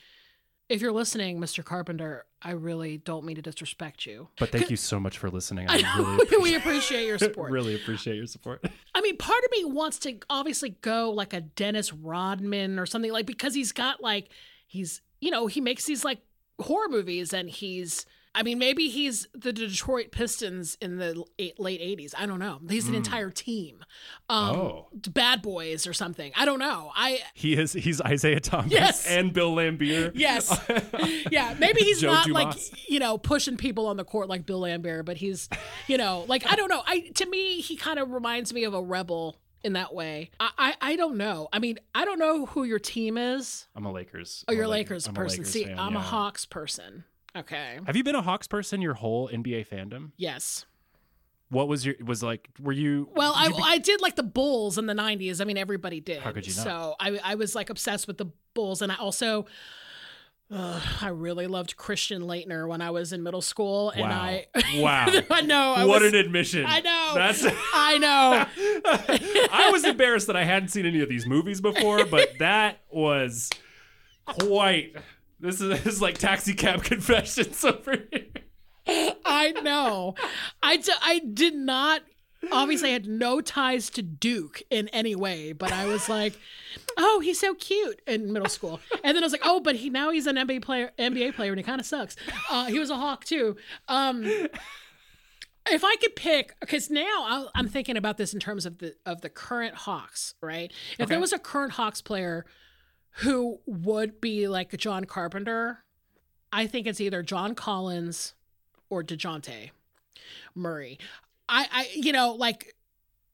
[0.68, 1.64] If you're listening, Mr.
[1.64, 4.28] Carpenter, I really don't mean to disrespect you.
[4.38, 5.66] But thank you so much for listening.
[5.68, 7.50] I I, really we appreciate your support.
[7.50, 8.64] really appreciate your support.
[8.94, 13.12] I mean, part of me wants to obviously go like a Dennis Rodman or something
[13.12, 14.28] like because he's got like
[14.66, 16.20] he's you know he makes these like
[16.60, 21.80] horror movies and he's I mean maybe he's the Detroit Pistons in the eight, late
[21.80, 22.14] eighties.
[22.16, 22.60] I don't know.
[22.68, 22.98] He's an Mm.
[22.98, 23.84] entire team.
[24.28, 24.88] Um, Oh.
[25.10, 26.32] Bad Boys or something.
[26.36, 26.92] I don't know.
[26.94, 29.06] I He is he's Isiah Thomas Yes.
[29.06, 30.12] and Bill Laimbeer.
[30.14, 30.48] Yes.
[31.30, 32.54] yeah, maybe he's not like
[32.88, 35.48] you know pushing people on the court like Bill Laimbeer, but he's
[35.86, 36.82] you know like I don't know.
[36.86, 40.30] I to me he kind of reminds me of a rebel in that way.
[40.38, 41.48] I, I I don't know.
[41.52, 43.66] I mean I don't know who your team is.
[43.74, 44.44] I'm a Lakers.
[44.48, 45.38] Oh, you're a Lak- Lakers I'm a person.
[45.40, 46.00] Lakers See, fan, I'm a.
[46.00, 47.04] Hawks person.
[47.36, 47.78] Okay.
[47.86, 50.10] Have you been a Hawks person your whole NBA fandom?
[50.16, 50.66] Yes.
[51.50, 54.22] What was your was like were you Well, I, you be- I did like the
[54.22, 55.40] Bulls in the 90s.
[55.40, 56.20] I mean, everybody did.
[56.20, 56.64] How could you not?
[56.64, 58.82] So I, I was like obsessed with the Bulls.
[58.82, 59.46] And I also,
[60.50, 63.90] uh, I really loved Christian Laettner when I was in middle school.
[63.90, 64.20] And Wow.
[64.22, 64.46] I,
[64.76, 65.06] Wow.
[65.30, 65.74] I know.
[65.74, 66.66] I What was- an admission.
[66.66, 67.12] I know.
[67.14, 69.48] That's I know.
[69.50, 73.48] I was embarrassed that I hadn't seen any of these movies before, but that was
[74.26, 74.96] quite
[75.40, 79.16] this is, this is like taxi cab confessions over here.
[79.24, 80.14] I know.
[80.62, 82.02] I, d- I did not.
[82.52, 86.38] Obviously, I had no ties to Duke in any way, but I was like,
[86.96, 89.90] "Oh, he's so cute" in middle school, and then I was like, "Oh, but he
[89.90, 92.14] now he's an NBA player, NBA player, and he kind of sucks."
[92.48, 93.56] Uh, he was a Hawk too.
[93.88, 94.22] Um,
[95.70, 98.94] if I could pick, because now I'll, I'm thinking about this in terms of the
[99.04, 100.72] of the current Hawks, right?
[100.98, 102.46] If there was a current Hawks player
[103.12, 105.84] who would be like John Carpenter,
[106.52, 108.34] I think it's either John Collins
[108.90, 109.70] or Dejounte
[110.54, 110.98] Murray.
[111.48, 112.74] I, I, you know, like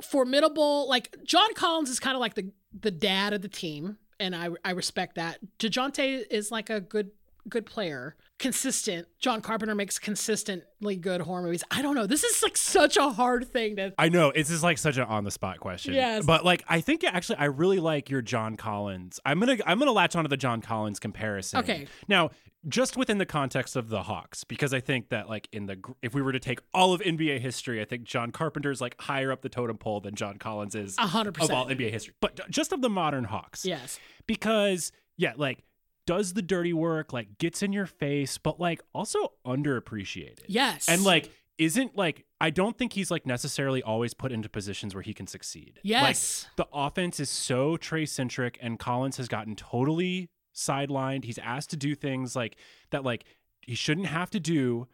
[0.03, 0.89] formidable.
[0.89, 4.51] Like John Collins is kind of like the the dad of the team, and I
[4.65, 5.39] I respect that.
[5.59, 7.11] Dejounte is like a good
[7.49, 9.07] good player, consistent.
[9.19, 11.65] John Carpenter makes consistently good horror movies.
[11.71, 12.07] I don't know.
[12.07, 13.93] This is like such a hard thing to.
[13.99, 15.95] I know it's just like such an on the spot question.
[15.95, 16.25] Yes.
[16.25, 19.21] but like I think actually I really like your John Collins.
[19.25, 21.61] I'm gonna I'm gonna latch onto the John Collins comparison.
[21.61, 21.87] Okay.
[22.09, 22.31] Now,
[22.67, 26.15] just within the context of the Hawks, because I think that like in the if
[26.15, 29.43] we were to take all of NBA history, I think John Carpenter's like higher up
[29.43, 31.67] the totem pole than John Collins is hundred of all.
[31.67, 32.15] NBA history.
[32.21, 33.65] But just of the modern Hawks.
[33.65, 33.99] Yes.
[34.27, 35.63] because yeah like
[36.07, 40.89] does the dirty work like gets in your face but like also underappreciated Yes.
[40.89, 45.03] and like isn't like i don't think he's like necessarily always put into positions where
[45.03, 46.47] he can succeed Yes.
[46.49, 51.71] like the offense is so Trae centric and collins has gotten totally sidelined he's asked
[51.71, 52.57] to do things like
[52.91, 53.25] that like
[53.63, 54.87] he shouldn't have to do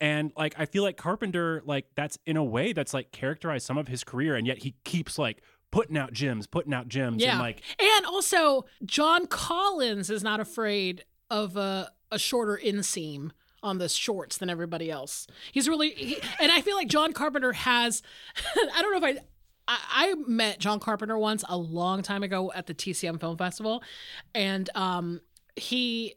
[0.00, 3.78] and like i feel like carpenter like that's in a way that's like characterized some
[3.78, 7.32] of his career and yet he keeps like putting out gems putting out gems Yeah.
[7.32, 13.30] and like And also, John Collins is not afraid of a, a shorter inseam
[13.62, 15.26] on the shorts than everybody else.
[15.52, 18.02] He's really, he, and I feel like John Carpenter has,
[18.74, 19.20] I don't know if I,
[19.66, 19.78] I,
[20.10, 23.82] I met John Carpenter once a long time ago at the TCM Film Festival,
[24.34, 25.20] and um,
[25.56, 26.14] he,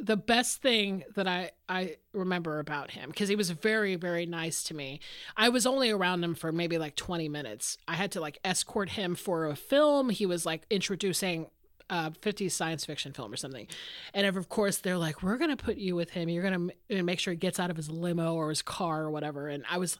[0.00, 4.62] the best thing that I I remember about him because he was very very nice
[4.64, 5.00] to me.
[5.36, 7.78] I was only around him for maybe like 20 minutes.
[7.86, 10.10] I had to like escort him for a film.
[10.10, 11.46] He was like introducing
[11.90, 13.66] uh, 50s science fiction film or something.
[14.14, 16.28] And of course, they're like, we're going to put you with him.
[16.28, 19.10] You're going to make sure he gets out of his limo or his car or
[19.10, 19.48] whatever.
[19.48, 19.98] And I was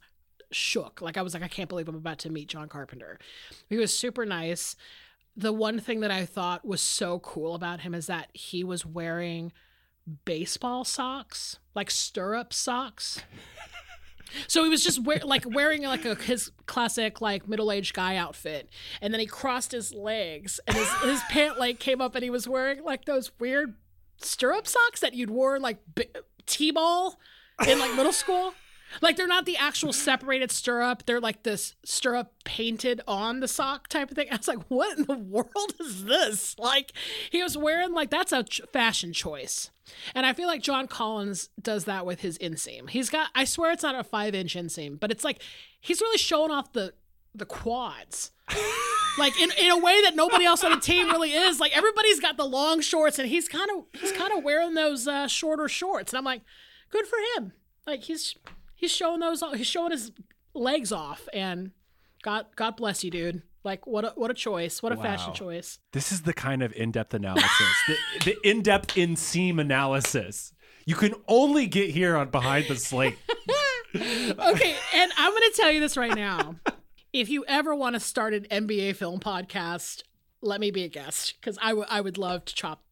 [0.52, 1.00] shook.
[1.00, 3.18] Like, I was like, I can't believe I'm about to meet John Carpenter.
[3.68, 4.76] He was super nice.
[5.36, 8.86] The one thing that I thought was so cool about him is that he was
[8.86, 9.52] wearing
[10.24, 13.22] baseball socks, like stirrup socks.
[14.46, 18.16] So he was just wear, like wearing like a his classic like middle aged guy
[18.16, 18.68] outfit,
[19.00, 22.30] and then he crossed his legs, and his his pant leg came up, and he
[22.30, 23.74] was wearing like those weird
[24.18, 26.06] stirrup socks that you'd wore like b-
[26.46, 27.18] t-ball
[27.66, 28.54] in like middle school.
[29.00, 33.88] Like they're not the actual separated stirrup; they're like this stirrup painted on the sock
[33.88, 34.28] type of thing.
[34.30, 36.92] I was like, "What in the world is this?" Like
[37.30, 39.70] he was wearing like that's a ch- fashion choice.
[40.14, 42.90] And I feel like John Collins does that with his inseam.
[42.90, 45.42] He's got I swear it's not a five inch inseam, but it's like
[45.80, 46.94] he's really showing off the
[47.34, 48.32] the quads.
[49.18, 51.60] like in, in a way that nobody else on the team really is.
[51.60, 55.06] Like everybody's got the long shorts and he's kind of he's kind of wearing those
[55.06, 56.12] uh, shorter shorts.
[56.12, 56.42] And I'm like,
[56.90, 57.52] good for him.
[57.86, 58.34] Like he's
[58.80, 60.10] he's showing those he's showing his
[60.54, 61.70] legs off and
[62.22, 63.42] God God bless you, dude.
[63.62, 64.82] Like what a what a choice.
[64.82, 65.78] What a fashion choice.
[65.92, 67.50] This is the kind of in-depth analysis,
[67.86, 70.52] the, the in-depth in-seam analysis.
[70.86, 73.18] You can only get here on Behind the Slate.
[73.94, 76.56] okay, and I'm going to tell you this right now.
[77.12, 80.04] If you ever want to start an NBA film podcast,
[80.40, 82.82] let me be a guest because I would I would love to chop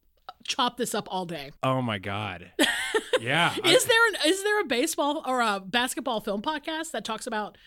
[0.47, 1.51] chop this up all day.
[1.63, 2.51] Oh my god.
[3.21, 3.53] Yeah.
[3.65, 7.57] Is there an is there a baseball or a basketball film podcast that talks about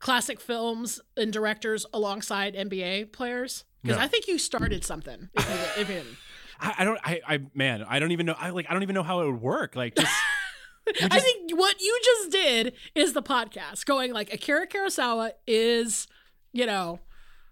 [0.00, 3.64] classic films and directors alongside NBA players?
[3.82, 4.02] Because No.
[4.02, 5.30] I think you started something.
[5.34, 6.02] If you, if you.
[6.60, 6.98] I, I don't.
[7.02, 7.40] I, I.
[7.54, 8.34] Man, I don't even know.
[8.38, 8.66] I like.
[8.68, 9.76] I don't even know how it would work.
[9.76, 10.12] Like, just
[11.10, 16.06] I think what you just did is the podcast going like Akira Kurosawa is,
[16.52, 17.00] you know,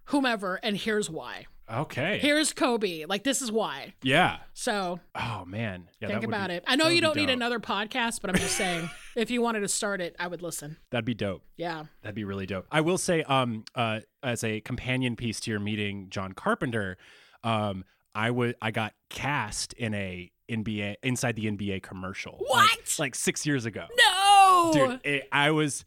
[0.07, 1.47] whomever, and here's why.
[1.71, 2.19] Okay.
[2.19, 3.05] Here's Kobe.
[3.07, 3.95] Like this is why.
[4.03, 4.39] Yeah.
[4.55, 5.89] So Oh man.
[6.01, 6.09] Yeah.
[6.09, 6.65] think about be- it.
[6.67, 9.69] I know you don't need another podcast, but I'm just saying if you wanted to
[9.69, 10.77] start it, I would listen.
[10.91, 11.43] That'd be dope.
[11.57, 11.85] Yeah.
[12.03, 12.67] That'd be really dope.
[12.71, 16.97] I will say, um, uh, as a companion piece to your meeting, John Carpenter,
[17.45, 17.85] um,
[18.15, 22.33] I would I got cast in a NBA inside the NBA commercial.
[22.49, 22.95] like- What?
[22.99, 23.87] Like, six years ago.
[23.99, 24.71] No.
[24.73, 25.85] Dude, it, I was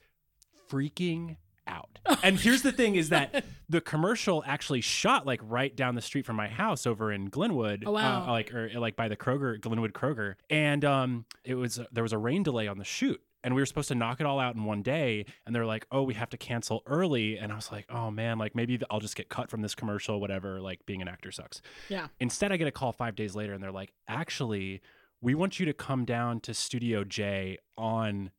[0.69, 1.38] freaking
[1.70, 2.00] out.
[2.24, 6.26] And here's the thing: is that the commercial actually shot like right down the street
[6.26, 7.84] from my house over in Glenwood.
[7.86, 8.28] Oh, wow.
[8.28, 12.14] uh, like or like by the Kroger, Glenwood Kroger, and um, it was there was
[12.14, 13.22] a rain delay on the shoot.
[13.41, 15.86] And we were supposed to knock it all out in one day, and they're like,
[15.94, 19.00] "Oh, we have to cancel early." And I was like, "Oh man, like maybe I'll
[19.00, 20.60] just get cut from this commercial, whatever.
[20.60, 22.08] Like being an actor sucks." Yeah.
[22.20, 24.82] Instead, I get a call five days later, and they're like, "Actually,
[25.22, 28.32] we want you to come down to Studio J on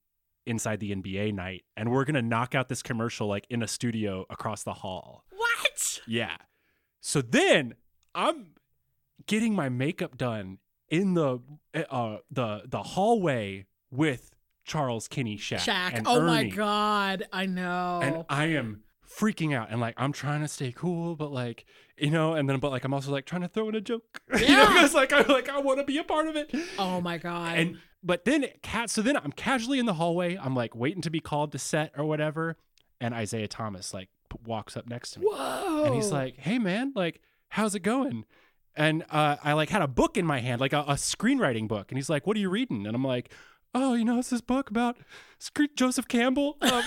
[0.50, 4.26] inside the NBA night, and we're gonna knock out this commercial like in a studio
[4.28, 6.00] across the hall." What?
[6.06, 6.36] Yeah.
[7.00, 7.74] So then
[8.14, 8.54] I'm
[9.26, 10.58] getting my makeup done
[10.90, 11.38] in the
[11.90, 15.58] uh the the hallway with Charles Kenny Shaq.
[15.58, 16.02] Shaq.
[16.06, 17.24] Oh my god.
[17.32, 18.00] I know.
[18.02, 21.64] And I am freaking out and like I'm trying to stay cool, but like
[21.96, 24.20] you know, and then but like I'm also like trying to throw in a joke.
[24.38, 26.54] you know, because like I like I want to be a part of it.
[26.78, 27.58] oh my god.
[27.58, 30.36] And but then cat so then I'm casually in the hallway.
[30.36, 32.56] I'm like waiting to be called to set or whatever,
[33.00, 35.26] and Isaiah Thomas like p- walks up next to me.
[35.26, 35.84] Whoa.
[35.84, 37.20] And he's like, "Hey man, like
[37.50, 38.24] how's it going?"
[38.76, 41.90] And uh, I like had a book in my hand, like a, a screenwriting book,
[41.90, 43.32] and he's like, "What are you reading?" And I'm like,
[43.74, 44.96] "Oh, you know, it's this book about
[45.76, 46.82] Joseph Campbell." Um,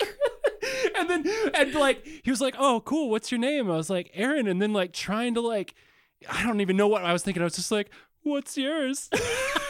[0.96, 3.10] and then and like he was like, "Oh, cool.
[3.10, 5.74] What's your name?" I was like, "Aaron." And then like trying to like,
[6.28, 7.42] I don't even know what I was thinking.
[7.42, 7.90] I was just like,
[8.22, 9.10] "What's yours?"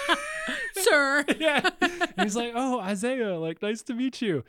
[0.91, 1.25] Sir.
[1.39, 1.71] yeah.
[2.23, 3.39] He's like, "Oh, Isaiah.
[3.39, 4.45] Like, nice to meet you."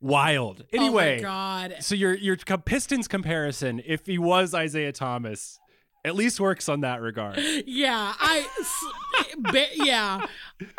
[0.00, 0.64] Wild.
[0.72, 1.76] Anyway, Oh my god.
[1.80, 5.58] so your your Pistons comparison, if he was Isiah Thomas,
[6.06, 7.38] at least works on that regard.
[7.66, 8.46] Yeah, I
[9.74, 10.26] yeah.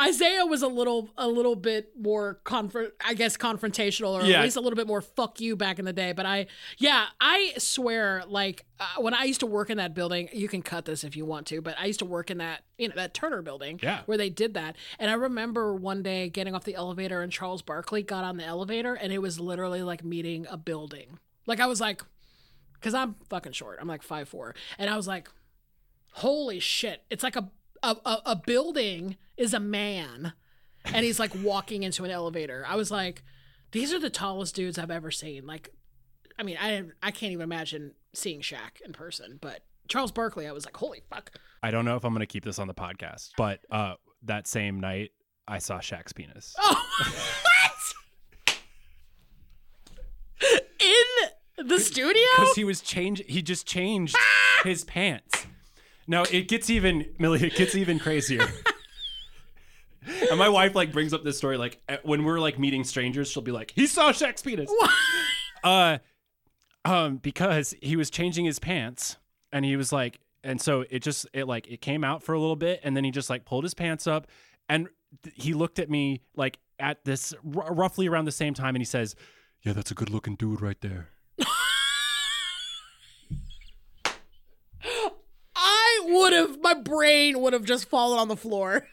[0.07, 4.37] Isiah was a little a little bit more confront I guess confrontational or Yeah.
[4.39, 6.47] at least a little bit more fuck you back in the day, but I
[6.77, 10.61] yeah, I swear like uh, when I used to work in that building, you can
[10.61, 12.95] cut this if you want to, but I used to work in that, you know,
[12.95, 14.01] that Turner building Yeah.
[14.05, 14.75] where they did that.
[14.99, 18.45] And I remember one day getting off the elevator and Charles Barkley got on the
[18.45, 21.19] elevator and it was literally like meeting a building.
[21.45, 22.03] Like I was like
[22.81, 23.79] cuz I'm fucking short.
[23.81, 25.29] I'm like five four, And I was like
[26.11, 27.03] holy shit.
[27.09, 27.49] It's like a
[27.83, 30.33] a, a, a building is a man.
[30.85, 32.65] And he's like walking into an elevator.
[32.67, 33.23] I was like
[33.71, 35.45] these are the tallest dudes i've ever seen.
[35.45, 35.73] Like
[36.39, 40.51] i mean i i can't even imagine seeing Shaq in person but charles barkley i
[40.51, 41.31] was like holy fuck.
[41.63, 44.45] I don't know if I'm going to keep this on the podcast, but uh, that
[44.47, 45.11] same night
[45.47, 46.55] I saw Shaq's penis.
[46.61, 47.57] oh what
[50.79, 52.23] in The studio?
[52.38, 53.23] because he was change.
[53.27, 54.15] He just changed
[54.63, 55.47] his pants.
[56.07, 57.43] No, it gets even Millie.
[57.47, 58.47] It gets even crazier.
[60.29, 63.43] and my wife like brings up this story like when we're like meeting strangers, she'll
[63.43, 64.71] be like, "He saw Shaq's penis."
[65.63, 65.97] uh,
[66.85, 69.17] um, because he was changing his pants,
[69.51, 72.39] and he was like, and so it just it like it came out for a
[72.39, 74.27] little bit, and then he just like pulled his pants up,
[74.69, 74.88] and
[75.23, 78.81] th- he looked at me like at this r- roughly around the same time, and
[78.81, 79.15] he says,
[79.63, 81.09] "Yeah, that's a good looking dude right there."
[85.55, 88.88] I would have, my brain would have just fallen on the floor.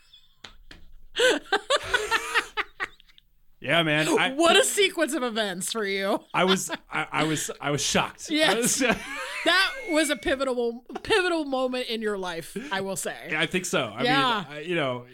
[3.60, 4.08] Yeah, man.
[4.08, 6.20] I, what a sequence of events for you.
[6.34, 8.28] I was I, I was I was shocked.
[8.30, 8.56] I Yes.
[8.80, 8.96] was-
[9.46, 13.16] that was a pivotal pivotal moment in your life, I will say.
[13.34, 13.90] I think so.
[13.96, 14.44] I Yeah.
[14.50, 15.06] mean, I, you know,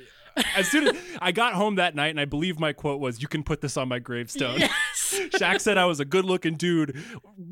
[0.57, 3.29] as soon as I got home that night, and I believe my quote was, "You
[3.29, 4.73] can put this on my gravestone." Yes.
[5.39, 7.03] Shaq said I was a good-looking dude,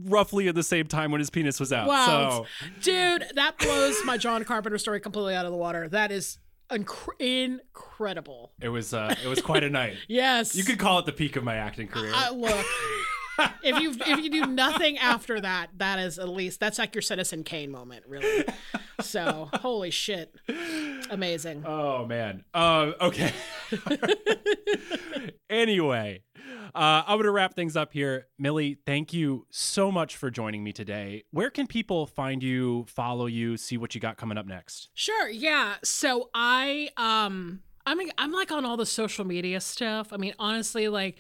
[0.05, 1.89] roughly at the same time when his penis was out.
[1.89, 2.47] Wow.
[2.63, 5.89] So Dude, that blows my John Carpenter story completely out of the water.
[5.89, 6.39] That is
[6.71, 8.53] inc- incredible.
[8.61, 9.97] it was uh, it was quite a night.
[10.09, 10.55] Yes.
[10.55, 12.13] You could call it the peak of my acting career.
[12.15, 12.65] I, look,
[13.63, 17.03] if you if you do nothing after that, that is at least that's like your
[17.03, 18.45] Citizen Kane moment, really.
[19.01, 20.35] So holy shit,
[21.11, 21.65] amazing.
[21.67, 22.45] Oh man.
[22.53, 23.33] Uh, okay.
[25.51, 26.23] anyway,
[26.75, 28.27] uh, I'm gonna wrap things up here.
[28.39, 31.25] Millie, thank you so much for joining me today.
[31.31, 34.91] Where can people find you, follow you, see what you got coming up next?
[34.95, 35.77] Sure, yeah.
[35.85, 40.13] So I um I mean I'm like on all the social media stuff.
[40.13, 41.19] I mean, honestly, like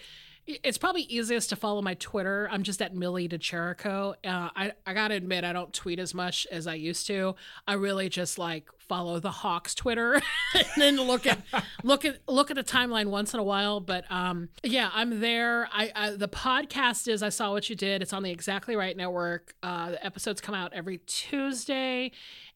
[0.48, 2.48] it's probably easiest to follow my Twitter.
[2.50, 4.14] I'm just at Millie De Chirico.
[4.24, 7.34] Uh, I I gotta admit I don't tweet as much as I used to.
[7.66, 10.14] I really just like follow the Hawks Twitter
[10.54, 11.38] and then look at
[11.84, 13.80] look at look at the timeline once in a while.
[13.80, 15.68] But um yeah, I'm there.
[15.70, 18.00] I, I the podcast is I saw what you did.
[18.00, 19.54] It's on the Exactly Right Network.
[19.62, 22.12] Uh, the episodes come out every Tuesday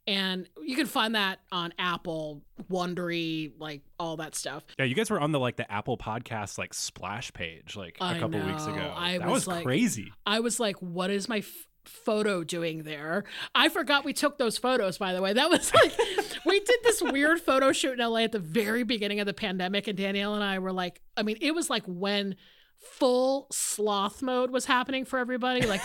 [0.06, 4.64] and you can find that on Apple, Wondery, like all that stuff.
[4.78, 8.04] Yeah, you guys were on the like the Apple Podcast like splash page like a
[8.04, 8.92] I couple weeks ago.
[8.96, 10.12] I that was was, like- crazy.
[10.26, 13.24] I was like, what is my f- photo doing there?
[13.54, 15.32] I forgot we took those photos, by the way.
[15.32, 15.92] That was like,
[16.46, 19.86] we did this weird photo shoot in LA at the very beginning of the pandemic,
[19.86, 22.36] and Danielle and I were like, I mean, it was like when
[22.78, 25.64] full sloth mode was happening for everybody.
[25.66, 25.80] Like,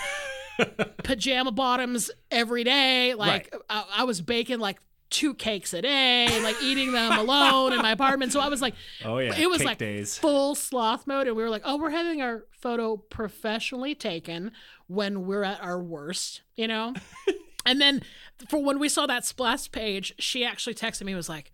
[1.04, 3.14] pajama bottoms every day.
[3.14, 4.80] Like I, I was baking like
[5.10, 8.32] two cakes a day, like eating them alone in my apartment.
[8.34, 8.76] So I was like,
[9.06, 10.18] Oh, yeah, it was cake like days.
[10.18, 14.52] full sloth mode, and we were like, oh, we're having our photo professionally taken
[14.88, 16.94] when we're at our worst, you know.
[17.66, 18.02] and then
[18.50, 21.52] for when we saw that splash page, she actually texted me and was like.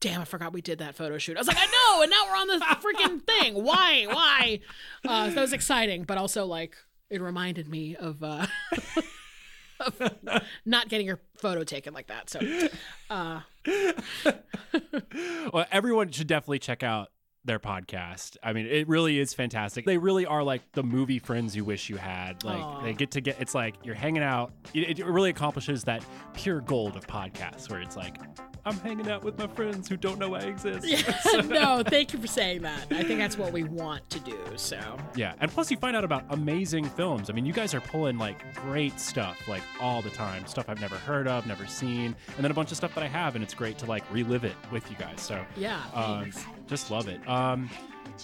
[0.00, 1.38] Damn, I forgot we did that photo shoot.
[1.38, 3.54] I was like, I know, and now we're on this freaking thing.
[3.54, 4.04] Why?
[4.10, 4.60] Why?
[5.08, 6.76] Uh, that was exciting, but also like
[7.10, 8.46] it reminded me of uh,
[9.80, 10.00] of
[10.64, 12.30] not getting your photo taken like that.
[12.30, 12.40] So,
[13.10, 13.40] uh,
[15.52, 17.10] well, everyone should definitely check out
[17.44, 18.36] their podcast.
[18.42, 19.84] I mean, it really is fantastic.
[19.84, 22.42] They really are like the movie friends you wish you had.
[22.44, 22.82] Like Aw.
[22.82, 24.52] they get to get it's like you're hanging out.
[24.72, 28.18] It, it really accomplishes that pure gold of podcasts where it's like
[28.66, 30.86] I'm hanging out with my friends who don't know I exist.
[30.86, 32.86] yeah, no, thank you for saying that.
[32.90, 34.38] I think that's what we want to do.
[34.56, 34.78] So,
[35.14, 37.28] Yeah, and plus you find out about amazing films.
[37.28, 40.80] I mean, you guys are pulling like great stuff like all the time, stuff I've
[40.80, 43.44] never heard of, never seen, and then a bunch of stuff that I have, and
[43.44, 45.20] it's great to like relive it with you guys.
[45.20, 46.32] So Yeah, um.
[46.66, 47.26] Just love it.
[47.28, 47.70] Um,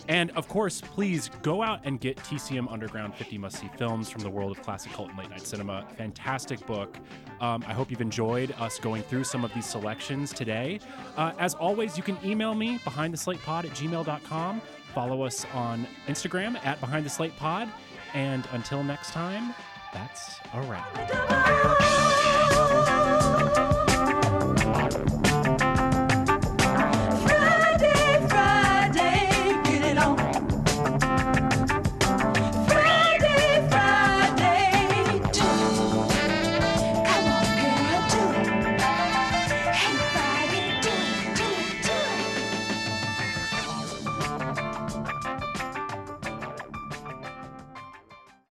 [0.09, 4.23] and of course, please go out and get TCM Underground 50 Must See Films from
[4.23, 5.85] the world of classic cult and late night cinema.
[5.97, 6.97] Fantastic book.
[7.41, 10.81] Um, I hope you've enjoyed us going through some of these selections today.
[11.17, 14.63] Uh, as always, you can email me behind the slate pod at gmail.com.
[14.95, 17.69] Follow us on Instagram at behind the slate pod.
[18.15, 19.55] And until next time,
[19.93, 22.00] that's a wrap.